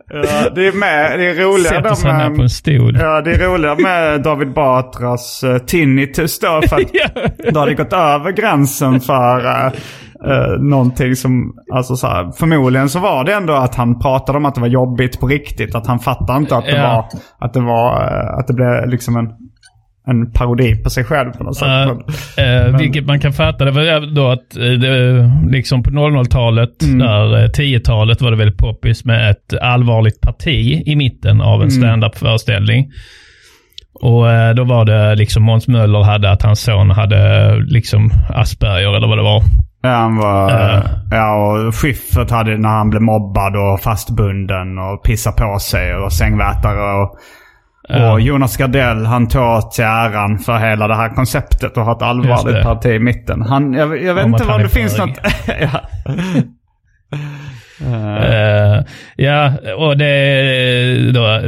[0.08, 2.96] Ja, det är med, det är roligare Sätter sig ner på en stol.
[3.00, 6.60] Ja, det är roligare med David Batras uh, tinnitus då.
[6.68, 9.72] För att då har det gått över gränsen för uh,
[10.26, 14.44] uh, någonting som, alltså så här, förmodligen så var det ändå att han pratade om
[14.44, 15.74] att det var jobbigt på riktigt.
[15.74, 16.82] Att han fattade inte att det Ja.
[16.82, 19.26] var, att det var, uh, att det blev liksom en,
[20.06, 21.68] en parodi på sig själv på något sätt.
[21.68, 21.96] Ja,
[22.36, 23.64] Men- eh, vilket man kan fatta.
[23.64, 24.50] Det var då att
[24.80, 26.98] det, liksom på 00-talet, Mm.
[26.98, 31.68] där eh, 10-talet var det väldigt poppis med ett allvarligt parti i mitten av en
[31.68, 31.70] Mm.
[31.70, 32.90] stand-up-föreställning.
[34.02, 38.96] Och eh, då var det liksom Måns Möller hade att hans son hade liksom Asperger
[38.96, 39.42] eller vad det var.
[39.82, 40.50] Ja, han var...
[40.50, 40.82] Eh.
[41.10, 41.34] Ja,
[41.68, 47.02] och Schyffert hade när han blev mobbad och fastbunden och pissade på sig och sängvätare
[47.02, 47.16] och...
[47.88, 51.96] Och Jonas Gardell han tog åt sig äran för hela det här konceptet och har
[51.96, 53.42] ett allvarligt parti i mitten.
[53.42, 55.18] Han, jag, jag vet Om inte om det finns något...
[55.60, 55.80] ja.
[57.80, 58.84] Eh,
[59.16, 61.40] ja, och det då...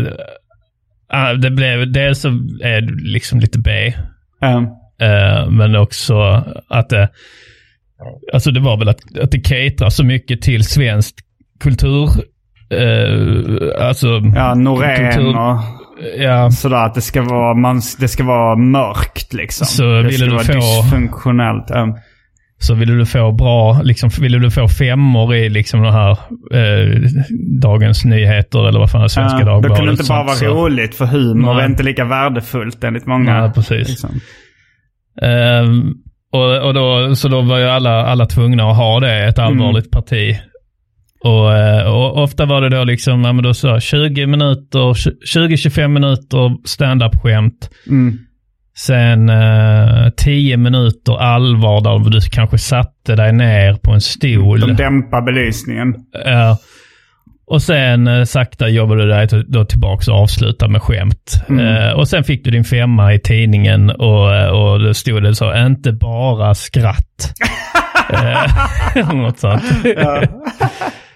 [1.08, 2.28] ah, det blev, dels så
[2.62, 3.94] är det liksom lite B.
[5.00, 7.08] Eh, men också att det...
[8.32, 11.14] Alltså det var väl att, att det caterar så mycket till svensk
[11.60, 12.08] kultur.
[12.70, 14.08] Eh, alltså...
[14.34, 15.58] Ja, Norén och
[16.18, 16.50] ja.
[16.50, 16.86] sådär.
[16.86, 19.66] Att det ska vara, man, det ska vara mörkt liksom.
[19.66, 21.64] Så det ville ska du vara få- dysfunktionellt.
[21.68, 21.96] ja.
[22.58, 26.10] Så ville du få bra, liksom, ville du få femmor i liksom de här
[26.54, 27.00] eh,
[27.62, 29.70] Dagens Nyheter eller vad fan är Svenska Ja, Dagbladet.
[29.70, 31.62] Det kunde inte bara vara roligt för humor Nej.
[31.64, 33.40] är inte lika värdefullt enligt många.
[33.40, 33.88] Nej, precis.
[33.88, 34.10] liksom.
[35.22, 35.94] Ehm,
[36.32, 39.90] och, och då, så då var ju alla, alla tvungna att ha det, ett allvarligt
[39.90, 40.36] parti.
[41.26, 44.92] Och, eh, och ofta var det då liksom, ja, men då så 20 minuter,
[45.38, 47.70] 20-25 minuter stand-up-skämt.
[47.88, 48.18] Mm.
[48.78, 54.60] Sen eh, 10 minuter allvar där du kanske satte dig ner på en stol.
[54.60, 55.94] De dämpar belysningen.
[56.24, 56.58] Ja.
[57.46, 61.44] Och sen eh, sakta jobbade du dig då tillbaka och avslutade med skämt.
[61.48, 61.66] Mm.
[61.66, 65.34] Eh, och sen fick du din femma i tidningen och, eh, och det stod det
[65.34, 67.32] så, inte bara skratt.
[68.12, 69.62] eh, något sånt.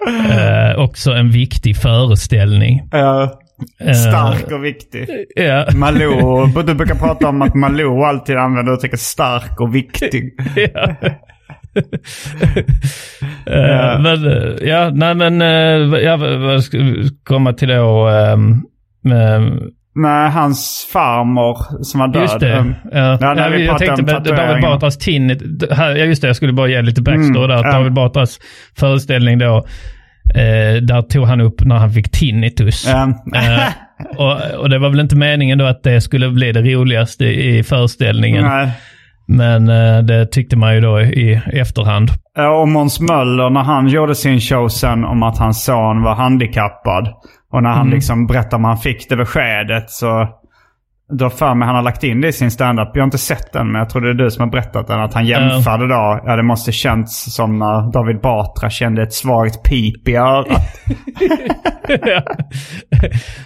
[0.07, 2.79] Eh, också en viktig föreställning.
[2.93, 3.31] Eh,
[3.93, 5.09] Stark och viktig.
[5.37, 5.67] Ja.
[5.75, 10.35] Malou, du brukar prata om att Malou alltid använder uttrycket stark och viktig.
[10.75, 10.95] ja.
[13.47, 18.09] Eh, men, eh, ja, nej men, uh, ja, vad ska vi komma till då?
[18.09, 18.67] Um,
[19.95, 22.23] Nej, hans farmor som var död.
[22.23, 22.59] Just det.
[22.59, 23.19] Um, Ja.
[23.21, 24.63] ja, när vi jag tänkte med David.
[24.63, 25.39] Batras Tinnet.
[25.71, 26.29] Ja, just det.
[26.29, 27.65] Jag skulle bara ge lite backstory Mm, där.
[27.65, 27.73] Ja.
[27.73, 28.39] David Batras
[28.79, 29.57] föreställning då.
[30.35, 32.87] Eh, där tog han upp när han fick tinnitus.
[32.89, 33.09] Ja.
[33.35, 33.69] Eh,
[34.19, 37.63] och, och det var väl inte meningen då att det skulle bli det roligaste i
[37.63, 38.45] föreställningen.
[38.45, 38.71] Nej.
[39.33, 42.11] Men eh, det tyckte man ju då i efterhand.
[42.61, 47.09] Och Måns Möller när han gjorde sin show sen om att hans son var handikappad.
[47.53, 47.95] Och när han Mm.
[47.95, 50.29] liksom berättade om han fick det beskedet så...
[51.19, 52.89] Då för mig han har lagt in det i sin standup.
[52.95, 55.01] Jag har inte sett den men jag tror det är du som har berättat den.
[55.01, 56.21] Att han jämförde då.
[56.27, 60.47] Ja det måste känts som när David Batra kände ett svagt pip i örat.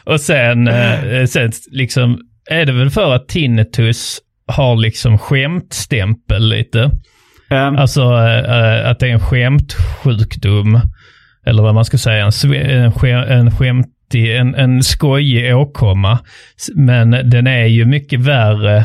[0.04, 2.18] Och sen, eh, sen liksom
[2.50, 6.90] är det väl för att tinnitus har liksom skämtstämpel lite.
[7.78, 10.80] Alltså eh, att det är en skämtsjukdom.
[11.46, 16.18] Eller vad man ska säga, en, sve- en, skä- en skämtig, en, en skojig åkomma.
[16.74, 18.84] Men den är ju mycket värre.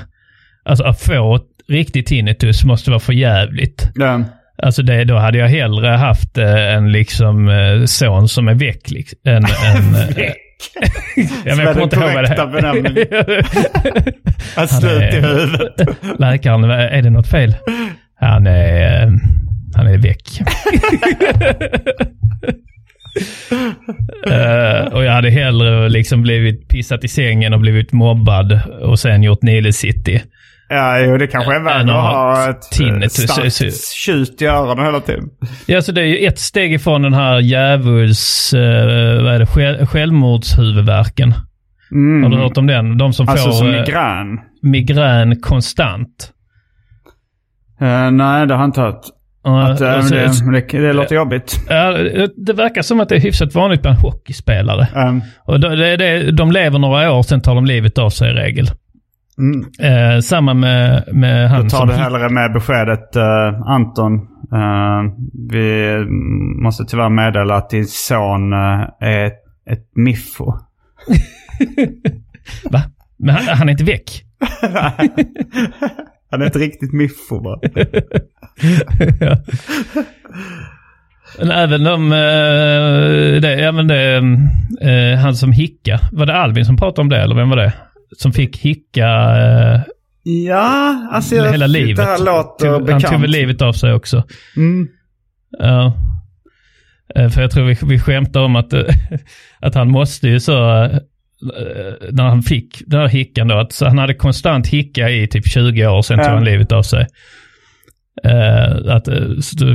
[0.66, 3.90] Alltså att få riktig tinnitus måste vara för jävligt.
[3.96, 4.24] Ja.
[4.64, 8.90] Alltså det, då hade jag hellre haft eh, en liksom eh, son som är väck.
[8.92, 9.44] Liksom, än,
[10.18, 10.34] eh,
[11.46, 13.08] Ja, men jag kommer inte ihåg vad det korrekta benämningen.
[14.56, 15.98] Att Han slut i är- huvudet.
[16.20, 17.56] Läkaren, är det något fel?
[18.20, 19.12] Han är, eh,
[19.76, 20.42] han är väck.
[24.28, 29.24] Eh, och jag hade hellre liksom blivit pissat i sängen och blivit mobbad och sen
[29.24, 30.22] gjort Nile City.
[30.70, 33.14] Ja, jo, det kanske är värre att ha ett tinnitus.
[33.14, 35.24] starkt tjut i öronen hela tiden.
[35.66, 38.62] Ja, så det är ju ett steg ifrån den här djävuls, uh,
[39.24, 41.34] vad är det, själ, självmordshuvudvärken.
[41.92, 42.24] Mm.
[42.24, 42.98] Har du hört om den?
[42.98, 44.40] De som Alltså får som eh, migrän?
[44.62, 46.32] migrän konstant.
[47.82, 49.02] Eh, nej, det har jag inte hört.
[49.44, 51.60] Att, eh, och så- det, det, det låter jobbigt.
[51.68, 54.88] Det- verkar som att det är hyfsat vanligt bland hockeyspelare.
[55.46, 58.34] Och det, det, det, de lever några år, sen tar de livet av sig i
[58.34, 58.68] regel.
[59.40, 59.66] Mm.
[59.80, 61.88] Eh, samma med, med han Då tar som...
[61.88, 64.14] du hellre med beskedet uh, Anton.
[64.54, 65.14] eh,
[65.52, 65.96] vi
[66.64, 70.46] måste tyvärr meddela att din son eh, är ett, ett miffo.
[72.72, 72.82] Va?
[73.18, 74.24] Men han, han är inte väck?
[76.32, 77.60] Han är ett riktigt miffo bara.
[79.20, 79.38] ja.
[81.40, 84.16] Men även de, eh, det, men det,
[84.82, 87.74] eh, han som hicka, var det Albin som pratade om det eller vem var det?
[88.18, 89.08] Som fick hicka
[89.38, 89.82] eh,
[90.24, 91.96] Ja, alltså jag, hela livet.
[91.98, 93.08] det här låter Tog- Han bekant.
[93.08, 94.24] tog väl livet av sig också.
[94.58, 94.88] Mm.
[95.64, 95.94] Eh,
[97.30, 98.82] För jag tror vi, vi skämtar om att, eh,
[99.60, 100.98] att han måste ju så, eh,
[102.12, 105.88] när han fick den här hickan då, att han hade konstant hicka i typ 20
[105.88, 106.32] år, sen tog Ja.
[106.34, 107.08] han livet av sig.
[108.24, 109.08] Eh, att,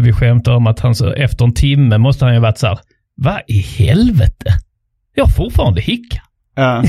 [0.02, 2.78] vi skämtar om att han så, efter en timme måste han ju varit så här,
[3.16, 4.50] vad i helvete?
[5.14, 6.22] Jag har fortfarande hicka.
[6.54, 6.82] Ja.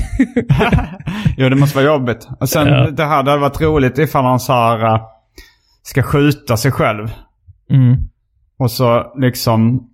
[1.38, 2.28] jo, det måste vara jobbigt.
[2.40, 2.74] Och sen Ja.
[2.92, 5.02] det här det hade varit roligt ifall han så här, eh,
[5.84, 7.12] ska skjuta sig själv.
[7.72, 7.96] Mm.
[8.60, 9.90] Och så liksom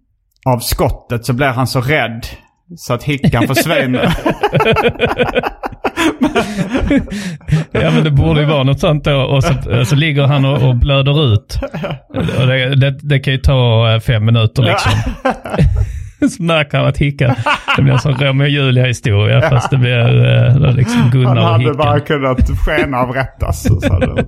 [0.46, 2.26] av skottet så blir han så rädd
[2.78, 4.18] så att hickan försvinner.
[7.72, 9.22] Ja men det borde ju vara något sånt då.
[9.22, 9.54] Och så,
[9.86, 11.60] så ligger han och, och blöder ut.
[12.40, 14.92] Och det, det, det kan ju ta eh, fem minuter liksom.
[16.30, 17.36] Så märker han att hickan,
[17.76, 21.38] det blir en sån Romeo och Julia historia fast det blir eh, liksom han Gunnar
[21.38, 21.78] och hade hickan.
[21.78, 23.68] bara kunnat skenavrättas.
[23.92, 24.26] Hade.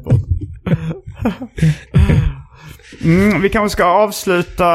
[3.03, 4.67] Mm, vi kanske ska avsluta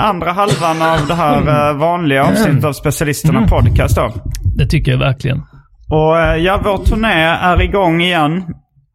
[0.00, 3.50] andra halvan av det här eh, vanliga avsnittet av Specialisterna Mm.
[3.50, 4.12] Podcast då.
[4.56, 5.42] Det tycker jag verkligen.
[5.90, 8.44] Och eh, ja, vår turné är igång igen.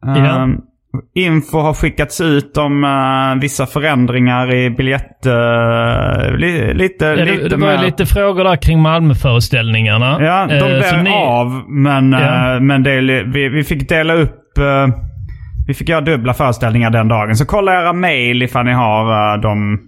[0.06, 0.48] Ja.
[1.14, 5.26] Info har skickats ut om eh, vissa förändringar i biljett...
[5.26, 10.18] eh, li, lite, Ja, lite det, det var mer- lite frågor där kring Malmöföreställningarna.
[10.20, 11.62] Ja, de så blev ni- av.
[11.68, 12.54] Men, Ja.
[12.54, 14.36] eh, men det, vi, vi fick dela upp...
[15.66, 17.36] vi fick göra dubbla föreställningar den dagen.
[17.36, 19.78] Så kolla era mail ifall ni har uh, de,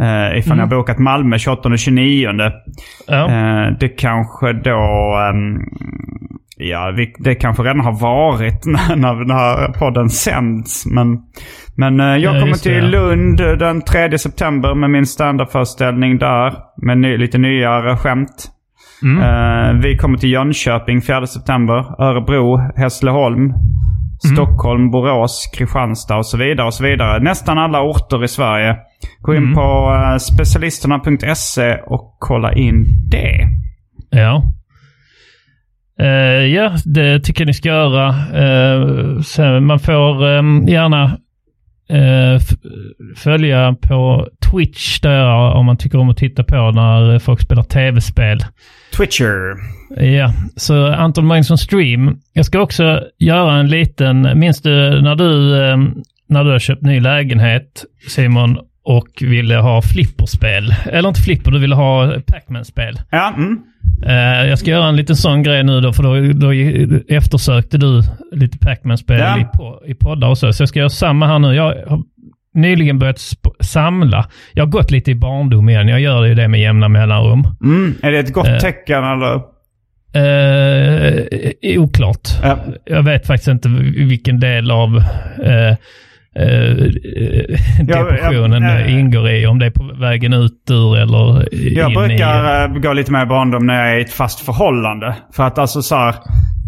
[0.00, 0.56] Uh, ifall Mm.
[0.68, 2.28] ni har bokat Malmö 28 och 29.
[3.08, 3.26] Ja.
[3.80, 5.16] Det kanske då...
[5.30, 5.58] ehm,
[6.56, 10.86] ja, vi, det kanske redan har varit när, när den här podden sänds.
[10.86, 11.18] Men,
[11.76, 13.00] men eh, jag Ja, kommer just det, till ja.
[13.00, 16.54] Lund den 3 september med min standardföreställning där.
[16.86, 18.50] Med ny, lite nyare skämt.
[19.02, 19.22] Mm.
[19.22, 22.02] Eh, vi kommer till Jönköping 4 september.
[22.02, 23.44] Örebro, Hässleholm.
[23.44, 24.36] Mm.
[24.36, 26.66] Stockholm, Borås, Kristianstad och så vidare.
[26.66, 27.22] och så vidare.
[27.22, 28.76] Nästan alla orter i Sverige.
[29.20, 29.54] Gå in Mm.
[29.54, 29.60] på
[30.12, 33.46] uh, specialisterna.se och kolla in det.
[34.10, 34.42] Ja.
[36.00, 38.08] Eh, ja, det tycker jag ni ska göra.
[38.34, 41.04] Eh, sen man får ehm, gärna
[41.88, 42.40] eh,
[43.16, 48.44] följa på Twitch där om man tycker om att titta på när folk spelar tv-spel.
[48.96, 49.56] Twitcher.
[49.96, 52.18] Ja, så Anton Magnusson Stream.
[52.32, 55.76] Jag ska också göra en liten, minns du när du, eh,
[56.28, 60.74] när du har köpt ny lägenhet Simon och ville ha flipperspel?
[60.86, 63.00] Eller inte flipper, du ville ha Pac-Man-spel.
[63.10, 63.58] Ja, mm.
[64.06, 66.52] Eh, jag ska göra en liten sån grej nu då, för då, då
[67.16, 68.02] eftersökte du
[68.32, 69.38] lite Pac-Man-spel Ja.
[69.86, 70.52] i, i poddar och så.
[70.52, 71.54] Så jag ska göra samma här nu.
[71.54, 72.02] Jag har
[72.54, 73.20] nyligen börjat
[73.60, 74.26] samla.
[74.52, 75.88] Jag har gått lite i barndom igen.
[75.88, 77.44] Jag gör ju det med jämna mellanrum.
[77.64, 77.94] Mm.
[78.02, 78.58] Är det ett gott Eh.
[78.58, 79.40] tecken eller?
[80.16, 82.28] Eh, oklart.
[82.42, 82.58] Ja.
[82.84, 84.96] Jag vet faktiskt inte vilken del av
[85.44, 85.76] eh,
[86.36, 89.46] eh, depressionen ja, det ingår i.
[89.46, 92.06] Om det är på vägen ut ur eller Jag in i...
[92.06, 95.16] brukar uh, gå lite mer i barndom när jag är i ett fast förhållande.
[95.36, 96.14] För att alltså så här,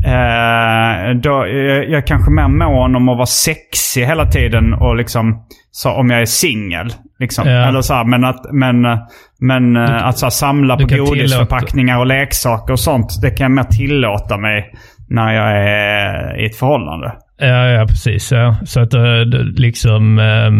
[0.06, 4.96] eh, då, jag, jag är kanske mer mån om att vara sexig hela tiden och
[4.96, 6.92] liksom så om jag är singel.
[7.18, 7.48] Liksom.
[7.48, 7.68] Ja.
[7.68, 8.98] Eller så här, men att, men, eh,
[9.40, 13.22] men eh, att så här, samla du på godisförpackningar och leksaker och sånt.
[13.22, 14.72] Det kan jag mer tillåta mig
[15.08, 17.12] när jag är i ett förhållande.
[17.38, 18.32] Ja, ja precis.
[18.32, 18.56] Ja.
[18.64, 20.50] Så att eh, du, liksom, eh,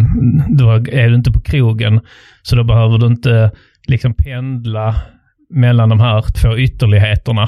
[0.48, 2.00] då är du inte på krogen.
[2.42, 3.50] Så då behöver du inte
[3.86, 4.94] liksom pendla
[5.50, 7.46] mellan de här två ytterligheterna.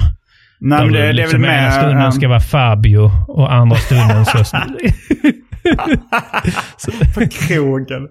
[0.61, 1.71] Nej, men det, det är liksom väl ena mer...
[1.71, 4.39] stunden ehm, ska vara Fabio och andra stunden så...
[7.15, 8.09] på krogen.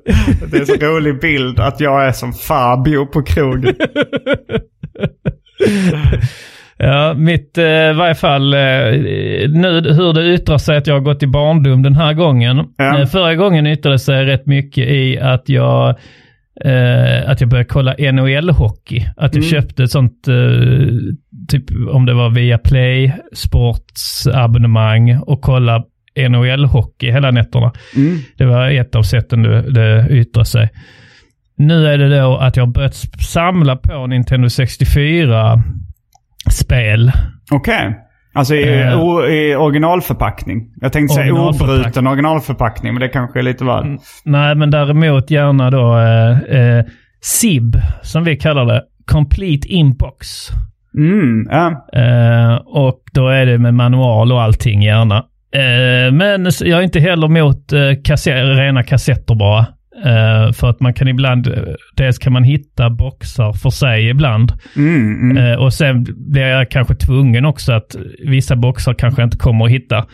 [0.52, 3.76] Det är så rolig bild att jag är som Fabio på krogen.
[6.80, 8.60] Ja, mitt, eh, i varje fall, eh,
[9.50, 12.64] nu hur det yttrar sig att jag har gått i barndom den här gången.
[12.78, 13.00] Ja.
[13.00, 15.90] Eh, förra gången yttrade sig rätt mycket i att jag,
[16.66, 19.06] eh, att jag började kolla NHL-hockey.
[19.18, 19.50] Att jag Mm.
[19.52, 20.88] köpte ett sånt, eh,
[21.50, 25.84] typ om det var via Play, sportsabonnemang och kolla
[26.16, 27.72] NHL-hockey hela nätterna.
[27.96, 28.18] Mm.
[28.38, 30.70] Det var ett av sätten det, det yttrade sig.
[31.58, 35.64] Nu är det då att jag har börjat samla på Nintendo 64
[36.50, 37.12] spel.
[37.52, 37.96] Okej.
[38.34, 39.00] Alltså i, Eh.
[39.02, 40.68] o, i originalförpackning.
[40.82, 43.84] Jag tänkte säga obruten originalförpackning, men det kanske är lite väl.
[44.26, 46.86] Nej, men däremot gärna då eh, eh,
[47.22, 48.84] SIB, som vi kallar det.
[49.12, 50.28] Complete Inbox.
[50.98, 51.88] Mm, ja.
[51.94, 55.16] Eh, och då är det med manual och allting gärna.
[55.54, 57.72] Eh, men jag är inte heller mot
[58.04, 59.66] kasse- rena kassetter bara.
[60.06, 61.54] Eh, för att man kan ibland, eh,
[61.96, 64.54] dels kan man hitta boxar för sig ibland.
[64.76, 65.38] Mm, mm.
[65.38, 67.96] Eh, och sen blir jag kanske tvungen också att
[68.28, 70.06] vissa boxar kanske jag inte kommer att hitta.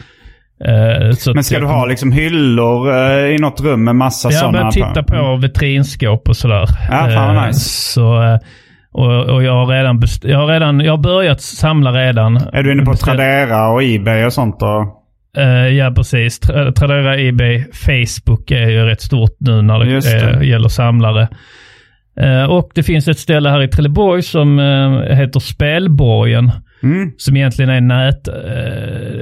[1.17, 2.95] Så Men ska jag du ha liksom hyllor
[3.25, 4.57] i något rum med massa jag sådana?
[4.57, 6.65] börjar titta på vitrinskåp och sådär.
[6.91, 7.59] Ja, fan vad nice.
[7.59, 8.39] Så,
[8.91, 12.37] och, och jag har redan, jag har redan, jag har börjat samla redan.
[12.53, 15.02] Är du inne på Tradera och Ebay och sånt då?
[15.37, 16.41] Eh, ja, precis.
[16.41, 20.21] Tra- Tradera, Ebay, Facebook är ju rätt stort nu när det, det.
[20.37, 21.27] eh, gäller samlare.
[22.19, 24.59] Eh, och det finns ett ställe här i Trelleborg som
[25.09, 26.51] heter Spelborgen.
[26.83, 27.11] Mm.
[27.17, 28.27] Som egentligen är nät,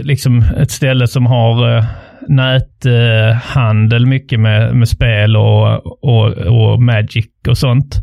[0.06, 1.86] liksom ett ställe som har
[2.28, 7.96] näthandel mycket med, med spel och, och, och Magic och sånt.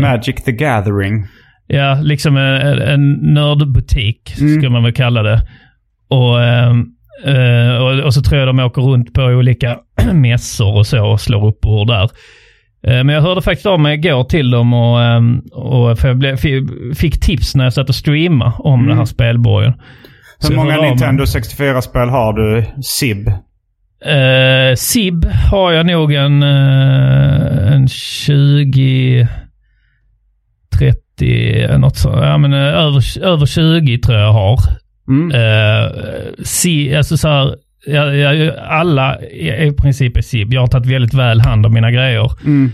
[0.00, 1.26] Magic the Gathering.
[1.66, 4.54] Ja, liksom en, en nördbutik Mm.
[4.54, 5.42] skulle man väl kalla det.
[6.08, 6.86] Och, ehm,
[7.24, 9.78] eh, och, och så tror jag de åker runt på olika
[10.12, 12.02] mässor och så och slår upp ord där.
[12.86, 16.36] Eh, Men jag hörde faktiskt av mig igår till dem och, ehm, och jag blev,
[16.36, 18.88] fi- fick tips när jag satt och streamade om Mm.
[18.88, 19.72] den här spelborgen.
[20.38, 20.80] Så Hur jag många.
[20.88, 22.64] Nintendo 64-spel har du?
[22.82, 23.28] SIB?
[24.04, 29.28] Eh, SIB har jag nog en, eh, en 20,
[30.78, 32.08] 30, något så.
[32.08, 34.58] Ja, men eh, över, över 20 tror jag jag har.
[35.08, 35.30] Mm.
[35.30, 35.90] Eh,
[36.44, 37.54] si, alltså så här,
[37.86, 40.52] jag, jag, alla i, i princip är SIB.
[40.54, 42.30] Jag har tagit väldigt väl hand om mina grejer.
[42.44, 42.70] Mm.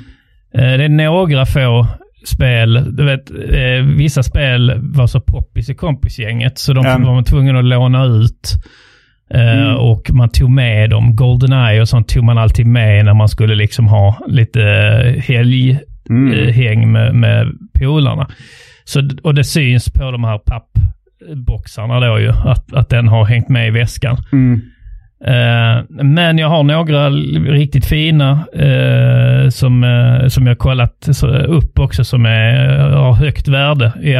[0.55, 1.87] Eh, det är några få
[2.27, 2.97] spel.
[2.97, 6.99] Du vet, eh, vissa spel var så poppis i kompisgänget så de Ja.
[6.99, 8.51] var man tvungen att låna ut.
[9.35, 11.17] Eh, Och man tog med dem.
[11.17, 14.61] Goldeneye och sånt tog man alltid med när man skulle liksom ha lite
[15.27, 17.47] helghäng med, med
[17.81, 18.29] polarna.
[18.85, 20.39] Så, och det syns på de här
[21.29, 24.17] pappboxarna då ju, att, att den har hängt med i väskan.
[25.25, 27.11] Eh, men jag har några
[27.53, 31.09] riktigt fina eh, som, eh, som jag kollat
[31.47, 34.13] upp också som är, har högt värde i,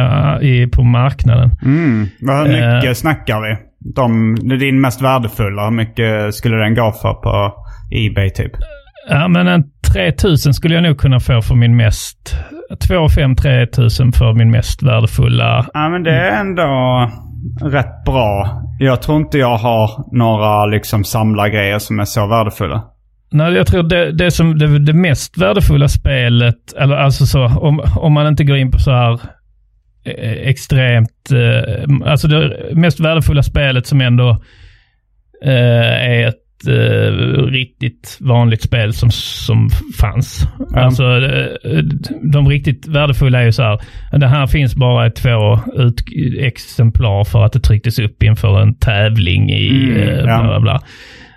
[0.47, 1.51] i, på marknaden.
[1.65, 2.07] Mm.
[2.21, 2.93] Vad mycket Eh.
[2.93, 3.57] snackar vi?
[3.95, 5.63] De, din mest värdefulla.
[5.63, 7.53] Hur mycket skulle den gå för på
[7.91, 8.51] Ebay typ?
[9.09, 9.63] Ja, men en
[9.93, 12.35] 3000 skulle jag nog kunna få för min mest...
[12.79, 15.65] 2 5 3000 för min mest värdefulla.
[15.73, 17.09] Ja men det är ändå
[17.61, 18.61] rätt bra.
[18.79, 22.83] Jag tror inte jag har några liksom samlargrejer som är så värdefulla.
[23.31, 27.83] Nej, jag tror det, det som det, det mest värdefulla spelet, eller alltså så, om,
[27.95, 29.13] om man inte går in på så här
[30.05, 34.29] eh, extremt, eh, alltså det mest värdefulla spelet som ändå
[35.43, 37.11] eh, är ett eh,
[37.51, 39.69] riktigt vanligt spel som, som
[40.01, 40.47] fanns.
[40.73, 40.79] Ja.
[40.79, 41.77] Alltså eh,
[42.33, 43.79] de riktigt värdefulla är ju så här,
[44.19, 46.01] det här finns bara två ut,
[46.39, 50.81] exemplar för att det trycktes upp inför en tävling i Mm, eh, bla bla bla.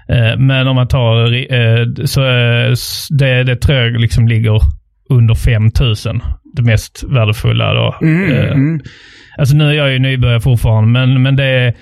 [0.08, 2.72] Eh, Men om man tar, eh, så eh,
[3.18, 4.60] det, det tror jag liksom ligger
[5.10, 6.20] under 5000.
[6.56, 7.96] Det mest värdefulla då.
[8.02, 8.80] Mm, mm.
[9.38, 11.74] Alltså nu är jag ju nybörjare fortfarande, men, men det, är-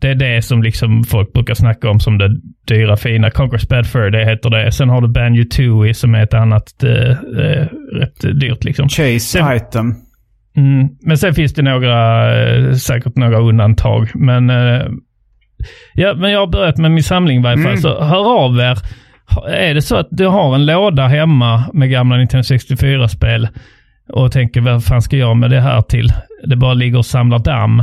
[0.00, 2.30] det är det som liksom folk brukar snacka om som det
[2.68, 3.30] dyra fina.
[3.30, 4.72] Conquest Bad Fur, det heter det.
[4.72, 8.88] Sen har du Banjo Tooie som är ett annat eh, eh, rätt dyrt liksom.
[8.88, 9.94] Chase item.
[10.56, 14.10] Mm, men sen finns det några, eh, säkert några undantag.
[14.14, 14.82] Men, eh,
[15.94, 17.66] ja, men jag har börjat med min samling i varje fall.
[17.66, 17.80] Mm.
[17.80, 18.78] Så hör av er.
[19.48, 23.48] Är det så att du har en låda hemma med gamla Nintendo 64-spel
[24.12, 26.12] och tänker vad fan ska jag med det här till?
[26.46, 27.82] Det bara ligger och samlar damm.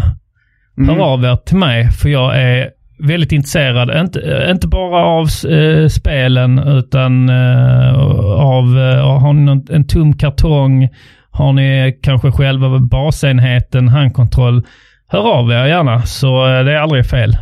[0.77, 0.89] Mm.
[0.89, 5.27] Hör av er till mig för jag är väldigt intresserad, inte, eh, inte bara av
[5.51, 7.93] eh, spelen utan eh,
[8.39, 10.89] av, eh, har ni någon, en tom kartong,
[11.31, 14.63] har ni kanske själva basenheten, handkontroll,
[15.07, 17.37] hör av er gärna så eh, det är aldrig fel.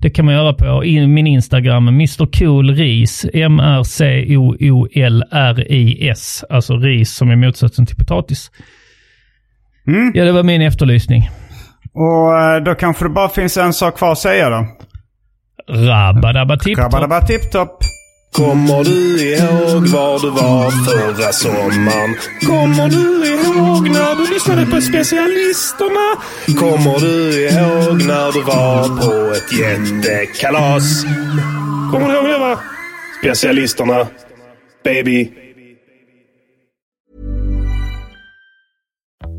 [0.00, 4.04] Det kan man göra på in, min Instagram, Mr Cool Ris, M-R-C-O-O-L-R-I-S,
[6.50, 8.50] alltså ris som är motsatsen till potatis.
[10.14, 11.28] Ja, det var min efterlysning.
[11.94, 14.66] Och eh, då kanske det bara finns en sak kvar att säga då.
[15.72, 16.92] Rabba-dabba tipp-topp.
[16.92, 17.78] Rabba-dabba tipp-topp.
[18.36, 22.16] Kommer du ihåg var du var förra sommaren?
[22.46, 26.06] Kommer du ihåg när du lyssnade på specialisterna?
[26.60, 31.04] Kommer du ihåg när du var på ett jättekalas?
[31.92, 32.58] Kommer du ihåg det va?
[33.20, 34.06] Specialisterna.
[34.84, 35.30] Baby.